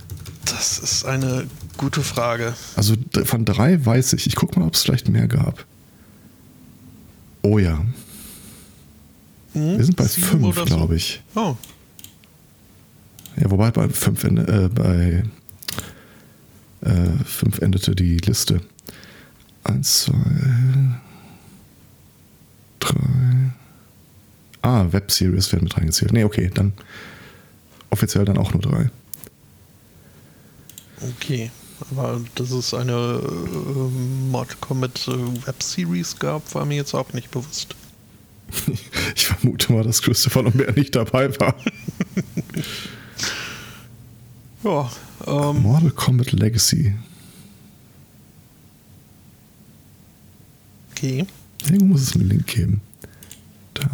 Das 0.47 0.79
ist 0.79 1.05
eine 1.05 1.47
gute 1.77 2.03
Frage. 2.03 2.55
Also 2.77 2.95
von 3.25 3.45
drei 3.45 3.85
weiß 3.85 4.15
ich. 4.15 4.27
Ich 4.27 4.35
gucke 4.35 4.59
mal, 4.59 4.67
ob 4.67 4.75
es 4.75 4.83
vielleicht 4.83 5.09
mehr 5.09 5.29
gab. 5.29 5.65
Oh 7.43 7.59
ja. 7.59 7.85
Hm? 9.53 9.79
Wir 9.79 9.85
sind 9.85 9.97
bei 9.97 10.07
Sieben 10.07 10.27
fünf, 10.27 10.65
glaube 10.65 10.97
ich. 10.97 11.23
Oh. 11.35 11.57
Ja, 13.37 13.51
wobei 13.51 13.71
bei 13.71 13.89
fünf, 13.89 14.25
äh, 14.25 14.69
bei 14.69 15.25
äh, 16.83 17.25
fünf 17.25 17.61
endete 17.61 17.95
die 17.95 18.19
Liste. 18.19 18.61
Eins, 19.65 20.05
zwei, 20.05 20.15
drei. 22.81 23.53
Ah, 24.63 24.87
Webseries 24.91 25.53
werden 25.53 25.65
mit 25.65 25.77
reingezählt. 25.77 26.13
Nee, 26.13 26.25
okay, 26.25 26.51
dann 26.53 26.73
offiziell 27.91 28.25
dann 28.25 28.39
auch 28.39 28.53
nur 28.53 28.63
drei. 28.63 28.91
Okay, 31.17 31.51
aber 31.91 32.21
dass 32.37 32.53
es 32.53 32.75
eine 32.75 32.93
äh, 32.93 34.31
Mortal 34.31 34.57
Kombat 34.61 35.09
äh, 35.09 35.47
Webseries 35.47 36.19
gab, 36.19 36.55
war 36.55 36.65
mir 36.65 36.77
jetzt 36.77 36.95
auch 36.95 37.13
nicht 37.13 37.31
bewusst. 37.31 37.75
ich 39.17 39.27
vermute 39.27 39.73
mal, 39.73 39.83
dass 39.83 40.03
Christopher 40.03 40.45
Lambert 40.45 40.77
nicht 40.77 40.95
dabei 40.95 41.29
war. 41.41 41.55
ja, 44.65 44.91
ähm, 45.27 45.63
Mortal 45.63 45.91
Kombat 45.91 46.33
Legacy. 46.33 46.95
Okay. 50.93 51.27
Irgendwo 51.65 51.87
muss 51.87 52.03
es 52.03 52.15
einen 52.15 52.29
Link 52.29 52.47
geben. 52.47 52.81
Da. 53.75 53.89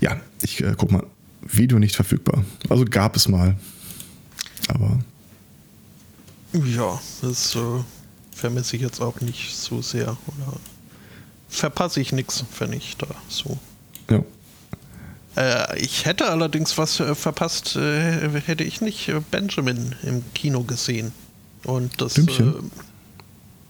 Ja, 0.00 0.20
ich 0.42 0.62
äh, 0.62 0.74
guck 0.76 0.90
mal. 0.90 1.06
Video 1.42 1.78
nicht 1.78 1.96
verfügbar. 1.96 2.44
Also 2.68 2.84
gab 2.84 3.16
es 3.16 3.28
mal. 3.28 3.56
Aber. 4.68 5.00
Ja, 6.52 7.00
das 7.20 7.56
äh, 7.56 7.60
vermisse 8.32 8.76
ich 8.76 8.82
jetzt 8.82 9.00
auch 9.00 9.20
nicht 9.20 9.54
so 9.54 9.82
sehr. 9.82 10.16
Oder 10.26 10.60
verpasse 11.48 12.00
ich 12.00 12.12
nichts, 12.12 12.44
wenn 12.58 12.72
ich 12.72 12.96
da 12.96 13.08
so. 13.28 13.58
Ja. 14.10 14.22
Äh, 15.36 15.78
ich 15.78 16.04
hätte 16.04 16.28
allerdings 16.28 16.76
was 16.78 16.98
äh, 17.00 17.14
verpasst, 17.14 17.76
äh, 17.76 18.28
hätte 18.40 18.64
ich 18.64 18.80
nicht 18.80 19.12
Benjamin 19.30 19.94
im 20.02 20.24
Kino 20.34 20.64
gesehen. 20.64 21.12
Und 21.64 22.00
das. 22.00 22.14
Blümchen? 22.14 22.72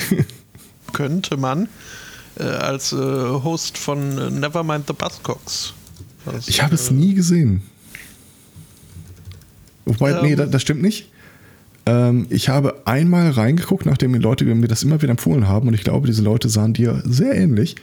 könnte 0.93 1.39
man 1.39 1.69
als 2.37 2.93
Host 2.93 3.79
von 3.79 4.39
Nevermind 4.39 4.87
the 4.87 4.93
Buzzcocks. 4.93 5.73
Das, 6.33 6.49
ich 6.49 6.63
habe 6.63 6.75
es 6.75 6.91
nie 6.91 7.15
gesehen. 7.15 7.63
Wobei, 9.85 10.11
ähm, 10.11 10.19
nee, 10.23 10.37
das, 10.37 10.51
das, 10.51 10.63
stimmt 10.63 10.83
nicht. 10.83 11.11
Ähm, 11.87 12.27
ich 12.31 12.49
habe 12.49 12.83
einmal 12.87 13.31
reingeguckt, 13.31 13.87
nachdem 13.87 14.13
die 14.13 14.19
Leute 14.19 14.45
mir 14.45 14.69
das 14.69 14.83
immer 14.83 15.01
wieder 15.01 15.13
empfohlen 15.13 15.49
haben 15.49 15.69
und 15.69 15.75
ich 15.75 15.85
glaube, 15.85 16.07
diese 16.07 16.23
Leute 16.23 16.49
sahen 16.49 16.75
dir 16.75 17.03
sehr 17.05 17.35
ähnlich. 17.35 17.77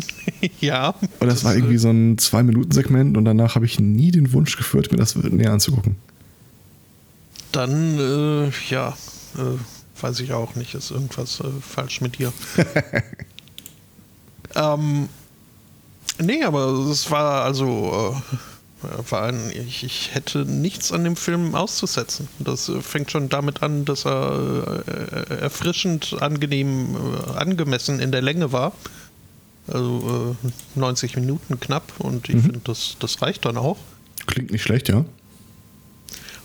ja. 0.60 0.90
Und 0.90 1.02
das, 1.20 1.34
das 1.34 1.44
war 1.44 1.54
irgendwie 1.54 1.78
so 1.78 1.90
ein 1.90 2.18
Zwei-Minuten-Segment 2.18 3.16
und 3.16 3.24
danach 3.24 3.54
habe 3.54 3.64
ich 3.64 3.80
nie 3.80 4.10
den 4.10 4.32
Wunsch 4.32 4.56
geführt, 4.56 4.92
mir 4.92 4.98
das 4.98 5.16
näher 5.16 5.52
anzugucken. 5.52 5.96
Dann, 7.52 7.98
äh, 7.98 8.50
ja, 8.68 8.90
äh, 9.36 10.02
weiß 10.02 10.20
ich 10.20 10.32
auch 10.32 10.54
nicht, 10.56 10.74
ist 10.74 10.90
irgendwas 10.90 11.40
äh, 11.40 11.44
falsch 11.62 12.02
mit 12.02 12.18
dir. 12.18 12.32
ähm, 14.54 15.08
Nee, 16.18 16.42
aber 16.44 16.68
es 16.90 17.10
war 17.10 17.42
also. 17.42 18.14
Äh, 18.14 18.36
war 19.10 19.24
ein, 19.24 19.50
ich, 19.50 19.84
ich, 19.84 20.14
hätte 20.14 20.44
nichts 20.44 20.92
an 20.92 21.02
dem 21.02 21.16
Film 21.16 21.54
auszusetzen. 21.54 22.28
Das 22.38 22.68
äh, 22.68 22.80
fängt 22.82 23.10
schon 23.10 23.28
damit 23.28 23.62
an, 23.62 23.84
dass 23.84 24.04
er 24.04 24.82
äh, 24.86 25.34
erfrischend, 25.40 26.16
angenehm, 26.20 26.94
äh, 26.94 27.38
angemessen 27.38 28.00
in 28.00 28.12
der 28.12 28.22
Länge 28.22 28.52
war. 28.52 28.72
Also 29.66 30.36
90 30.74 31.16
Minuten 31.16 31.58
knapp 31.58 31.92
und 31.98 32.28
ich 32.28 32.36
mhm. 32.36 32.42
finde, 32.42 32.60
das, 32.64 32.96
das 33.00 33.20
reicht 33.22 33.44
dann 33.44 33.56
auch. 33.56 33.78
Klingt 34.26 34.52
nicht 34.52 34.62
schlecht, 34.62 34.88
ja. 34.88 35.04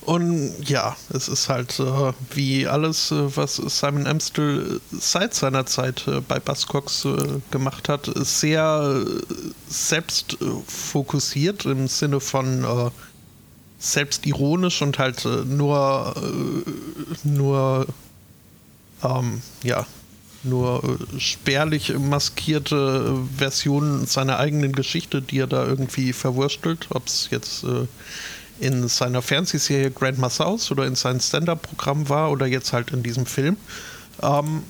Und 0.01 0.67
ja, 0.67 0.95
es 1.13 1.27
ist 1.27 1.47
halt 1.47 1.79
äh, 1.79 2.13
wie 2.33 2.67
alles, 2.67 3.11
äh, 3.11 3.35
was 3.35 3.57
Simon 3.57 4.07
Amstel 4.07 4.81
seit 4.91 5.35
seiner 5.35 5.67
Zeit 5.67 6.07
äh, 6.07 6.21
bei 6.21 6.39
Buzzcocks 6.39 7.05
äh, 7.05 7.39
gemacht 7.51 7.87
hat, 7.87 8.11
sehr 8.15 9.03
äh, 9.05 9.21
selbstfokussiert 9.69 11.65
im 11.65 11.87
Sinne 11.87 12.19
von 12.19 12.63
äh, 12.63 12.89
selbstironisch 13.77 14.81
und 14.81 14.97
halt 14.99 15.25
nur, 15.25 16.13
nur, 17.23 17.87
ähm, 19.03 19.41
ja, 19.63 19.87
nur 20.43 20.99
spärlich 21.17 21.97
maskierte 21.97 23.17
Versionen 23.35 24.05
seiner 24.05 24.37
eigenen 24.37 24.73
Geschichte, 24.73 25.23
die 25.23 25.39
er 25.39 25.47
da 25.47 25.65
irgendwie 25.65 26.13
verwurstelt, 26.13 26.89
ob 26.91 27.07
es 27.07 27.29
jetzt 27.31 27.65
in 28.61 28.87
seiner 28.87 29.21
Fernsehserie 29.21 29.91
Grandma 29.91 30.29
House 30.39 30.71
oder 30.71 30.85
in 30.85 30.95
seinem 30.95 31.19
Stand-Up-Programm 31.19 32.07
war 32.07 32.31
oder 32.31 32.45
jetzt 32.45 32.71
halt 32.73 32.91
in 32.91 33.03
diesem 33.03 33.25
Film. 33.25 33.57
Ähm, 34.21 34.63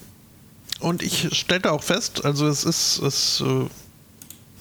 und 0.79 1.03
ich 1.03 1.29
stellte 1.37 1.71
auch 1.71 1.83
fest, 1.83 2.25
also 2.25 2.47
es 2.47 2.63
ist, 2.63 2.99
es 2.99 3.43
äh, 3.45 3.65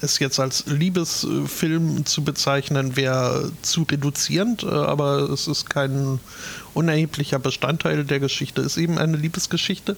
es 0.02 0.18
jetzt 0.18 0.40
als 0.40 0.66
Liebesfilm 0.66 2.04
zu 2.06 2.24
bezeichnen, 2.24 2.96
wäre 2.96 3.52
zu 3.62 3.82
reduzierend, 3.82 4.62
äh, 4.62 4.66
aber 4.66 5.30
es 5.30 5.46
ist 5.46 5.68
kein 5.68 6.18
unerheblicher 6.74 7.38
Bestandteil 7.38 8.04
der 8.04 8.20
Geschichte, 8.20 8.62
es 8.62 8.76
ist 8.76 8.82
eben 8.82 8.98
eine 8.98 9.16
Liebesgeschichte. 9.16 9.96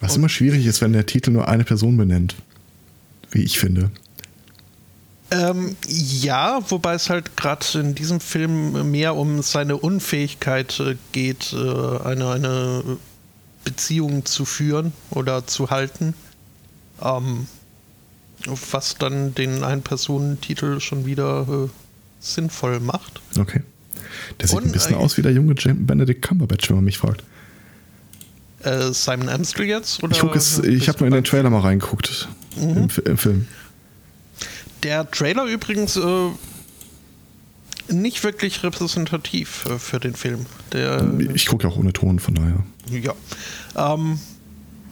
Was 0.00 0.12
Und 0.12 0.20
immer 0.20 0.28
schwierig 0.28 0.66
ist, 0.66 0.80
wenn 0.80 0.92
der 0.92 1.06
Titel 1.06 1.30
nur 1.30 1.48
eine 1.48 1.64
Person 1.64 1.96
benennt, 1.96 2.34
wie 3.30 3.42
ich 3.42 3.58
finde. 3.58 3.90
Ähm, 5.32 5.76
ja, 5.86 6.58
wobei 6.68 6.94
es 6.94 7.08
halt 7.08 7.36
gerade 7.36 7.64
in 7.74 7.94
diesem 7.94 8.20
Film 8.20 8.90
mehr 8.90 9.14
um 9.14 9.42
seine 9.42 9.76
Unfähigkeit 9.76 10.80
äh, 10.80 10.96
geht, 11.12 11.52
äh, 11.52 11.56
eine, 11.56 12.32
eine 12.32 12.98
Beziehung 13.64 14.24
zu 14.24 14.44
führen 14.44 14.92
oder 15.10 15.46
zu 15.46 15.70
halten. 15.70 16.14
Ähm, 17.00 17.46
was 18.70 18.96
dann 18.96 19.34
den 19.34 19.62
Ein-Personen-Titel 19.62 20.80
schon 20.80 21.06
wieder 21.06 21.46
äh, 21.48 21.68
sinnvoll 22.20 22.80
macht. 22.80 23.20
Okay. 23.38 23.62
Der 24.40 24.48
sieht 24.48 24.58
Und, 24.58 24.66
ein 24.66 24.72
bisschen 24.72 24.96
aus 24.96 25.16
wie 25.16 25.22
der 25.22 25.32
junge 25.32 25.54
Benedict 25.54 26.22
Cumberbatch, 26.22 26.68
wenn 26.68 26.76
man 26.76 26.84
mich 26.84 26.98
fragt. 26.98 27.22
Äh, 28.62 28.92
Simon 28.92 29.28
Amstel 29.28 29.66
jetzt? 29.66 30.02
Oder 30.02 30.12
ich 30.12 30.64
ich 30.64 30.88
habe 30.88 30.98
nur 30.98 31.08
in 31.08 31.14
den 31.14 31.24
Trailer 31.24 31.50
mal 31.50 31.60
reingeguckt. 31.60 32.28
Mhm. 32.56 32.76
Im, 32.76 32.88
Im 33.04 33.18
Film. 33.18 33.48
Der 34.82 35.10
Trailer 35.10 35.44
übrigens 35.44 35.96
äh, 35.96 36.30
nicht 37.88 38.22
wirklich 38.24 38.62
repräsentativ 38.62 39.66
äh, 39.66 39.78
für 39.78 40.00
den 40.00 40.14
Film. 40.14 40.46
Der, 40.72 41.12
ich 41.34 41.46
gucke 41.46 41.64
ja 41.64 41.70
auch 41.70 41.76
ohne 41.76 41.92
Ton, 41.92 42.18
von 42.18 42.34
daher. 42.34 42.64
Ja. 42.88 43.14
Ähm, 43.76 44.18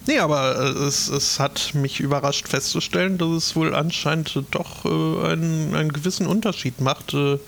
nee, 0.07 0.19
aber 0.19 0.59
äh, 0.59 0.83
es, 0.85 1.09
es 1.09 1.39
hat 1.39 1.73
mich 1.73 1.99
überrascht 1.99 2.47
festzustellen, 2.47 3.17
dass 3.17 3.29
es 3.29 3.55
wohl 3.55 3.73
anscheinend 3.73 4.43
doch 4.51 4.85
äh, 4.85 5.27
einen, 5.27 5.75
einen 5.75 5.93
gewissen 5.93 6.27
Unterschied 6.27 6.81
macht. 6.81 7.13
Äh, 7.13 7.39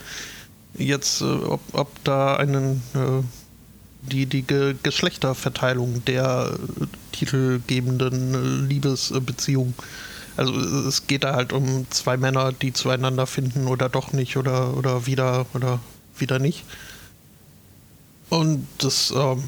jetzt, 0.78 1.22
äh, 1.22 1.26
ob, 1.26 1.62
ob 1.74 2.04
da 2.04 2.38
einen 2.38 2.82
die, 4.04 4.26
die 4.26 4.42
Ge 4.42 4.76
Geschlechterverteilung 4.82 6.04
der 6.06 6.58
titelgebenden 7.12 8.68
Liebesbeziehung 8.68 9.76
also 10.38 10.54
es 10.88 11.08
geht 11.08 11.24
da 11.24 11.36
halt 11.36 11.54
um 11.54 11.86
zwei 11.90 12.18
Männer, 12.18 12.52
die 12.52 12.74
zueinander 12.74 13.28
finden 13.28 13.68
oder 13.68 13.90
doch 13.90 14.14
nicht 14.14 14.38
oder, 14.38 14.76
oder 14.78 15.06
wieder 15.06 15.46
oder 15.54 15.80
wieder 16.18 16.40
nicht. 16.40 16.64
Und 18.30 18.66
das, 18.78 19.12
ähm, 19.16 19.44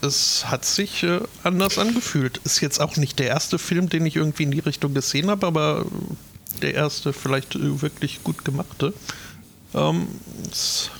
es 0.00 0.46
hat 0.46 0.64
sich 0.64 1.02
äh, 1.02 1.20
anders 1.42 1.78
angefühlt. 1.78 2.38
Ist 2.44 2.60
jetzt 2.60 2.80
auch 2.80 2.96
nicht 2.96 3.18
der 3.18 3.28
erste 3.28 3.58
Film, 3.58 3.88
den 3.88 4.06
ich 4.06 4.16
irgendwie 4.16 4.44
in 4.44 4.50
die 4.50 4.60
Richtung 4.60 4.94
gesehen 4.94 5.28
habe, 5.30 5.46
aber 5.46 5.84
der 6.62 6.74
erste 6.74 7.12
vielleicht 7.12 7.54
äh, 7.54 7.82
wirklich 7.82 8.24
gut 8.24 8.44
gemachte. 8.44 8.94
Ähm, 9.74 10.08
das 10.48 10.90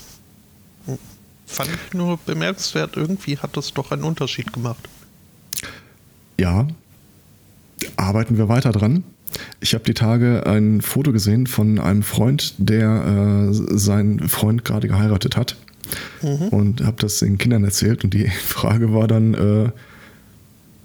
fand 1.47 1.69
ich 1.71 1.93
nur 1.93 2.17
bemerkenswert. 2.17 2.97
Irgendwie 2.97 3.37
hat 3.37 3.57
das 3.57 3.73
doch 3.73 3.91
einen 3.91 4.03
Unterschied 4.03 4.53
gemacht. 4.53 4.87
Ja, 6.39 6.67
arbeiten 7.97 8.37
wir 8.37 8.49
weiter 8.49 8.71
dran. 8.71 9.03
Ich 9.59 9.73
habe 9.73 9.83
die 9.83 9.93
Tage 9.93 10.45
ein 10.45 10.81
Foto 10.81 11.11
gesehen 11.11 11.47
von 11.47 11.79
einem 11.79 12.03
Freund, 12.03 12.55
der 12.57 13.49
äh, 13.49 13.53
seinen 13.77 14.27
Freund 14.29 14.63
gerade 14.63 14.87
geheiratet 14.87 15.35
hat. 15.35 15.57
Mhm. 16.21 16.47
Und 16.49 16.83
habe 16.83 16.97
das 16.99 17.19
den 17.19 17.37
Kindern 17.37 17.63
erzählt. 17.63 18.03
Und 18.03 18.13
die 18.13 18.27
Frage 18.45 18.93
war 18.93 19.07
dann, 19.07 19.33
äh, 19.33 19.69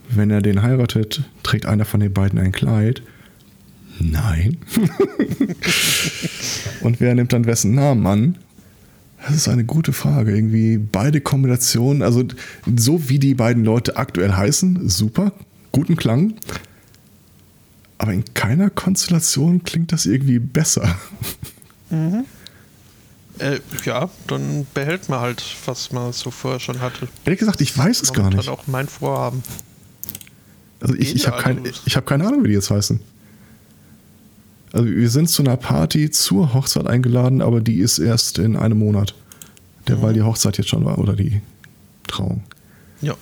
wenn 0.08 0.30
er 0.30 0.42
den 0.42 0.62
heiratet, 0.62 1.22
trägt 1.42 1.66
einer 1.66 1.84
von 1.84 2.00
den 2.00 2.12
beiden 2.12 2.38
ein 2.38 2.52
Kleid? 2.52 3.02
Nein. 4.00 4.56
und 6.80 7.00
wer 7.00 7.14
nimmt 7.14 7.32
dann 7.32 7.44
wessen 7.44 7.74
Namen 7.74 8.06
an? 8.06 8.38
Das 9.22 9.36
ist 9.36 9.48
eine 9.48 9.64
gute 9.64 9.92
Frage. 9.92 10.34
Irgendwie 10.34 10.78
beide 10.78 11.20
Kombinationen, 11.20 12.02
also 12.02 12.24
so 12.76 13.08
wie 13.08 13.18
die 13.18 13.34
beiden 13.34 13.64
Leute 13.64 13.96
aktuell 13.96 14.32
heißen, 14.32 14.88
super, 14.88 15.32
guten 15.72 15.96
Klang. 15.96 16.34
Aber 18.00 18.14
in 18.14 18.24
keiner 18.32 18.70
Konstellation 18.70 19.62
klingt 19.62 19.92
das 19.92 20.06
irgendwie 20.06 20.38
besser. 20.38 20.96
Mhm. 21.90 22.24
Äh, 23.38 23.60
ja, 23.84 24.08
dann 24.26 24.66
behält 24.72 25.10
man 25.10 25.20
halt, 25.20 25.44
was 25.66 25.92
man 25.92 26.10
so 26.14 26.30
vorher 26.30 26.60
schon 26.60 26.80
hatte. 26.80 27.08
Ehrlich 27.26 27.40
gesagt, 27.40 27.60
ich 27.60 27.76
weiß 27.76 28.00
es 28.00 28.14
gar 28.14 28.30
nicht. 28.30 28.38
Das 28.38 28.48
auch 28.48 28.66
mein 28.66 28.88
Vorhaben. 28.88 29.42
Also 30.80 30.94
ich, 30.94 31.14
ich 31.14 31.26
habe 31.26 31.42
kein, 31.42 31.62
hab 31.66 32.06
keine 32.06 32.26
Ahnung, 32.26 32.42
wie 32.42 32.48
die 32.48 32.54
jetzt 32.54 32.70
heißen. 32.70 33.00
Also 34.72 34.86
wir 34.86 35.10
sind 35.10 35.28
zu 35.28 35.42
einer 35.42 35.58
Party 35.58 36.10
zur 36.10 36.54
Hochzeit 36.54 36.86
eingeladen, 36.86 37.42
aber 37.42 37.60
die 37.60 37.80
ist 37.80 37.98
erst 37.98 38.38
in 38.38 38.56
einem 38.56 38.78
Monat. 38.78 39.14
Der, 39.88 39.96
mhm. 39.96 40.02
Weil 40.02 40.14
die 40.14 40.22
Hochzeit 40.22 40.56
jetzt 40.56 40.70
schon 40.70 40.86
war 40.86 40.98
oder 40.98 41.16
die 41.16 41.42
Trauung. 42.06 42.44
Ja. 43.02 43.14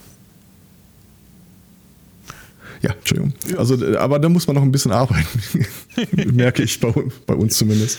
Ja, 2.83 2.93
Entschuldigung. 2.93 3.33
Also, 3.57 3.85
äh, 3.85 3.97
aber 3.97 4.19
da 4.19 4.29
muss 4.29 4.47
man 4.47 4.57
noch 4.57 4.63
ein 4.63 4.73
bisschen 4.73 4.93
arbeiten. 4.93 5.27
Merke 6.33 6.63
ich 6.63 6.79
bei, 6.79 6.93
bei, 7.27 7.35
uns 7.35 7.57
zumindest. 7.57 7.99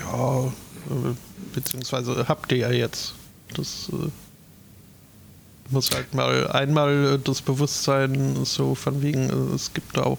Ja, 0.00 0.44
äh, 0.44 1.14
beziehungsweise 1.54 2.26
habt 2.28 2.52
ihr 2.52 2.58
ja 2.58 2.70
jetzt. 2.70 3.14
Das 3.54 3.90
äh, 3.92 4.08
muss 5.70 5.90
halt 5.92 6.14
mal 6.14 6.48
einmal 6.48 7.18
das 7.18 7.42
Bewusstsein 7.42 8.44
so 8.44 8.74
von 8.74 9.02
wegen, 9.02 9.30
es 9.54 9.72
gibt 9.72 9.98
auch, 9.98 10.18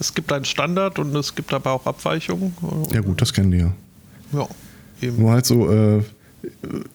es 0.00 0.12
gibt 0.12 0.32
einen 0.32 0.44
Standard 0.44 0.98
und 0.98 1.14
es 1.14 1.36
gibt 1.36 1.52
aber 1.52 1.70
auch 1.70 1.86
Abweichungen. 1.86 2.52
Ja 2.92 3.00
gut, 3.00 3.22
das 3.22 3.32
kennen 3.32 3.52
die 3.52 3.58
ja. 3.58 3.72
Ja, 4.32 4.48
eben. 5.00 5.20
Nur 5.20 5.32
halt 5.32 5.46
so, 5.46 5.70
äh, 5.70 6.02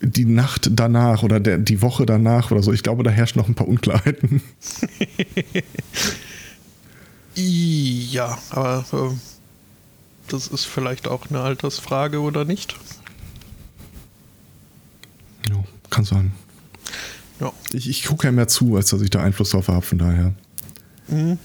die 0.02 0.26
Nacht 0.26 0.70
danach 0.72 1.24
oder 1.24 1.40
der, 1.40 1.58
die 1.58 1.82
Woche 1.82 2.06
danach 2.06 2.52
oder 2.52 2.62
so. 2.64 2.74
Ich 2.74 2.84
glaube, 2.84 3.04
da 3.04 3.12
herrschen 3.12 3.40
noch 3.40 3.48
ein 3.48 3.56
paar 3.56 3.68
Unklarheiten. 3.68 4.42
ja, 7.36 8.38
aber 8.50 8.86
äh, 8.92 9.16
das 10.28 10.48
ist 10.48 10.66
vielleicht 10.66 11.08
auch 11.08 11.30
eine 11.30 11.42
Altersfrage 11.42 12.22
oder 12.22 12.46
nicht? 12.46 12.76
Ja, 15.50 15.64
kann 15.90 16.06
sein. 16.06 16.34
Ja. 17.40 17.54
Ich, 17.74 17.90
ich 17.90 18.06
gucke 18.06 18.28
ja 18.28 18.32
mehr 18.32 18.48
zu, 18.48 18.76
als 18.76 18.90
dass 18.90 19.02
ich 19.02 19.10
da 19.10 19.22
Einfluss 19.22 19.52
drauf 19.52 19.68
habe, 19.68 19.82
von 19.82 19.98
daher. 19.98 20.34
Mhm. 21.08 21.40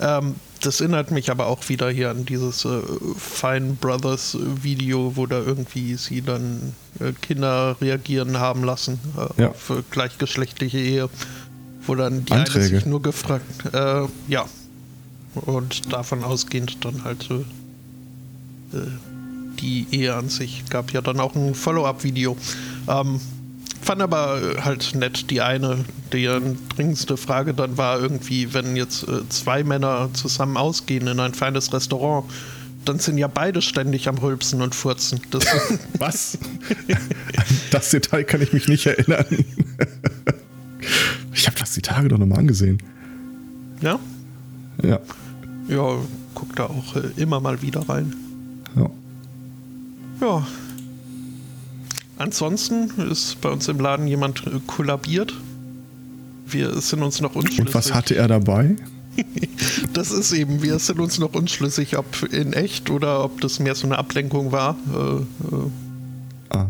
Ähm, 0.00 0.34
das 0.60 0.80
erinnert 0.80 1.10
mich 1.10 1.30
aber 1.30 1.46
auch 1.46 1.68
wieder 1.68 1.90
hier 1.90 2.10
an 2.10 2.24
dieses 2.24 2.64
äh, 2.64 2.80
Fine 3.16 3.76
Brothers 3.80 4.36
Video, 4.62 5.16
wo 5.16 5.26
da 5.26 5.38
irgendwie 5.38 5.94
sie 5.96 6.22
dann 6.22 6.74
äh, 6.98 7.12
Kinder 7.20 7.76
reagieren 7.80 8.38
haben 8.38 8.64
lassen 8.64 9.00
äh, 9.16 9.42
ja. 9.42 9.48
auf 9.50 9.72
gleichgeschlechtliche 9.90 10.78
Ehe, 10.78 11.10
wo 11.86 11.94
dann 11.94 12.24
die 12.24 12.32
Anträge. 12.32 12.66
eine 12.66 12.76
sich 12.76 12.86
nur 12.86 13.02
gefragt, 13.02 13.44
äh, 13.72 14.06
ja, 14.28 14.46
und 15.34 15.92
davon 15.92 16.24
ausgehend 16.24 16.84
dann 16.84 17.04
halt 17.04 17.28
äh, 17.30 18.76
äh, 18.76 18.86
die 19.60 19.86
Ehe 19.90 20.14
an 20.14 20.28
sich 20.28 20.64
gab 20.70 20.92
ja 20.92 21.00
dann 21.00 21.20
auch 21.20 21.34
ein 21.34 21.54
Follow-up-Video. 21.54 22.36
Ähm, 22.88 23.20
fand 23.82 24.02
aber 24.02 24.40
äh, 24.40 24.60
halt 24.62 24.94
nett 24.94 25.30
die 25.30 25.40
eine, 25.40 25.84
die 26.12 26.28
dringendste 26.74 27.16
Frage 27.16 27.54
dann 27.54 27.76
war 27.76 28.00
irgendwie, 28.00 28.52
wenn 28.54 28.76
jetzt 28.76 29.04
äh, 29.08 29.28
zwei 29.28 29.64
Männer 29.64 30.10
zusammen 30.12 30.56
ausgehen 30.56 31.06
in 31.06 31.20
ein 31.20 31.34
feines 31.34 31.72
Restaurant, 31.72 32.24
dann 32.84 32.98
sind 32.98 33.18
ja 33.18 33.28
beide 33.28 33.62
ständig 33.62 34.08
am 34.08 34.18
Rülpsen 34.18 34.62
und 34.62 34.74
Furzen. 34.74 35.20
Das 35.30 35.44
Was? 35.98 36.38
das 37.70 37.90
Detail 37.90 38.24
kann 38.24 38.42
ich 38.42 38.52
mich 38.52 38.68
nicht 38.68 38.86
erinnern. 38.86 39.26
ich 41.32 41.46
habe 41.46 41.58
das 41.58 41.72
die 41.72 41.82
Tage 41.82 42.08
doch 42.08 42.18
nochmal 42.18 42.38
angesehen. 42.38 42.82
Ja? 43.80 43.98
Ja. 44.82 44.98
Ja, 45.68 45.98
guck 46.34 46.56
da 46.56 46.64
auch 46.64 46.96
äh, 46.96 47.10
immer 47.16 47.40
mal 47.40 47.62
wieder 47.62 47.88
rein. 47.88 48.14
Ja. 48.76 48.90
Ja. 50.20 50.46
Ansonsten 52.20 52.90
ist 53.10 53.40
bei 53.40 53.48
uns 53.48 53.66
im 53.68 53.80
Laden 53.80 54.06
jemand 54.06 54.42
kollabiert. 54.66 55.32
Wir 56.46 56.78
sind 56.78 57.02
uns 57.02 57.22
noch 57.22 57.34
unschlüssig. 57.34 57.60
Und 57.60 57.74
was 57.74 57.94
hatte 57.94 58.14
er 58.14 58.28
dabei? 58.28 58.76
das 59.94 60.10
ist 60.10 60.32
eben, 60.32 60.62
wir 60.62 60.78
sind 60.78 61.00
uns 61.00 61.18
noch 61.18 61.32
unschlüssig, 61.32 61.96
ob 61.96 62.30
in 62.30 62.52
echt 62.52 62.90
oder 62.90 63.24
ob 63.24 63.40
das 63.40 63.58
mehr 63.58 63.74
so 63.74 63.86
eine 63.86 63.96
Ablenkung 63.96 64.52
war. 64.52 64.76
Äh, 64.94 65.14
äh. 65.16 65.24
Ah. 66.50 66.66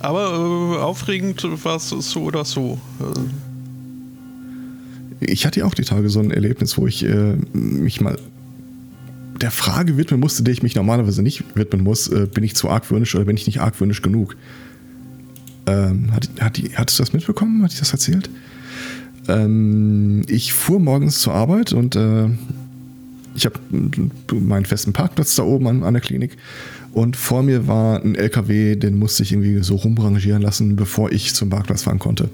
Aber 0.00 0.34
äh, 0.34 0.76
aufregend 0.82 1.42
war 1.64 1.76
es 1.76 1.88
so 1.88 2.20
oder 2.20 2.44
so. 2.44 2.78
Äh. 3.00 3.20
Ich 5.24 5.46
hatte 5.46 5.60
ja 5.60 5.66
auch 5.66 5.72
die 5.72 5.84
Tage 5.84 6.10
so 6.10 6.20
ein 6.20 6.30
Erlebnis, 6.30 6.76
wo 6.76 6.86
ich 6.86 7.06
äh, 7.06 7.36
mich 7.54 8.02
mal 8.02 8.18
der 9.40 9.50
Frage 9.50 9.96
widmen 9.96 10.20
musste, 10.20 10.42
der 10.42 10.52
ich 10.52 10.62
mich 10.62 10.74
normalerweise 10.74 11.22
nicht 11.22 11.42
widmen 11.54 11.82
muss, 11.82 12.08
äh, 12.08 12.26
bin 12.26 12.44
ich 12.44 12.54
zu 12.54 12.68
argwöhnisch 12.68 13.14
oder 13.14 13.24
bin 13.24 13.38
ich 13.38 13.46
nicht 13.46 13.62
argwöhnisch 13.62 14.02
genug? 14.02 14.36
Ähm, 15.66 16.12
hat, 16.12 16.28
hat 16.40 16.56
die, 16.56 16.76
hattest 16.76 16.98
du 16.98 17.02
das 17.02 17.12
mitbekommen? 17.12 17.62
Hat 17.62 17.72
ich 17.72 17.78
das 17.78 17.92
erzählt? 17.92 18.28
Ähm, 19.28 20.22
ich 20.28 20.52
fuhr 20.52 20.80
morgens 20.80 21.20
zur 21.20 21.34
Arbeit 21.34 21.72
und 21.72 21.96
äh, 21.96 22.28
ich 23.34 23.46
habe 23.46 23.58
meinen 24.32 24.64
festen 24.64 24.92
Parkplatz 24.92 25.34
da 25.34 25.42
oben 25.42 25.66
an, 25.66 25.82
an 25.82 25.94
der 25.94 26.02
Klinik 26.02 26.36
und 26.94 27.16
vor 27.16 27.42
mir 27.42 27.66
war 27.66 28.00
ein 28.02 28.14
LKW, 28.14 28.76
den 28.76 28.98
musste 28.98 29.24
ich 29.24 29.32
irgendwie 29.32 29.62
so 29.64 29.74
rumrangieren 29.74 30.40
lassen, 30.40 30.76
bevor 30.76 31.10
ich 31.10 31.34
zum 31.34 31.50
Parkplatz 31.50 31.82
fahren 31.82 31.98
konnte. 31.98 32.28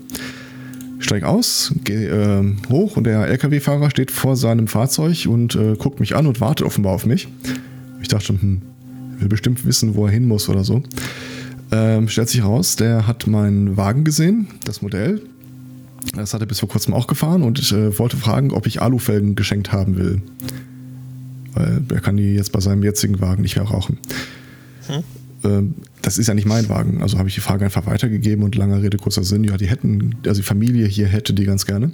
Steig 0.98 1.22
aus, 1.22 1.72
gehe 1.82 2.08
äh, 2.08 2.70
hoch 2.70 2.98
und 2.98 3.04
der 3.04 3.26
LKW-Fahrer 3.26 3.90
steht 3.90 4.10
vor 4.10 4.36
seinem 4.36 4.68
Fahrzeug 4.68 5.26
und 5.26 5.54
äh, 5.54 5.76
guckt 5.76 5.98
mich 5.98 6.14
an 6.14 6.26
und 6.26 6.42
wartet 6.42 6.66
offenbar 6.66 6.92
auf 6.92 7.06
mich. 7.06 7.28
Ich 8.02 8.08
dachte 8.08 8.26
schon, 8.26 8.42
hm, 8.42 8.62
will 9.18 9.28
bestimmt 9.28 9.64
wissen, 9.64 9.94
wo 9.94 10.04
er 10.04 10.12
hin 10.12 10.28
muss 10.28 10.50
oder 10.50 10.62
so. 10.62 10.82
Ähm, 11.72 12.08
stellt 12.08 12.28
sich 12.28 12.42
raus, 12.42 12.76
der 12.76 13.06
hat 13.06 13.26
meinen 13.26 13.76
Wagen 13.76 14.04
gesehen, 14.04 14.48
das 14.64 14.82
Modell, 14.82 15.22
das 16.14 16.34
hat 16.34 16.40
er 16.40 16.46
bis 16.46 16.60
vor 16.60 16.68
kurzem 16.68 16.94
auch 16.94 17.06
gefahren 17.06 17.42
und 17.42 17.58
ich 17.58 17.72
äh, 17.72 17.96
wollte 17.98 18.16
fragen, 18.16 18.52
ob 18.52 18.66
ich 18.66 18.82
Alufelgen 18.82 19.34
geschenkt 19.34 19.72
haben 19.72 19.96
will. 19.96 20.22
Weil 21.54 21.82
er 21.92 22.00
kann 22.00 22.16
die 22.16 22.34
jetzt 22.34 22.52
bei 22.52 22.60
seinem 22.60 22.82
jetzigen 22.82 23.20
Wagen 23.20 23.42
nicht 23.42 23.56
mehr 23.56 23.64
rauchen. 23.64 23.98
Hm? 24.86 25.04
Ähm, 25.44 25.74
das 26.02 26.18
ist 26.18 26.26
ja 26.26 26.34
nicht 26.34 26.46
mein 26.46 26.68
Wagen. 26.68 27.02
Also 27.02 27.18
habe 27.18 27.28
ich 27.28 27.34
die 27.34 27.40
Frage 27.40 27.64
einfach 27.64 27.86
weitergegeben 27.86 28.44
und 28.44 28.54
langer 28.54 28.82
Rede, 28.82 28.96
kurzer 28.98 29.24
Sinn. 29.24 29.44
Ja, 29.44 29.56
die 29.56 29.66
hätten, 29.66 30.16
also 30.26 30.40
die 30.40 30.46
Familie 30.46 30.86
hier 30.86 31.06
hätte 31.06 31.32
die 31.32 31.44
ganz 31.44 31.66
gerne. 31.66 31.92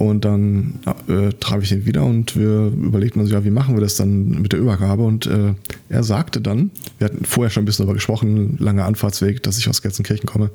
Und 0.00 0.24
dann 0.24 0.80
äh, 1.08 1.28
traf 1.40 1.62
ich 1.62 1.68
den 1.68 1.84
wieder 1.84 2.06
und 2.06 2.34
wir 2.34 2.68
überlegten 2.68 3.20
uns, 3.20 3.30
ja, 3.30 3.44
wie 3.44 3.50
machen 3.50 3.76
wir 3.76 3.82
das 3.82 3.96
dann 3.96 4.40
mit 4.40 4.50
der 4.52 4.58
Übergabe? 4.58 5.02
Und 5.02 5.26
äh, 5.26 5.52
er 5.90 6.02
sagte 6.04 6.40
dann, 6.40 6.70
wir 6.96 7.04
hatten 7.04 7.26
vorher 7.26 7.50
schon 7.50 7.64
ein 7.64 7.66
bisschen 7.66 7.84
darüber 7.84 7.96
gesprochen, 7.96 8.56
langer 8.58 8.86
Anfahrtsweg, 8.86 9.42
dass 9.42 9.58
ich 9.58 9.68
aus 9.68 9.82
Gelsenkirchen 9.82 10.24
komme. 10.24 10.52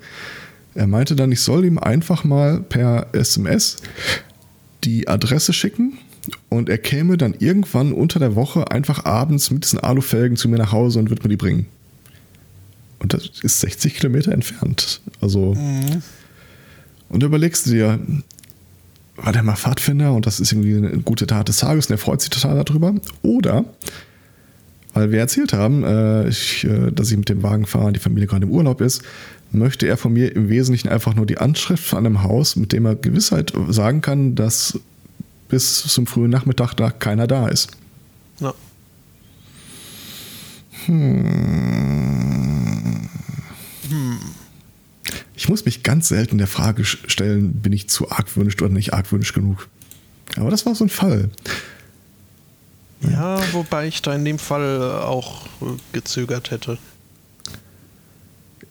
Er 0.74 0.88
meinte 0.88 1.16
dann, 1.16 1.32
ich 1.32 1.42
soll 1.42 1.64
ihm 1.64 1.78
einfach 1.78 2.24
mal 2.24 2.60
per 2.60 3.06
SMS 3.12 3.84
die 4.84 5.08
Adresse 5.08 5.54
schicken 5.54 6.00
und 6.50 6.68
er 6.68 6.80
käme 6.80 7.16
dann 7.16 7.36
irgendwann 7.38 7.94
unter 7.94 8.18
der 8.18 8.34
Woche 8.34 8.72
einfach 8.72 9.06
abends 9.06 9.52
mit 9.52 9.64
diesen 9.64 9.78
Alufelgen 9.78 10.38
zu 10.38 10.50
mir 10.50 10.58
nach 10.58 10.72
Hause 10.72 10.98
und 10.98 11.12
wird 11.12 11.22
mir 11.22 11.30
die 11.30 11.38
bringen. 11.38 11.68
Und 12.98 13.14
das 13.14 13.30
ist 13.44 13.60
60 13.60 13.94
Kilometer 13.94 14.32
entfernt. 14.32 15.02
Also. 15.22 15.54
Mhm. 15.54 16.02
Und 17.10 17.22
du 17.22 17.28
überlegst 17.28 17.68
dir, 17.68 18.00
war 19.16 19.32
der 19.32 19.44
mal 19.44 19.56
Pfadfinder 19.56 20.14
und 20.14 20.26
das 20.26 20.40
ist 20.40 20.52
irgendwie 20.52 20.76
eine 20.76 21.00
gute 21.00 21.28
Tat 21.28 21.48
des 21.48 21.58
Tages 21.58 21.88
und 21.88 21.94
er 21.94 21.98
freut 21.98 22.22
sich 22.22 22.30
total 22.30 22.64
darüber. 22.64 22.94
Oder, 23.22 23.66
weil 24.94 25.12
wir 25.12 25.20
erzählt 25.20 25.54
haben, 25.54 25.84
äh, 25.84 26.28
ich, 26.28 26.66
äh, 26.66 26.92
dass 26.92 27.12
ich 27.12 27.18
mit 27.18 27.30
dem 27.30 27.44
Wagen 27.44 27.66
fahre, 27.66 27.94
die 27.94 28.00
Familie 28.00 28.28
gerade 28.28 28.46
im 28.46 28.52
Urlaub 28.52 28.82
ist, 28.82 29.04
möchte 29.52 29.88
er 29.88 29.98
von 29.98 30.14
mir 30.14 30.36
im 30.36 30.50
Wesentlichen 30.50 30.90
einfach 30.90 31.16
nur 31.16 31.26
die 31.26 31.38
Anschrift 31.38 31.84
von 31.84 32.00
einem 32.00 32.24
Haus, 32.24 32.56
mit 32.56 32.74
dem 32.74 32.86
er 32.86 32.96
Gewissheit 32.96 33.54
sagen 33.70 34.02
kann, 34.02 34.36
dass 34.36 34.80
bis 35.48 35.84
zum 35.84 36.08
frühen 36.08 36.32
Nachmittag 36.32 36.74
da 36.74 36.92
keiner 36.92 37.28
da 37.28 37.48
ist. 37.48 37.72
Ja. 38.40 38.54
Hm. 40.86 41.26
Hm. 43.90 44.18
Ich 45.36 45.50
muss 45.50 45.66
mich 45.66 45.84
ganz 45.84 46.08
selten 46.08 46.38
der 46.38 46.48
Frage 46.48 46.86
stellen, 46.86 47.54
bin 47.54 47.74
ich 47.74 47.90
zu 47.90 48.10
argwöhnisch 48.10 48.56
oder 48.62 48.70
nicht 48.70 48.94
argwöhnisch 48.94 49.34
genug? 49.34 49.68
Aber 50.38 50.50
das 50.50 50.66
war 50.66 50.76
so 50.76 50.86
ein 50.86 50.90
Fall. 50.90 51.30
Ja, 53.02 53.40
wobei 53.54 53.88
ich 53.88 54.02
da 54.02 54.16
in 54.16 54.26
dem 54.26 54.40
Fall 54.40 54.82
auch 55.02 55.48
gezögert 55.92 56.52
hätte. 56.52 56.78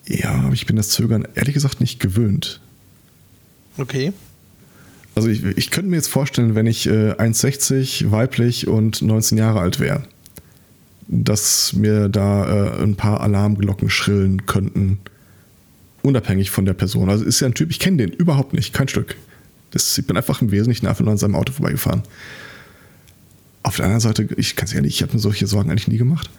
Ja, 0.06 0.32
aber 0.32 0.54
ich 0.54 0.66
bin 0.66 0.76
das 0.76 0.90
Zögern 0.90 1.26
ehrlich 1.34 1.54
gesagt 1.54 1.80
nicht 1.80 2.00
gewöhnt. 2.00 2.60
Okay. 3.76 4.12
Also 5.14 5.28
ich, 5.28 5.44
ich 5.44 5.70
könnte 5.70 5.90
mir 5.90 5.96
jetzt 5.96 6.08
vorstellen, 6.08 6.54
wenn 6.54 6.66
ich 6.66 6.86
äh, 6.86 7.12
1,60 7.12 8.10
weiblich 8.10 8.66
und 8.66 9.00
19 9.00 9.38
Jahre 9.38 9.60
alt 9.60 9.80
wäre, 9.80 10.02
dass 11.06 11.72
mir 11.72 12.08
da 12.08 12.76
äh, 12.78 12.82
ein 12.82 12.96
paar 12.96 13.20
Alarmglocken 13.20 13.90
schrillen 13.90 14.46
könnten, 14.46 14.98
unabhängig 16.04 16.50
von 16.50 16.64
der 16.64 16.74
Person. 16.74 17.08
Also 17.08 17.24
ist 17.24 17.40
ja 17.40 17.48
ein 17.48 17.54
Typ, 17.54 17.70
ich 17.70 17.80
kenne 17.80 17.96
den 17.96 18.10
überhaupt 18.10 18.52
nicht, 18.52 18.72
kein 18.72 18.88
Stück. 18.88 19.16
Das, 19.70 19.96
ich 19.98 20.06
bin 20.06 20.16
einfach 20.16 20.42
im 20.42 20.50
Wesentlichen 20.50 20.86
einfach 20.86 21.02
nur 21.02 21.12
an 21.12 21.18
seinem 21.18 21.34
Auto 21.34 21.52
vorbeigefahren. 21.52 22.02
Auf 23.62 23.76
der 23.76 23.86
anderen 23.86 24.00
Seite, 24.00 24.28
ich 24.36 24.54
kann 24.54 24.66
es 24.68 24.74
ehrlich, 24.74 24.94
ich 24.94 25.02
habe 25.02 25.14
mir 25.14 25.18
solche 25.18 25.46
Sorgen 25.46 25.70
eigentlich 25.70 25.88
nie 25.88 25.96
gemacht. 25.96 26.30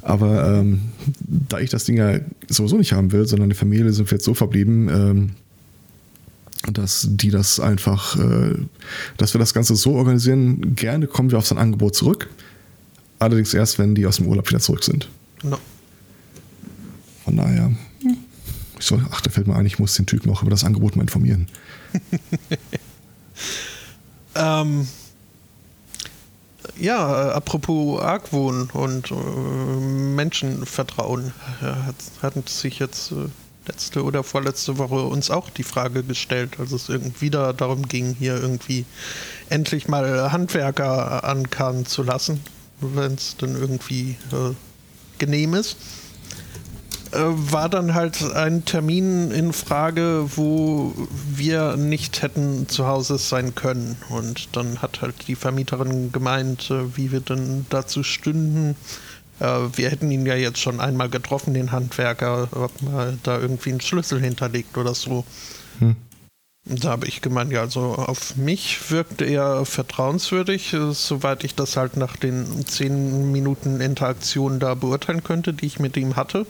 Aber 0.00 0.58
ähm, 0.58 0.80
da 1.20 1.60
ich 1.60 1.70
das 1.70 1.84
Ding 1.84 1.98
ja 1.98 2.20
sowieso 2.48 2.78
nicht 2.78 2.92
haben 2.94 3.12
will, 3.12 3.26
sondern 3.26 3.50
die 3.50 3.54
Familie 3.54 3.92
sind 3.92 4.10
wir 4.10 4.16
jetzt 4.16 4.24
so 4.24 4.34
verblieben, 4.34 4.88
ähm, 4.88 5.30
dass 6.72 7.06
die 7.10 7.30
das 7.30 7.60
einfach, 7.60 8.18
äh, 8.18 8.54
dass 9.18 9.34
wir 9.34 9.38
das 9.38 9.52
Ganze 9.52 9.76
so 9.76 9.94
organisieren. 9.94 10.74
Gerne 10.74 11.06
kommen 11.06 11.30
wir 11.30 11.38
auf 11.38 11.46
sein 11.46 11.58
Angebot 11.58 11.94
zurück. 11.94 12.30
Allerdings 13.18 13.52
erst, 13.52 13.78
wenn 13.78 13.94
die 13.94 14.06
aus 14.06 14.16
dem 14.16 14.26
Urlaub 14.26 14.48
wieder 14.48 14.60
zurück 14.60 14.82
sind. 14.82 15.08
No. 15.42 15.58
Von 17.24 17.36
daher, 17.36 17.72
ich 18.82 18.88
soll, 18.88 19.06
ach, 19.12 19.20
da 19.20 19.30
fällt 19.30 19.46
mir 19.46 19.54
ein, 19.54 19.64
ich 19.64 19.78
muss 19.78 19.94
den 19.94 20.06
Typen 20.06 20.32
auch 20.32 20.42
über 20.42 20.50
das 20.50 20.64
Angebot 20.64 20.96
mal 20.96 21.02
informieren. 21.02 21.46
ähm, 24.34 24.88
ja, 26.76 27.28
äh, 27.28 27.32
apropos 27.32 28.02
Argwohn 28.02 28.68
und 28.72 29.12
äh, 29.12 29.14
Menschenvertrauen, 29.14 31.32
hat, 31.60 31.94
hat 32.22 32.48
sich 32.48 32.80
jetzt 32.80 33.12
äh, 33.12 33.28
letzte 33.68 34.02
oder 34.02 34.24
vorletzte 34.24 34.78
Woche 34.78 35.02
uns 35.02 35.30
auch 35.30 35.48
die 35.48 35.62
Frage 35.62 36.02
gestellt, 36.02 36.58
als 36.58 36.72
es 36.72 36.88
irgendwie 36.88 37.26
wieder 37.26 37.52
darum 37.52 37.86
ging, 37.86 38.16
hier 38.18 38.34
irgendwie 38.34 38.84
endlich 39.48 39.86
mal 39.86 40.32
Handwerker 40.32 41.22
ankarren 41.22 41.86
zu 41.86 42.02
lassen, 42.02 42.40
wenn 42.80 43.14
es 43.14 43.36
dann 43.36 43.54
irgendwie 43.54 44.16
äh, 44.32 44.54
genehm 45.18 45.54
ist. 45.54 45.76
Äh, 47.12 47.18
war 47.52 47.68
dann 47.68 47.92
halt 47.92 48.22
ein 48.34 48.64
Termin 48.64 49.30
in 49.32 49.52
Frage, 49.52 50.24
wo 50.34 50.94
wir 51.30 51.76
nicht 51.76 52.22
hätten 52.22 52.68
zu 52.68 52.86
Hause 52.86 53.18
sein 53.18 53.54
können. 53.54 53.96
Und 54.08 54.56
dann 54.56 54.80
hat 54.80 55.02
halt 55.02 55.28
die 55.28 55.34
Vermieterin 55.34 56.10
gemeint, 56.10 56.70
äh, 56.70 56.96
wie 56.96 57.12
wir 57.12 57.20
denn 57.20 57.66
dazu 57.68 58.02
stünden. 58.02 58.76
Äh, 59.40 59.46
wir 59.74 59.90
hätten 59.90 60.10
ihn 60.10 60.24
ja 60.24 60.36
jetzt 60.36 60.58
schon 60.58 60.80
einmal 60.80 61.10
getroffen, 61.10 61.52
den 61.52 61.70
Handwerker, 61.70 62.48
ob 62.52 62.80
man 62.80 63.20
da 63.22 63.38
irgendwie 63.38 63.70
einen 63.70 63.82
Schlüssel 63.82 64.18
hinterlegt 64.18 64.78
oder 64.78 64.94
so. 64.94 65.24
Hm. 65.80 65.96
Da 66.64 66.90
habe 66.90 67.08
ich 67.08 67.20
gemeint, 67.20 67.52
ja, 67.52 67.60
also 67.60 67.80
auf 67.80 68.36
mich 68.36 68.90
wirkte 68.90 69.24
er 69.24 69.66
vertrauenswürdig, 69.66 70.76
soweit 70.92 71.42
ich 71.42 71.56
das 71.56 71.76
halt 71.76 71.96
nach 71.96 72.16
den 72.16 72.64
zehn 72.66 73.32
Minuten 73.32 73.80
Interaktion 73.80 74.60
da 74.60 74.74
beurteilen 74.74 75.24
könnte, 75.24 75.52
die 75.52 75.66
ich 75.66 75.80
mit 75.80 75.96
ihm 75.96 76.14
hatte. 76.14 76.46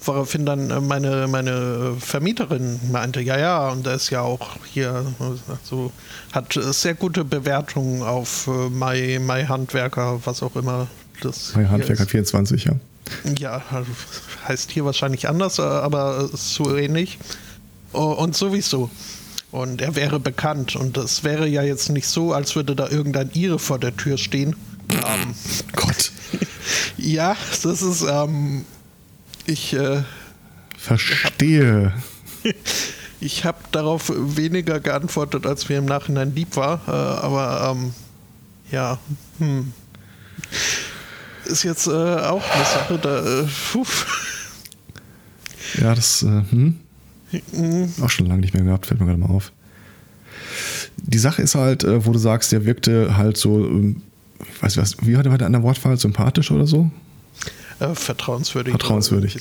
Woraufhin 0.00 0.44
dann 0.44 0.70
äh, 0.70 0.80
meine, 0.80 1.26
meine 1.26 1.96
Vermieterin 1.98 2.78
meinte, 2.92 3.20
ja, 3.20 3.38
ja, 3.38 3.68
und 3.70 3.86
er 3.86 3.94
ist 3.94 4.10
ja 4.10 4.20
auch 4.20 4.56
hier, 4.64 5.06
also 5.48 5.92
hat 6.32 6.52
sehr 6.52 6.94
gute 6.94 7.24
Bewertungen 7.24 8.02
auf 8.02 8.46
äh, 8.46 8.68
My, 8.68 9.18
My 9.18 9.44
Handwerker, 9.44 10.20
was 10.24 10.42
auch 10.42 10.54
immer 10.54 10.86
das 11.22 11.54
My 11.56 11.64
Handwerker 11.64 12.06
24, 12.06 12.64
ja. 12.64 12.72
Ja, 13.38 13.62
also 13.70 13.90
heißt 14.46 14.70
hier 14.70 14.84
wahrscheinlich 14.84 15.28
anders, 15.28 15.58
äh, 15.58 15.62
aber 15.62 16.28
so 16.32 16.76
ähnlich. 16.76 17.18
Und 17.92 18.36
sowieso. 18.36 18.90
Und 19.50 19.80
er 19.80 19.96
wäre 19.96 20.20
bekannt. 20.20 20.76
Und 20.76 20.96
das 20.96 21.24
wäre 21.24 21.46
ja 21.46 21.62
jetzt 21.62 21.88
nicht 21.88 22.08
so, 22.08 22.32
als 22.32 22.56
würde 22.56 22.76
da 22.76 22.88
irgendein 22.88 23.30
Ire 23.32 23.58
vor 23.58 23.78
der 23.78 23.96
Tür 23.96 24.18
stehen. 24.18 24.56
Ähm, 24.90 25.34
Gott. 25.74 26.12
ja, 26.96 27.36
das 27.62 27.82
ist 27.82 28.04
ähm, 28.08 28.64
ich 29.46 29.74
äh, 29.74 30.02
verstehe. 30.76 31.92
Ich 33.18 33.46
habe 33.46 33.58
darauf 33.72 34.12
weniger 34.14 34.78
geantwortet, 34.78 35.46
als 35.46 35.70
mir 35.70 35.78
im 35.78 35.86
Nachhinein 35.86 36.34
lieb 36.34 36.54
war. 36.54 36.82
Äh, 36.86 36.90
aber 36.90 37.74
ähm, 37.74 37.94
ja, 38.70 38.98
hm. 39.38 39.72
ist 41.46 41.62
jetzt 41.62 41.86
äh, 41.86 41.90
auch 41.90 42.44
eine 42.50 42.64
Sache, 42.64 42.98
da. 42.98 43.40
Äh, 43.40 43.46
ja, 45.80 45.94
das 45.94 46.22
äh, 46.22 46.42
hm? 46.50 46.76
mhm. 47.52 47.92
auch 48.02 48.10
schon 48.10 48.26
lange 48.26 48.42
nicht 48.42 48.54
mehr 48.54 48.64
gehabt, 48.64 48.86
fällt 48.86 49.00
mir 49.00 49.06
gerade 49.06 49.18
mal 49.18 49.30
auf. 49.30 49.50
Die 50.98 51.18
Sache 51.18 51.42
ist 51.42 51.54
halt, 51.54 51.84
äh, 51.84 52.04
wo 52.04 52.12
du 52.12 52.18
sagst, 52.18 52.52
der 52.52 52.64
wirkte 52.64 53.16
halt 53.16 53.38
so, 53.38 53.66
ähm, 53.66 54.02
weiß 54.60 54.76
was, 54.76 54.96
wie 55.02 55.16
war 55.16 55.22
der 55.22 55.46
andere 55.46 55.62
Wortfall, 55.62 55.98
sympathisch 55.98 56.50
oder 56.50 56.66
so? 56.66 56.90
Äh, 57.78 57.94
vertrauenswürdig. 57.94 58.72
Vertrauenswürdig. 58.72 59.36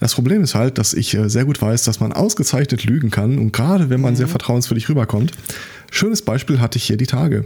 Das 0.00 0.14
Problem 0.14 0.42
ist 0.42 0.54
halt, 0.54 0.78
dass 0.78 0.94
ich 0.94 1.14
äh, 1.14 1.28
sehr 1.28 1.44
gut 1.44 1.60
weiß, 1.60 1.84
dass 1.84 2.00
man 2.00 2.12
ausgezeichnet 2.12 2.84
lügen 2.84 3.10
kann 3.10 3.38
und 3.38 3.52
gerade 3.52 3.90
wenn 3.90 4.00
man 4.00 4.12
mhm. 4.12 4.18
sehr 4.18 4.28
vertrauenswürdig 4.28 4.88
rüberkommt. 4.88 5.32
Schönes 5.90 6.22
Beispiel 6.22 6.60
hatte 6.60 6.78
ich 6.78 6.84
hier 6.84 6.96
die 6.96 7.06
Tage. 7.06 7.44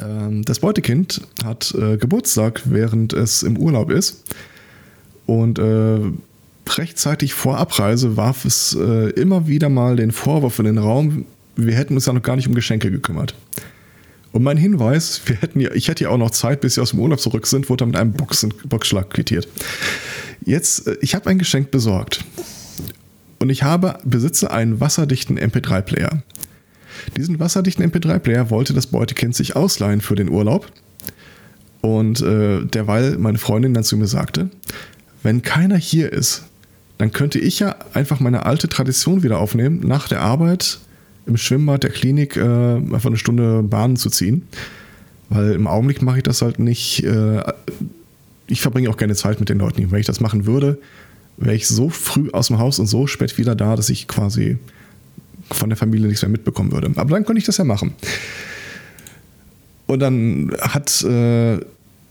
Ähm, 0.00 0.42
das 0.44 0.60
Beutekind 0.60 1.22
hat 1.44 1.74
äh, 1.74 1.96
Geburtstag, 1.96 2.62
während 2.64 3.12
es 3.12 3.42
im 3.42 3.58
Urlaub 3.58 3.90
ist. 3.90 4.24
Und 5.26 5.58
äh, 5.58 6.00
rechtzeitig 6.68 7.34
vor 7.34 7.58
Abreise 7.58 8.16
warf 8.16 8.44
es 8.44 8.76
äh, 8.78 9.10
immer 9.10 9.46
wieder 9.46 9.68
mal 9.68 9.96
den 9.96 10.12
Vorwurf 10.12 10.58
in 10.58 10.64
den 10.64 10.78
Raum, 10.78 11.26
wir 11.56 11.74
hätten 11.74 11.94
uns 11.94 12.06
ja 12.06 12.12
noch 12.12 12.22
gar 12.22 12.36
nicht 12.36 12.48
um 12.48 12.54
Geschenke 12.54 12.90
gekümmert. 12.90 13.34
Und 14.36 14.42
mein 14.42 14.58
Hinweis, 14.58 15.22
wir 15.24 15.36
hätten 15.36 15.60
ja, 15.60 15.72
ich 15.72 15.88
hätte 15.88 16.04
ja 16.04 16.10
auch 16.10 16.18
noch 16.18 16.30
Zeit, 16.30 16.60
bis 16.60 16.74
sie 16.74 16.82
aus 16.82 16.90
dem 16.90 17.00
Urlaub 17.00 17.18
zurück 17.20 17.46
sind, 17.46 17.70
wurde 17.70 17.86
mit 17.86 17.96
einem 17.96 18.12
Boxen, 18.12 18.52
Boxschlag 18.68 19.08
quittiert. 19.08 19.48
Jetzt, 20.44 20.86
äh, 20.86 20.98
ich 21.00 21.14
habe 21.14 21.30
ein 21.30 21.38
Geschenk 21.38 21.70
besorgt. 21.70 22.22
Und 23.38 23.48
ich 23.48 23.62
habe, 23.62 23.98
besitze 24.04 24.50
einen 24.50 24.78
wasserdichten 24.78 25.38
MP3-Player. 25.38 26.22
Diesen 27.16 27.40
wasserdichten 27.40 27.90
MP3-Player 27.90 28.50
wollte 28.50 28.74
das 28.74 28.88
Beutekind 28.88 29.34
sich 29.34 29.56
ausleihen 29.56 30.02
für 30.02 30.16
den 30.16 30.28
Urlaub. 30.28 30.70
Und 31.80 32.20
äh, 32.20 32.62
derweil 32.66 33.16
meine 33.16 33.38
Freundin 33.38 33.72
dann 33.72 33.84
zu 33.84 33.96
mir 33.96 34.06
sagte, 34.06 34.50
wenn 35.22 35.40
keiner 35.40 35.78
hier 35.78 36.12
ist, 36.12 36.44
dann 36.98 37.10
könnte 37.10 37.38
ich 37.38 37.58
ja 37.60 37.74
einfach 37.94 38.20
meine 38.20 38.44
alte 38.44 38.68
Tradition 38.68 39.22
wieder 39.22 39.38
aufnehmen, 39.38 39.80
nach 39.80 40.08
der 40.08 40.20
Arbeit 40.20 40.80
im 41.26 41.36
Schwimmbad 41.36 41.82
der 41.82 41.90
Klinik 41.90 42.36
äh, 42.36 42.40
einfach 42.40 43.06
eine 43.06 43.16
Stunde 43.16 43.62
Bahnen 43.62 43.96
zu 43.96 44.10
ziehen. 44.10 44.42
Weil 45.28 45.52
im 45.52 45.66
Augenblick 45.66 46.02
mache 46.02 46.18
ich 46.18 46.22
das 46.22 46.42
halt 46.42 46.58
nicht. 46.58 47.04
Äh, 47.04 47.42
ich 48.46 48.60
verbringe 48.60 48.88
auch 48.90 48.96
keine 48.96 49.14
Zeit 49.14 49.40
mit 49.40 49.48
den 49.48 49.58
Leuten. 49.58 49.90
Wenn 49.90 49.98
ich 49.98 50.06
das 50.06 50.20
machen 50.20 50.46
würde, 50.46 50.78
wäre 51.36 51.54
ich 51.54 51.66
so 51.66 51.88
früh 51.90 52.30
aus 52.30 52.46
dem 52.48 52.58
Haus 52.58 52.78
und 52.78 52.86
so 52.86 53.06
spät 53.06 53.36
wieder 53.38 53.54
da, 53.54 53.74
dass 53.74 53.90
ich 53.90 54.06
quasi 54.06 54.58
von 55.50 55.68
der 55.68 55.76
Familie 55.76 56.06
nichts 56.06 56.22
mehr 56.22 56.30
mitbekommen 56.30 56.72
würde. 56.72 56.90
Aber 56.96 57.10
dann 57.10 57.24
könnte 57.24 57.38
ich 57.38 57.44
das 57.44 57.56
ja 57.56 57.64
machen. 57.64 57.94
Und 59.86 60.00
dann 60.00 60.52
hat 60.60 61.02
äh, 61.04 61.58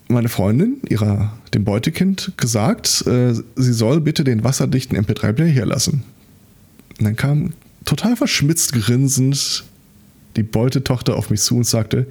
meine 0.07 0.29
Freundin 0.29 0.77
ihrer, 0.87 1.37
dem 1.53 1.63
Beutekind 1.63 2.33
gesagt, 2.37 3.05
äh, 3.07 3.33
sie 3.33 3.73
soll 3.73 4.01
bitte 4.01 4.23
den 4.23 4.43
wasserdichten 4.43 4.97
MP3-Player 4.97 5.51
hier 5.51 5.65
lassen. 5.65 6.03
Und 6.99 7.05
dann 7.05 7.15
kam 7.15 7.53
total 7.85 8.15
verschmitzt 8.15 8.73
grinsend 8.73 9.63
die 10.35 10.43
Beutetochter 10.43 11.15
auf 11.15 11.29
mich 11.29 11.41
zu 11.41 11.57
und 11.57 11.63
sagte, 11.63 12.07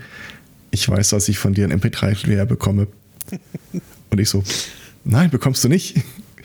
ich 0.70 0.88
weiß, 0.88 1.10
dass 1.10 1.28
ich 1.28 1.38
von 1.38 1.54
dir 1.54 1.64
einen 1.64 1.80
MP3-Player 1.80 2.46
bekomme. 2.46 2.88
Und 4.10 4.20
ich 4.20 4.28
so, 4.28 4.42
nein, 5.04 5.30
bekommst 5.30 5.62
du 5.64 5.68
nicht. 5.68 5.96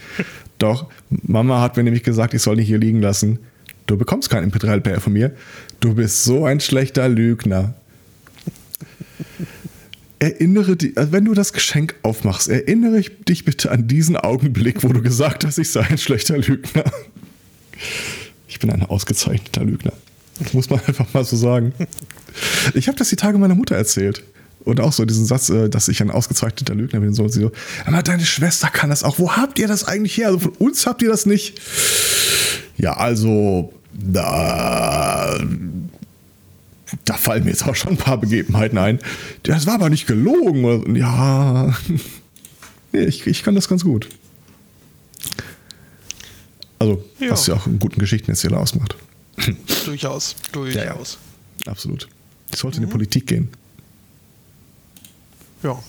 Doch, 0.60 0.88
Mama 1.10 1.62
hat 1.62 1.78
mir 1.78 1.84
nämlich 1.84 2.04
gesagt, 2.04 2.34
ich 2.34 2.42
soll 2.42 2.58
nicht 2.58 2.68
hier 2.68 2.78
liegen 2.78 3.02
lassen. 3.02 3.40
Du 3.88 3.98
bekommst 3.98 4.30
keinen 4.30 4.52
MP3-Player 4.52 5.00
von 5.00 5.14
mir. 5.14 5.36
Du 5.80 5.96
bist 5.96 6.24
so 6.24 6.46
ein 6.46 6.60
schlechter 6.60 7.08
Lügner. 7.08 7.74
Erinnere 10.20 10.76
dich, 10.76 10.98
also 10.98 11.14
wenn 11.14 11.24
du 11.24 11.34
das 11.34 11.54
Geschenk 11.54 11.96
aufmachst, 12.04 12.50
erinnere 12.50 13.02
dich 13.02 13.46
bitte 13.46 13.72
an 13.72 13.88
diesen 13.88 14.18
Augenblick, 14.18 14.84
wo 14.84 14.90
du 14.90 15.02
gesagt 15.02 15.46
hast, 15.46 15.58
ich 15.58 15.72
sei 15.72 15.82
ein 15.82 15.98
schlechter 15.98 16.38
Lügner. 16.38 16.84
Ich 18.50 18.60
bin 18.60 18.70
ein 18.72 18.84
ausgezeichneter 18.84 19.64
Lügner. 19.64 19.94
Das 20.40 20.54
muss 20.54 20.70
man 20.70 20.80
einfach 20.88 21.06
mal 21.14 21.24
so 21.24 21.38
sagen. 21.38 21.74
Ich 22.74 22.88
habe 22.88 22.98
das 22.98 23.10
die 23.10 23.16
Tage 23.16 23.38
meiner 23.38 23.56
Mutter 23.56 23.76
erzählt. 23.76 24.24
Und 24.66 24.82
auch 24.82 24.92
so 24.92 25.06
diesen 25.06 25.26
Satz, 25.26 25.50
äh, 25.50 25.70
dass 25.70 25.88
ich 25.88 26.02
ein 26.02 26.12
ausgezeichneter 26.12 26.76
Lügner 26.76 27.00
bin. 27.00 27.10
Und 27.10 27.32
sie 27.32 27.42
so, 27.42 27.52
aber 27.86 28.04
deine 28.04 28.26
Schwester 28.26 28.68
kann 28.68 28.90
das 28.90 29.04
auch. 29.04 29.20
Wo 29.20 29.32
habt 29.32 29.58
ihr 29.58 29.68
das 29.68 29.86
eigentlich 29.86 30.18
her? 30.18 30.28
Also 30.28 30.40
von 30.40 30.52
uns 30.54 30.86
habt 30.86 31.02
ihr 31.02 31.10
das 31.10 31.26
nicht. 31.26 31.62
Ja, 32.78 32.98
also, 32.98 33.74
da, 33.94 35.40
da 37.06 37.14
fallen 37.14 37.44
mir 37.46 37.52
jetzt 37.52 37.68
auch 37.68 37.76
schon 37.76 37.92
ein 37.92 37.98
paar 37.98 38.18
Begebenheiten 38.18 38.78
ein. 38.78 39.00
Das 39.44 39.66
war 39.66 39.76
aber 39.76 39.90
nicht 39.90 40.08
gelogen. 40.08 40.96
Ja, 40.96 41.74
ich, 42.92 43.28
ich 43.28 43.44
kann 43.44 43.56
das 43.56 43.70
ganz 43.70 43.84
gut. 43.84 44.10
Also, 46.80 47.04
ja. 47.20 47.32
was 47.32 47.46
ja 47.48 47.56
auch 47.56 47.68
einen 47.68 47.80
guten 47.80 48.00
Geschichtenerzähler 48.00 48.60
ausmacht. 48.60 48.96
Durchaus, 49.86 50.36
durchaus. 50.52 51.18
Ja, 51.62 51.66
ja. 51.66 51.72
Absolut. 51.72 52.08
Ich 52.52 52.58
sollte 52.58 52.78
mhm. 52.78 52.84
in 52.84 52.88
die 52.88 52.94
mhm. 52.94 52.98
Politik 52.98 53.28
gehen. 53.28 53.50
Ja. 55.64 55.82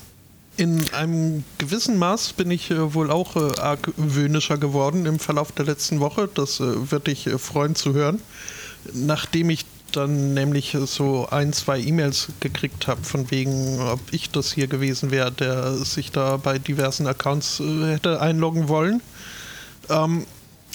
In 0.56 0.90
einem 0.92 1.44
gewissen 1.58 1.96
Maß 1.96 2.34
bin 2.34 2.50
ich 2.50 2.70
äh, 2.70 2.94
wohl 2.94 3.10
auch 3.10 3.36
äh, 3.36 3.58
argwöhnischer 3.58 4.58
geworden 4.58 5.06
im 5.06 5.18
Verlauf 5.18 5.52
der 5.52 5.64
letzten 5.64 6.00
Woche. 6.00 6.28
Das 6.34 6.60
äh, 6.60 6.90
wird 6.90 7.06
dich 7.06 7.26
äh, 7.26 7.38
freuen 7.38 7.74
zu 7.74 7.94
hören. 7.94 8.20
Nachdem 8.92 9.50
ich 9.50 9.64
dann 9.92 10.34
nämlich 10.34 10.76
so 10.86 11.28
ein, 11.30 11.52
zwei 11.52 11.80
E-Mails 11.80 12.28
gekriegt 12.40 12.86
habe, 12.86 13.02
von 13.02 13.30
wegen, 13.30 13.80
ob 13.80 14.00
ich 14.12 14.30
das 14.30 14.52
hier 14.52 14.66
gewesen 14.66 15.10
wäre, 15.10 15.32
der 15.32 15.76
sich 15.76 16.12
da 16.12 16.36
bei 16.36 16.58
diversen 16.58 17.06
Accounts 17.06 17.60
äh, 17.60 17.92
hätte 17.92 18.20
einloggen 18.20 18.68
wollen. 18.68 19.00
Ähm, 19.88 20.26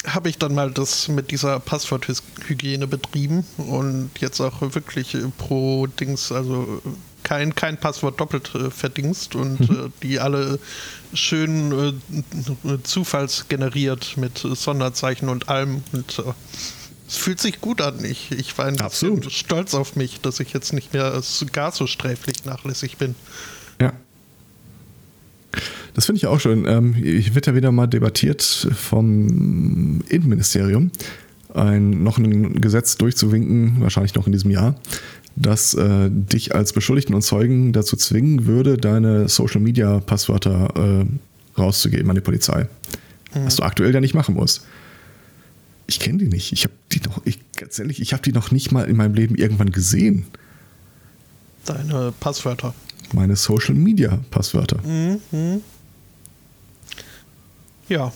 habe 0.06 0.30
ich 0.30 0.38
dann 0.38 0.54
mal 0.54 0.72
das 0.72 1.08
mit 1.08 1.32
dieser 1.32 1.60
Passworthygiene 1.60 2.88
betrieben 2.88 3.46
und 3.58 4.12
jetzt 4.20 4.40
auch 4.40 4.62
wirklich 4.62 5.18
pro 5.38 5.88
Dings, 5.88 6.32
also 6.32 6.82
kein, 7.24 7.56
kein 7.56 7.78
Passwort 7.78 8.20
doppelt 8.20 8.54
äh, 8.56 8.70
verdingst 8.70 9.36
und 9.36 9.68
mhm. 9.68 9.86
äh, 9.88 9.90
die 10.04 10.20
alle 10.20 10.60
schön 11.14 12.00
äh, 12.64 12.84
zufallsgeneriert 12.84 14.16
mit 14.18 14.38
Sonderzeichen 14.38 15.28
und 15.28 15.50
allem. 15.50 15.84
Und 15.92 16.24
es 17.08 17.18
fühlt 17.18 17.40
sich 17.40 17.62
gut 17.62 17.82
an. 17.82 18.06
Ich, 18.06 18.32
ich 18.32 18.58
war 18.58 18.66
ein 18.66 18.80
Absolut. 18.80 19.22
bisschen 19.22 19.32
stolz 19.32 19.74
auf 19.74 19.96
mich, 19.96 20.22
dass 20.22 20.40
ich 20.40 20.54
jetzt 20.54 20.72
nicht 20.72 20.94
mehr 20.94 21.22
gar 21.52 21.72
so 21.72 21.88
sträflich 21.88 22.46
nachlässig 22.46 22.98
bin. 22.98 23.16
Ja. 23.82 23.94
Das 25.94 26.06
finde 26.06 26.18
ich 26.18 26.28
auch 26.28 26.40
schön. 26.40 26.66
Ähm, 26.68 26.96
wird 26.96 27.48
ja 27.48 27.56
wieder 27.56 27.72
mal 27.72 27.88
debattiert 27.88 28.42
vom 28.44 30.02
Innenministerium, 30.10 30.92
ein, 31.54 32.04
noch 32.04 32.18
ein 32.18 32.60
Gesetz 32.62 32.98
durchzuwinken, 32.98 33.82
wahrscheinlich 33.82 34.16
noch 34.16 34.26
in 34.26 34.34
diesem 34.34 34.52
Jahr, 34.52 34.76
das 35.36 35.74
äh, 35.74 36.10
dich 36.10 36.56
als 36.56 36.74
Beschuldigten 36.74 37.16
und 37.16 37.22
Zeugen 37.22 37.74
dazu 37.74 37.96
zwingen 37.96 38.46
würde, 38.46 38.78
deine 38.78 39.28
Social-Media-Passwörter 39.28 41.04
äh, 41.04 41.60
rauszugeben 41.60 42.10
an 42.10 42.16
die 42.16 42.22
Polizei. 42.22 42.68
Mhm. 43.34 43.46
Was 43.46 43.58
du 43.58 43.64
aktuell 43.64 43.94
ja 43.94 44.00
nicht 44.00 44.14
machen 44.14 44.36
musst. 44.36 44.66
Ich 45.88 46.00
kenne 46.00 46.18
die 46.18 46.28
nicht. 46.28 46.52
Ich 46.52 46.64
habe 46.64 46.74
die 46.92 47.02
noch, 47.02 47.22
ich, 47.26 47.40
ganz 47.54 47.78
ehrlich, 47.78 48.02
ich 48.02 48.14
habe 48.14 48.24
die 48.24 48.32
noch 48.32 48.52
nicht 48.52 48.72
mal 48.72 48.86
in 48.86 48.96
meinem 48.96 49.14
Leben 49.14 49.36
irgendwann 49.36 49.72
gesehen. 49.72 50.26
Deine 51.66 52.14
Passwörter. 52.20 52.74
Meine 53.16 53.36
Social 53.38 53.76
Media 53.76 54.20
Passwörter. 54.30 54.78
Mhm. 54.84 55.62
Ja. 57.88 58.12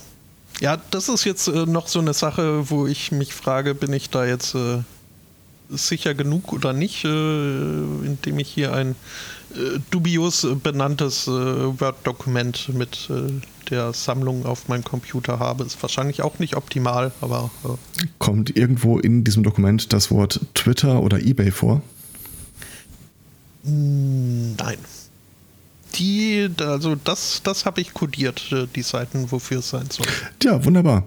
Ja, 0.60 0.78
das 0.92 1.08
ist 1.08 1.24
jetzt 1.24 1.48
äh, 1.48 1.66
noch 1.66 1.88
so 1.88 2.00
eine 2.00 2.14
Sache, 2.14 2.70
wo 2.70 2.86
ich 2.86 3.14
mich 3.14 3.34
frage, 3.34 3.74
bin 3.76 3.94
ich 3.94 4.10
da 4.10 4.26
jetzt 4.26 4.56
äh, 4.56 4.80
sicher 5.70 6.14
genug 6.14 6.52
oder 6.52 6.74
nicht, 6.74 7.06
äh, 7.06 7.08
indem 7.08 8.40
ich 8.40 8.50
hier 8.50 8.74
ein 8.74 8.92
äh, 9.56 9.80
dubios 9.90 10.46
benanntes 10.62 11.28
äh, 11.28 11.32
Word-Dokument 11.32 12.74
mit 12.74 13.10
äh, 13.10 13.32
der 13.70 13.94
Sammlung 13.94 14.46
auf 14.46 14.68
meinem 14.68 14.84
Computer 14.84 15.40
habe. 15.40 15.64
Ist 15.64 15.82
wahrscheinlich 15.82 16.24
auch 16.24 16.40
nicht 16.40 16.58
optimal, 16.58 17.14
aber. 17.22 17.50
Kommt 18.18 18.58
irgendwo 18.58 19.00
in 19.00 19.24
diesem 19.24 19.44
Dokument 19.44 19.94
das 19.94 20.12
Wort 20.12 20.42
Twitter 20.56 21.02
oder 21.02 21.20
eBay 21.20 21.52
vor? 21.52 21.82
Nein 23.70 24.78
die, 25.96 26.50
also 26.60 26.96
das, 26.96 27.42
das 27.44 27.66
habe 27.66 27.82
ich 27.82 27.94
kodiert, 27.94 28.52
äh, 28.52 28.68
die 28.76 28.82
Seiten, 28.82 29.32
wofür 29.32 29.60
es 29.60 29.70
sein 29.70 29.88
soll. 29.90 30.06
Ja, 30.44 30.64
wunderbar. 30.64 31.06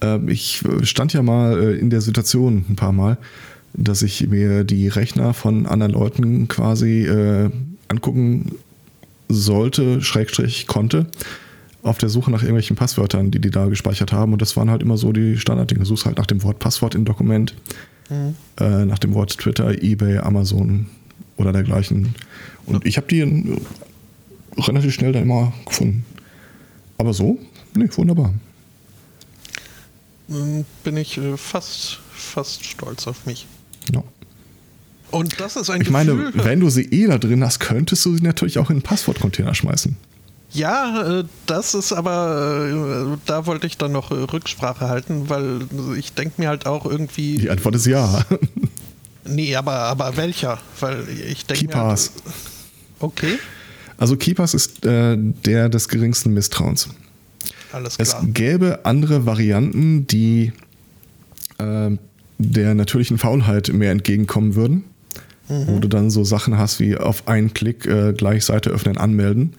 Ähm, 0.00 0.28
ich 0.28 0.62
äh, 0.64 0.84
stand 0.84 1.12
ja 1.12 1.22
mal 1.22 1.58
äh, 1.58 1.78
in 1.78 1.90
der 1.90 2.00
Situation 2.00 2.64
ein 2.68 2.76
paar 2.76 2.92
Mal, 2.92 3.18
dass 3.74 4.02
ich 4.02 4.26
mir 4.28 4.64
die 4.64 4.88
Rechner 4.88 5.34
von 5.34 5.66
anderen 5.66 5.92
Leuten 5.92 6.48
quasi 6.48 7.06
angucken 7.88 8.52
sollte, 9.28 10.00
Schrägstrich 10.00 10.66
konnte, 10.66 11.08
auf 11.82 11.98
der 11.98 12.08
Suche 12.08 12.30
nach 12.30 12.40
irgendwelchen 12.40 12.74
Passwörtern, 12.74 13.30
die 13.30 13.38
die 13.38 13.50
da 13.50 13.66
gespeichert 13.66 14.12
haben. 14.12 14.32
Und 14.32 14.40
das 14.40 14.56
waren 14.56 14.70
halt 14.70 14.80
immer 14.80 14.96
so 14.96 15.12
die 15.12 15.36
Standarddinge. 15.36 15.80
Du 15.80 15.84
suchst 15.84 16.06
halt 16.06 16.16
nach 16.16 16.24
dem 16.24 16.42
Wort 16.42 16.58
Passwort 16.58 16.94
im 16.94 17.04
Dokument, 17.04 17.54
mhm. 18.08 18.34
nach 18.88 18.98
dem 18.98 19.12
Wort 19.12 19.36
Twitter, 19.36 19.70
eBay, 19.82 20.18
Amazon 20.20 20.86
oder 21.36 21.52
dergleichen. 21.52 22.14
Und 22.66 22.86
ich 22.86 22.96
habe 22.96 23.06
die 23.08 23.58
relativ 24.58 24.94
schnell 24.94 25.12
dann 25.12 25.22
immer 25.22 25.52
gefunden. 25.66 26.04
Aber 26.98 27.12
so, 27.12 27.38
nee, 27.74 27.88
wunderbar. 27.94 28.32
Bin 30.28 30.96
ich 30.96 31.18
äh, 31.18 31.36
fast, 31.36 32.00
fast 32.12 32.64
stolz 32.64 33.06
auf 33.06 33.26
mich. 33.26 33.46
Ja. 33.92 34.02
Und 35.12 35.38
das 35.38 35.56
ist 35.56 35.70
ein 35.70 35.82
Ich 35.82 35.88
Gefühl, 35.88 35.92
meine, 35.92 36.44
wenn 36.44 36.60
du 36.60 36.68
sie 36.68 36.82
eh 36.82 37.06
da 37.06 37.18
drin 37.18 37.44
hast, 37.44 37.60
könntest 37.60 38.04
du 38.04 38.16
sie 38.16 38.22
natürlich 38.22 38.58
auch 38.58 38.70
in 38.70 38.76
einen 38.76 38.82
Passwortcontainer 38.82 39.54
schmeißen. 39.54 39.96
Ja, 40.52 41.20
äh, 41.20 41.24
das 41.46 41.74
ist 41.74 41.92
aber, 41.92 43.14
äh, 43.14 43.18
da 43.26 43.46
wollte 43.46 43.66
ich 43.66 43.76
dann 43.78 43.92
noch 43.92 44.10
Rücksprache 44.10 44.88
halten, 44.88 45.28
weil 45.28 45.60
ich 45.96 46.12
denke 46.14 46.40
mir 46.40 46.48
halt 46.48 46.66
auch 46.66 46.86
irgendwie. 46.86 47.36
Die 47.36 47.50
Antwort 47.50 47.74
ist 47.76 47.86
ja. 47.86 48.24
Nee, 49.28 49.54
aber, 49.56 49.72
aber 49.72 50.16
welcher? 50.16 50.58
Weil 50.80 51.04
ich 51.08 51.46
denke 51.46 51.66
mir. 51.66 51.74
Halt, 51.74 51.84
Keepers. 51.84 52.12
okay, 53.00 53.38
Also 53.98 54.16
Keepers 54.16 54.54
ist 54.54 54.84
äh, 54.86 55.16
der 55.18 55.68
des 55.68 55.88
geringsten 55.88 56.32
Misstrauens. 56.34 56.88
alles 57.72 57.96
Es 57.98 58.10
klar. 58.10 58.24
gäbe 58.26 58.80
andere 58.84 59.26
Varianten, 59.26 60.06
die 60.06 60.52
äh, 61.58 61.90
der 62.38 62.74
natürlichen 62.74 63.18
Faulheit 63.18 63.72
mehr 63.72 63.90
entgegenkommen 63.92 64.54
würden. 64.54 64.84
Wo 65.48 65.78
du 65.78 65.86
dann 65.86 66.10
so 66.10 66.24
Sachen 66.24 66.58
hast 66.58 66.80
wie 66.80 66.96
auf 66.96 67.28
einen 67.28 67.54
Klick 67.54 67.86
äh, 67.86 68.12
gleich 68.14 68.44
Seite 68.44 68.70
öffnen, 68.70 68.98
anmelden. 68.98 69.52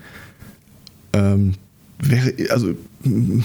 Ähm, 1.13 1.53
wäre, 1.97 2.34
also 2.51 2.74
so, 3.05 3.43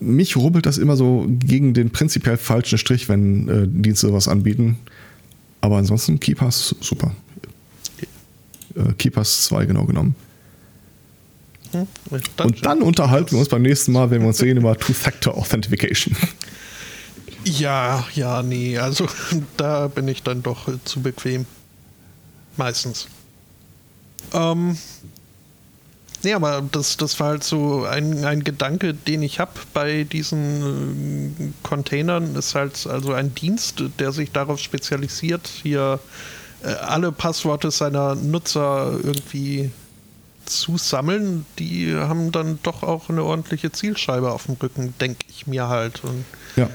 mich 0.00 0.36
rubbelt 0.36 0.66
das 0.66 0.78
immer 0.78 0.96
so 0.96 1.26
gegen 1.28 1.74
den 1.74 1.90
prinzipiell 1.90 2.36
falschen 2.36 2.78
Strich, 2.78 3.08
wenn 3.08 3.48
äh, 3.48 3.66
Dienste 3.68 4.12
was 4.12 4.28
anbieten. 4.28 4.78
Aber 5.60 5.78
ansonsten 5.78 6.20
Keepers 6.20 6.74
super. 6.80 7.14
Äh, 8.74 8.92
Keepers 8.98 9.44
2 9.44 9.66
genau 9.66 9.84
genommen. 9.84 10.14
Hm? 11.72 11.86
Und 12.38 12.64
dann 12.64 12.82
unterhalten 12.82 13.32
wir 13.32 13.38
uns 13.38 13.48
beim 13.48 13.62
nächsten 13.62 13.92
Mal, 13.92 14.10
wenn 14.10 14.20
wir 14.20 14.28
uns 14.28 14.38
sehen, 14.38 14.56
über 14.56 14.76
Two-Factor 14.76 15.36
Authentication. 15.36 16.16
Ja, 17.44 18.04
ja, 18.14 18.42
nee, 18.42 18.76
also 18.78 19.06
da 19.56 19.88
bin 19.88 20.08
ich 20.08 20.22
dann 20.22 20.42
doch 20.42 20.68
zu 20.84 21.00
bequem. 21.00 21.46
Meistens. 22.56 23.08
Ähm. 24.32 24.76
Nee, 26.26 26.34
aber 26.34 26.60
das, 26.72 26.96
das 26.96 27.20
war 27.20 27.28
halt 27.28 27.44
so 27.44 27.84
ein, 27.84 28.24
ein 28.24 28.42
Gedanke, 28.42 28.94
den 28.94 29.22
ich 29.22 29.38
habe 29.38 29.52
bei 29.72 30.02
diesen 30.02 31.30
äh, 31.38 31.52
Containern, 31.62 32.34
ist 32.34 32.56
halt 32.56 32.84
also 32.88 33.12
ein 33.12 33.32
Dienst, 33.36 33.80
der 34.00 34.10
sich 34.10 34.32
darauf 34.32 34.58
spezialisiert, 34.58 35.46
hier 35.46 36.00
äh, 36.64 36.70
alle 36.84 37.12
Passworte 37.12 37.70
seiner 37.70 38.16
Nutzer 38.16 38.98
irgendwie 39.04 39.70
zu 40.46 40.76
sammeln. 40.78 41.46
Die 41.60 41.94
haben 41.94 42.32
dann 42.32 42.58
doch 42.64 42.82
auch 42.82 43.08
eine 43.08 43.22
ordentliche 43.22 43.70
Zielscheibe 43.70 44.32
auf 44.32 44.46
dem 44.46 44.56
Rücken, 44.60 44.94
denke 45.00 45.24
ich 45.28 45.46
mir 45.46 45.68
halt. 45.68 46.02
Und 46.02 46.24
Ja. 46.56 46.68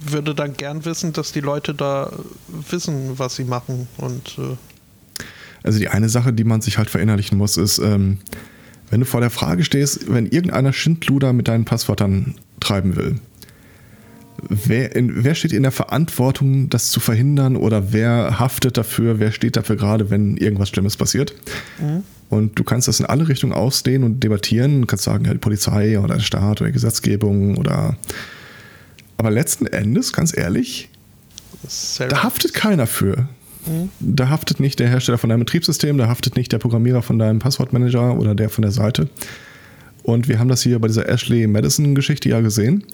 würde 0.00 0.34
dann 0.34 0.54
gern 0.56 0.86
wissen, 0.86 1.12
dass 1.12 1.32
die 1.32 1.40
Leute 1.40 1.74
da 1.74 2.10
wissen, 2.48 3.18
was 3.18 3.36
sie 3.36 3.44
machen. 3.44 3.88
Und 3.98 4.38
äh, 4.38 4.56
Also 5.64 5.78
die 5.80 5.88
eine 5.88 6.08
Sache, 6.08 6.32
die 6.32 6.44
man 6.44 6.62
sich 6.62 6.78
halt 6.78 6.88
verinnerlichen 6.88 7.36
muss, 7.36 7.58
ist, 7.58 7.76
ähm, 7.76 8.20
wenn 8.90 9.00
du 9.00 9.06
vor 9.06 9.20
der 9.20 9.30
Frage 9.30 9.64
stehst, 9.64 10.12
wenn 10.12 10.26
irgendeiner 10.26 10.72
Schindluder 10.72 11.32
mit 11.32 11.48
deinen 11.48 11.64
Passwörtern 11.64 12.34
treiben 12.60 12.96
will, 12.96 13.16
wer, 14.48 14.94
in, 14.94 15.24
wer 15.24 15.34
steht 15.34 15.52
in 15.52 15.62
der 15.62 15.72
Verantwortung, 15.72 16.68
das 16.68 16.90
zu 16.90 17.00
verhindern 17.00 17.56
oder 17.56 17.92
wer 17.92 18.38
haftet 18.38 18.76
dafür, 18.76 19.18
wer 19.18 19.32
steht 19.32 19.56
dafür 19.56 19.76
gerade, 19.76 20.10
wenn 20.10 20.36
irgendwas 20.36 20.68
Schlimmes 20.68 20.96
passiert? 20.96 21.34
Und 22.28 22.58
du 22.58 22.64
kannst 22.64 22.88
das 22.88 23.00
in 23.00 23.06
alle 23.06 23.28
Richtungen 23.28 23.52
ausdehnen 23.52 24.02
und 24.04 24.22
debattieren. 24.24 24.80
Du 24.80 24.86
kannst 24.86 25.04
sagen, 25.04 25.24
ja, 25.24 25.32
die 25.32 25.38
Polizei 25.38 25.98
oder 25.98 26.14
der 26.14 26.22
Staat 26.22 26.60
oder 26.60 26.68
die 26.68 26.72
Gesetzgebung 26.72 27.56
oder. 27.56 27.96
Aber 29.16 29.30
letzten 29.30 29.66
Endes, 29.66 30.12
ganz 30.12 30.36
ehrlich, 30.36 30.88
da 32.10 32.22
haftet 32.22 32.52
keiner 32.52 32.86
für. 32.86 33.28
Da 34.00 34.28
haftet 34.28 34.60
nicht 34.60 34.78
der 34.78 34.88
Hersteller 34.88 35.18
von 35.18 35.30
deinem 35.30 35.40
Betriebssystem, 35.40 35.98
da 35.98 36.08
haftet 36.08 36.36
nicht 36.36 36.52
der 36.52 36.58
Programmierer 36.58 37.02
von 37.02 37.18
deinem 37.18 37.38
Passwortmanager 37.38 38.18
oder 38.18 38.34
der 38.34 38.48
von 38.48 38.62
der 38.62 38.70
Seite. 38.70 39.08
Und 40.02 40.28
wir 40.28 40.38
haben 40.38 40.48
das 40.48 40.62
hier 40.62 40.78
bei 40.78 40.88
dieser 40.88 41.08
Ashley 41.08 41.46
Madison-Geschichte 41.46 42.28
ja 42.28 42.40
gesehen. 42.40 42.84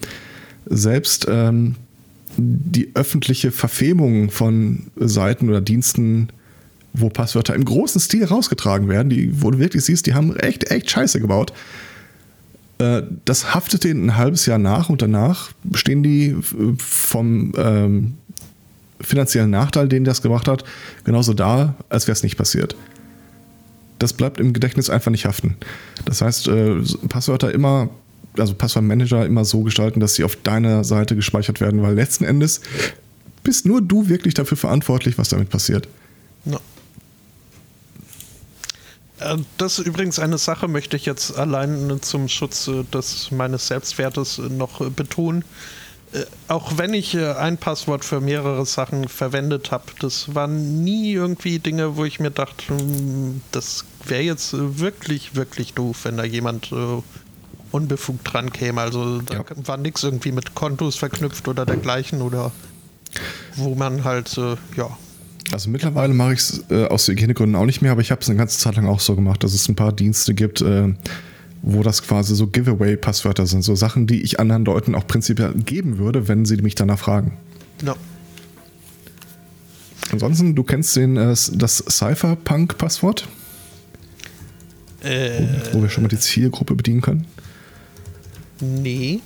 Selbst 0.65 1.27
ähm, 1.29 1.75
die 2.37 2.89
öffentliche 2.95 3.51
Verfemung 3.51 4.31
von 4.31 4.87
Seiten 4.95 5.49
oder 5.49 5.61
Diensten, 5.61 6.29
wo 6.93 7.09
Passwörter 7.09 7.53
im 7.53 7.65
großen 7.65 8.01
Stil 8.01 8.25
rausgetragen 8.25 8.87
werden, 8.87 9.09
die, 9.09 9.41
wo 9.41 9.51
du 9.51 9.59
wirklich 9.59 9.83
siehst, 9.85 10.07
die 10.07 10.13
haben 10.13 10.35
echt, 10.37 10.71
echt 10.71 10.89
Scheiße 10.89 11.19
gebaut. 11.19 11.53
Äh, 12.79 13.03
Das 13.25 13.53
haftet 13.53 13.83
denen 13.83 14.07
ein 14.07 14.17
halbes 14.17 14.45
Jahr 14.45 14.57
nach 14.57 14.89
und 14.89 15.01
danach 15.01 15.51
stehen 15.73 16.01
die 16.01 16.29
äh, 16.29 16.35
vom 16.77 17.53
ähm, 17.57 18.13
finanziellen 19.03 19.49
Nachteil, 19.51 19.87
den 19.87 20.03
das 20.03 20.21
gebracht 20.21 20.47
hat, 20.47 20.63
genauso 21.03 21.33
da, 21.33 21.75
als 21.89 22.07
wäre 22.07 22.13
es 22.13 22.23
nicht 22.23 22.37
passiert. 22.37 22.75
Das 23.99 24.13
bleibt 24.13 24.39
im 24.39 24.53
Gedächtnis 24.53 24.89
einfach 24.89 25.11
nicht 25.11 25.25
haften. 25.25 25.55
Das 26.05 26.21
heißt, 26.21 26.47
äh, 26.47 26.81
Passwörter 27.09 27.53
immer, 27.53 27.89
also 28.37 28.53
Passwortmanager 28.53 29.25
immer 29.25 29.45
so 29.45 29.61
gestalten, 29.61 29.99
dass 29.99 30.15
sie 30.15 30.23
auf 30.23 30.35
deiner 30.35 30.83
Seite 30.83 31.15
gespeichert 31.15 31.61
werden, 31.61 31.81
weil 31.81 31.93
letzten 31.93 32.23
Endes 32.25 32.61
bist 33.43 33.65
nur 33.65 33.81
du 33.81 34.09
wirklich 34.09 34.33
dafür 34.33 34.57
verantwortlich, 34.57 35.17
was 35.17 35.29
damit 35.29 35.49
passiert. 35.49 35.87
Ja. 36.45 36.59
Äh, 39.19 39.37
Das 39.57 39.79
ist 39.79 39.85
übrigens 39.85 40.19
eine 40.19 40.37
Sache, 40.37 40.67
möchte 40.67 40.97
ich 40.97 41.05
jetzt 41.05 41.37
allein 41.37 41.99
zum 42.01 42.27
Schutz 42.27 42.67
äh, 42.67 42.83
des 42.83 43.31
meines 43.31 43.67
Selbstwertes 43.67 44.39
äh, 44.39 44.43
noch 44.43 44.89
betonen. 44.91 45.43
Äh, 46.13 46.25
Auch 46.47 46.77
wenn 46.77 46.93
ich 46.93 47.15
äh, 47.15 47.33
ein 47.33 47.57
Passwort 47.57 48.05
für 48.05 48.21
mehrere 48.21 48.65
Sachen 48.65 49.07
verwendet 49.07 49.71
habe, 49.71 49.85
das 49.99 50.33
waren 50.35 50.83
nie 50.83 51.11
irgendwie 51.13 51.59
Dinge, 51.59 51.97
wo 51.97 52.05
ich 52.05 52.19
mir 52.19 52.31
dachte, 52.31 52.67
hm, 52.69 53.41
das 53.51 53.85
wäre 54.05 54.21
jetzt 54.23 54.53
äh, 54.53 54.79
wirklich, 54.79 55.35
wirklich 55.35 55.73
doof, 55.73 56.01
wenn 56.03 56.17
da 56.17 56.23
jemand 56.23 56.69
unbefugt 57.71 58.31
dran 58.31 58.51
käme. 58.53 58.81
Also 58.81 59.21
da 59.21 59.33
Ja. 59.35 59.43
war 59.65 59.77
nichts 59.77 60.03
irgendwie 60.03 60.31
mit 60.31 60.53
Kontos 60.53 60.95
verknüpft 60.95 61.47
oder 61.47 61.65
dergleichen 61.65 62.21
oder 62.21 62.51
wo 63.55 63.73
man 63.75 64.03
halt, 64.03 64.35
ja, 64.77 64.97
Also 65.51 65.69
mittlerweile 65.69 66.13
mache 66.13 66.33
ich 66.33 66.39
es 66.39 66.63
aus 66.71 67.07
Hygienegründen 67.07 67.55
auch 67.55 67.65
nicht 67.65 67.81
mehr, 67.81 67.91
aber 67.91 68.01
ich 68.01 68.11
habe 68.11 68.21
es 68.21 68.29
eine 68.29 68.37
ganze 68.37 68.59
Zeit 68.59 68.75
lang 68.75 68.87
auch 68.87 68.99
so 68.99 69.15
gemacht, 69.15 69.43
dass 69.43 69.53
es 69.53 69.67
ein 69.69 69.75
paar 69.75 69.91
Dienste 69.91 70.33
gibt, 70.35 70.61
äh, 70.61 70.93
wo 71.63 71.81
das 71.81 72.03
quasi 72.03 72.35
so 72.35 72.45
Giveaway-Passwörter 72.47 73.47
sind. 73.47 73.63
So 73.63 73.73
Sachen, 73.75 74.05
die 74.05 74.21
ich 74.21 74.39
anderen 74.39 74.65
Leuten 74.65 74.93
auch 74.95 75.07
prinzipiell 75.07 75.53
geben 75.53 75.97
würde, 75.97 76.27
wenn 76.27 76.45
sie 76.45 76.57
mich 76.57 76.75
danach 76.75 76.99
fragen. 76.99 77.37
ja. 77.83 77.95
Ansonsten, 80.11 80.53
du 80.53 80.63
kennst 80.63 80.95
den, 80.95 81.17
äh, 81.17 81.35
das 81.53 81.83
Cypherpunk-Passwort, 81.89 83.27
Äh, 85.01 85.47
wo 85.71 85.81
wir 85.81 85.89
schon 85.89 86.03
mal 86.03 86.09
die 86.09 86.19
Zielgruppe 86.19 86.75
bedienen 86.75 87.01
können. 87.01 87.25
Nee. 88.59 89.21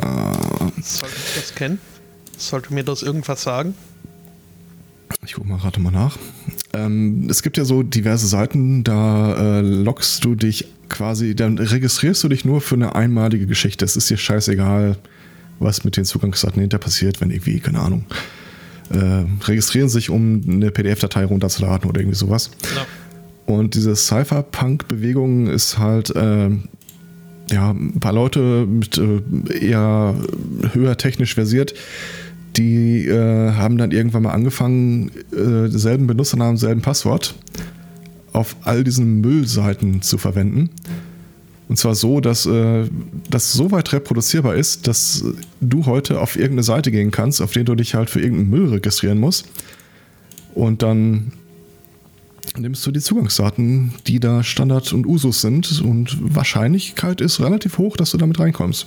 Äh, 0.00 0.80
Sollte 0.80 1.16
ich 1.16 1.34
das 1.34 1.54
kennen? 1.56 1.80
Sollte 2.38 2.72
mir 2.72 2.84
das 2.84 3.02
irgendwas 3.02 3.42
sagen? 3.42 3.74
Ich 5.24 5.34
gucke 5.34 5.48
mal 5.48 5.58
gerade 5.58 5.80
mal 5.80 5.90
nach. 5.90 6.16
Ähm, 6.72 7.28
es 7.28 7.42
gibt 7.42 7.56
ja 7.56 7.64
so 7.64 7.82
diverse 7.82 8.26
Seiten, 8.26 8.84
da 8.84 9.58
äh, 9.58 9.60
loggst 9.60 10.24
du 10.24 10.34
dich 10.34 10.66
quasi, 10.88 11.34
dann 11.34 11.58
registrierst 11.58 12.22
du 12.24 12.28
dich 12.28 12.44
nur 12.44 12.60
für 12.60 12.74
eine 12.74 12.94
einmalige 12.94 13.46
Geschichte. 13.46 13.84
Es 13.84 13.96
ist 13.96 14.10
dir 14.10 14.16
scheißegal, 14.16 14.96
was 15.58 15.84
mit 15.84 15.96
den 15.96 16.04
Zugangsdaten 16.04 16.60
hinter 16.60 16.78
passiert, 16.78 17.20
wenn 17.20 17.30
irgendwie, 17.30 17.60
keine 17.60 17.80
Ahnung, 17.80 18.04
äh, 18.90 19.24
registrieren 19.44 19.88
sich, 19.88 20.10
um 20.10 20.42
eine 20.46 20.70
PDF-Datei 20.70 21.24
runterzuladen 21.24 21.88
oder 21.88 22.00
irgendwie 22.00 22.18
sowas. 22.18 22.50
Ja. 22.74 22.86
Und 23.54 23.74
diese 23.74 23.96
Cypherpunk-Bewegung 23.96 25.48
ist 25.48 25.78
halt, 25.78 26.14
äh, 26.14 26.50
ja, 27.50 27.70
ein 27.70 27.98
paar 28.00 28.12
Leute 28.12 28.66
mit 28.66 28.98
äh, 28.98 29.20
eher 29.58 30.14
höher 30.72 30.96
technisch 30.96 31.34
versiert, 31.34 31.74
die 32.60 33.06
äh, 33.06 33.52
haben 33.52 33.78
dann 33.78 33.90
irgendwann 33.90 34.24
mal 34.24 34.32
angefangen, 34.32 35.10
äh, 35.32 35.68
selben 35.68 36.06
Benutzernamen, 36.06 36.56
selben 36.58 36.82
Passwort 36.82 37.34
auf 38.32 38.54
all 38.62 38.84
diesen 38.84 39.20
Müllseiten 39.20 40.02
zu 40.02 40.18
verwenden. 40.18 40.70
Und 41.68 41.78
zwar 41.78 41.94
so, 41.94 42.20
dass 42.20 42.46
äh, 42.46 42.84
das 43.30 43.52
so 43.52 43.70
weit 43.70 43.92
reproduzierbar 43.92 44.54
ist, 44.56 44.86
dass 44.88 45.24
du 45.60 45.86
heute 45.86 46.20
auf 46.20 46.36
irgendeine 46.36 46.64
Seite 46.64 46.90
gehen 46.90 47.10
kannst, 47.10 47.40
auf 47.40 47.52
der 47.52 47.64
du 47.64 47.74
dich 47.74 47.94
halt 47.94 48.10
für 48.10 48.20
irgendeinen 48.20 48.50
Müll 48.50 48.68
registrieren 48.68 49.18
musst. 49.18 49.46
Und 50.54 50.82
dann 50.82 51.32
nimmst 52.58 52.84
du 52.86 52.90
die 52.90 53.00
Zugangsdaten, 53.00 53.94
die 54.06 54.20
da 54.20 54.42
Standard 54.42 54.92
und 54.92 55.06
Usus 55.06 55.40
sind. 55.40 55.80
Und 55.80 56.18
Wahrscheinlichkeit 56.34 57.20
ist 57.20 57.40
relativ 57.40 57.78
hoch, 57.78 57.96
dass 57.96 58.10
du 58.10 58.18
damit 58.18 58.38
reinkommst. 58.38 58.86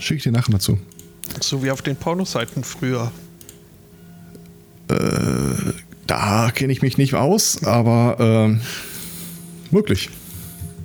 Schicke 0.00 0.16
ich 0.16 0.22
dir 0.24 0.32
nachher 0.32 0.52
mal 0.52 0.58
zu. 0.58 0.78
So 1.40 1.62
wie 1.62 1.70
auf 1.70 1.82
den 1.82 1.96
Pornoseiten 1.96 2.64
früher. 2.64 3.12
Da 6.06 6.50
kenne 6.52 6.72
ich 6.72 6.82
mich 6.82 6.96
nicht 6.96 7.14
aus, 7.14 7.64
aber 7.64 8.16
ähm, 8.20 8.60
möglich. 9.70 10.10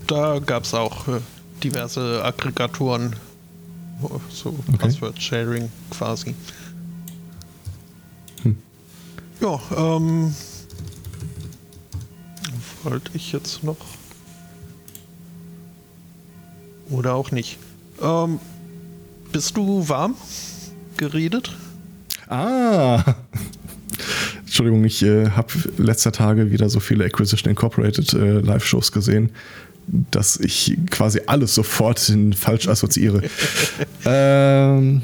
Da 0.07 0.39
gab 0.39 0.63
es 0.63 0.73
auch 0.73 1.07
äh, 1.07 1.19
diverse 1.63 2.23
Aggregatoren, 2.23 3.15
so 4.29 4.49
okay. 4.49 4.77
Password-Sharing 4.77 5.71
quasi. 5.91 6.33
Hm. 8.41 8.57
Ja, 9.39 9.59
ähm, 9.77 10.35
wollte 12.83 13.11
ich 13.13 13.31
jetzt 13.31 13.63
noch 13.63 13.77
oder 16.89 17.13
auch 17.13 17.31
nicht. 17.31 17.59
Ähm, 18.01 18.39
bist 19.31 19.57
du 19.57 19.87
warm 19.87 20.15
geredet? 20.97 21.55
Ah. 22.27 23.03
Entschuldigung, 24.41 24.83
ich 24.83 25.03
äh, 25.03 25.29
habe 25.29 25.47
letzter 25.77 26.11
Tage 26.11 26.51
wieder 26.51 26.69
so 26.69 26.79
viele 26.79 27.05
Acquisition 27.05 27.49
Incorporated 27.49 28.13
äh, 28.13 28.39
Live-Shows 28.39 28.91
gesehen, 28.91 29.29
dass 29.87 30.37
ich 30.37 30.77
quasi 30.89 31.21
alles 31.25 31.55
sofort 31.55 32.09
in 32.09 32.33
falsch 32.33 32.67
assoziiere. 32.67 33.21
ähm, 34.05 35.01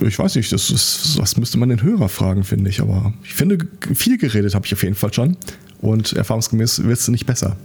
ich 0.00 0.18
weiß 0.18 0.34
nicht, 0.34 0.52
das, 0.52 0.70
ist, 0.70 1.18
das 1.18 1.36
müsste 1.36 1.58
man 1.58 1.68
den 1.68 1.82
Hörer 1.82 2.08
fragen, 2.08 2.44
finde 2.44 2.70
ich. 2.70 2.80
Aber 2.80 3.12
ich 3.22 3.34
finde, 3.34 3.58
viel 3.94 4.18
geredet 4.18 4.54
habe 4.54 4.66
ich 4.66 4.72
auf 4.72 4.82
jeden 4.82 4.94
Fall 4.94 5.12
schon. 5.12 5.36
Und 5.80 6.12
erfahrungsgemäß 6.12 6.82
wird 6.84 6.98
es 6.98 7.08
nicht 7.08 7.26
besser. 7.26 7.56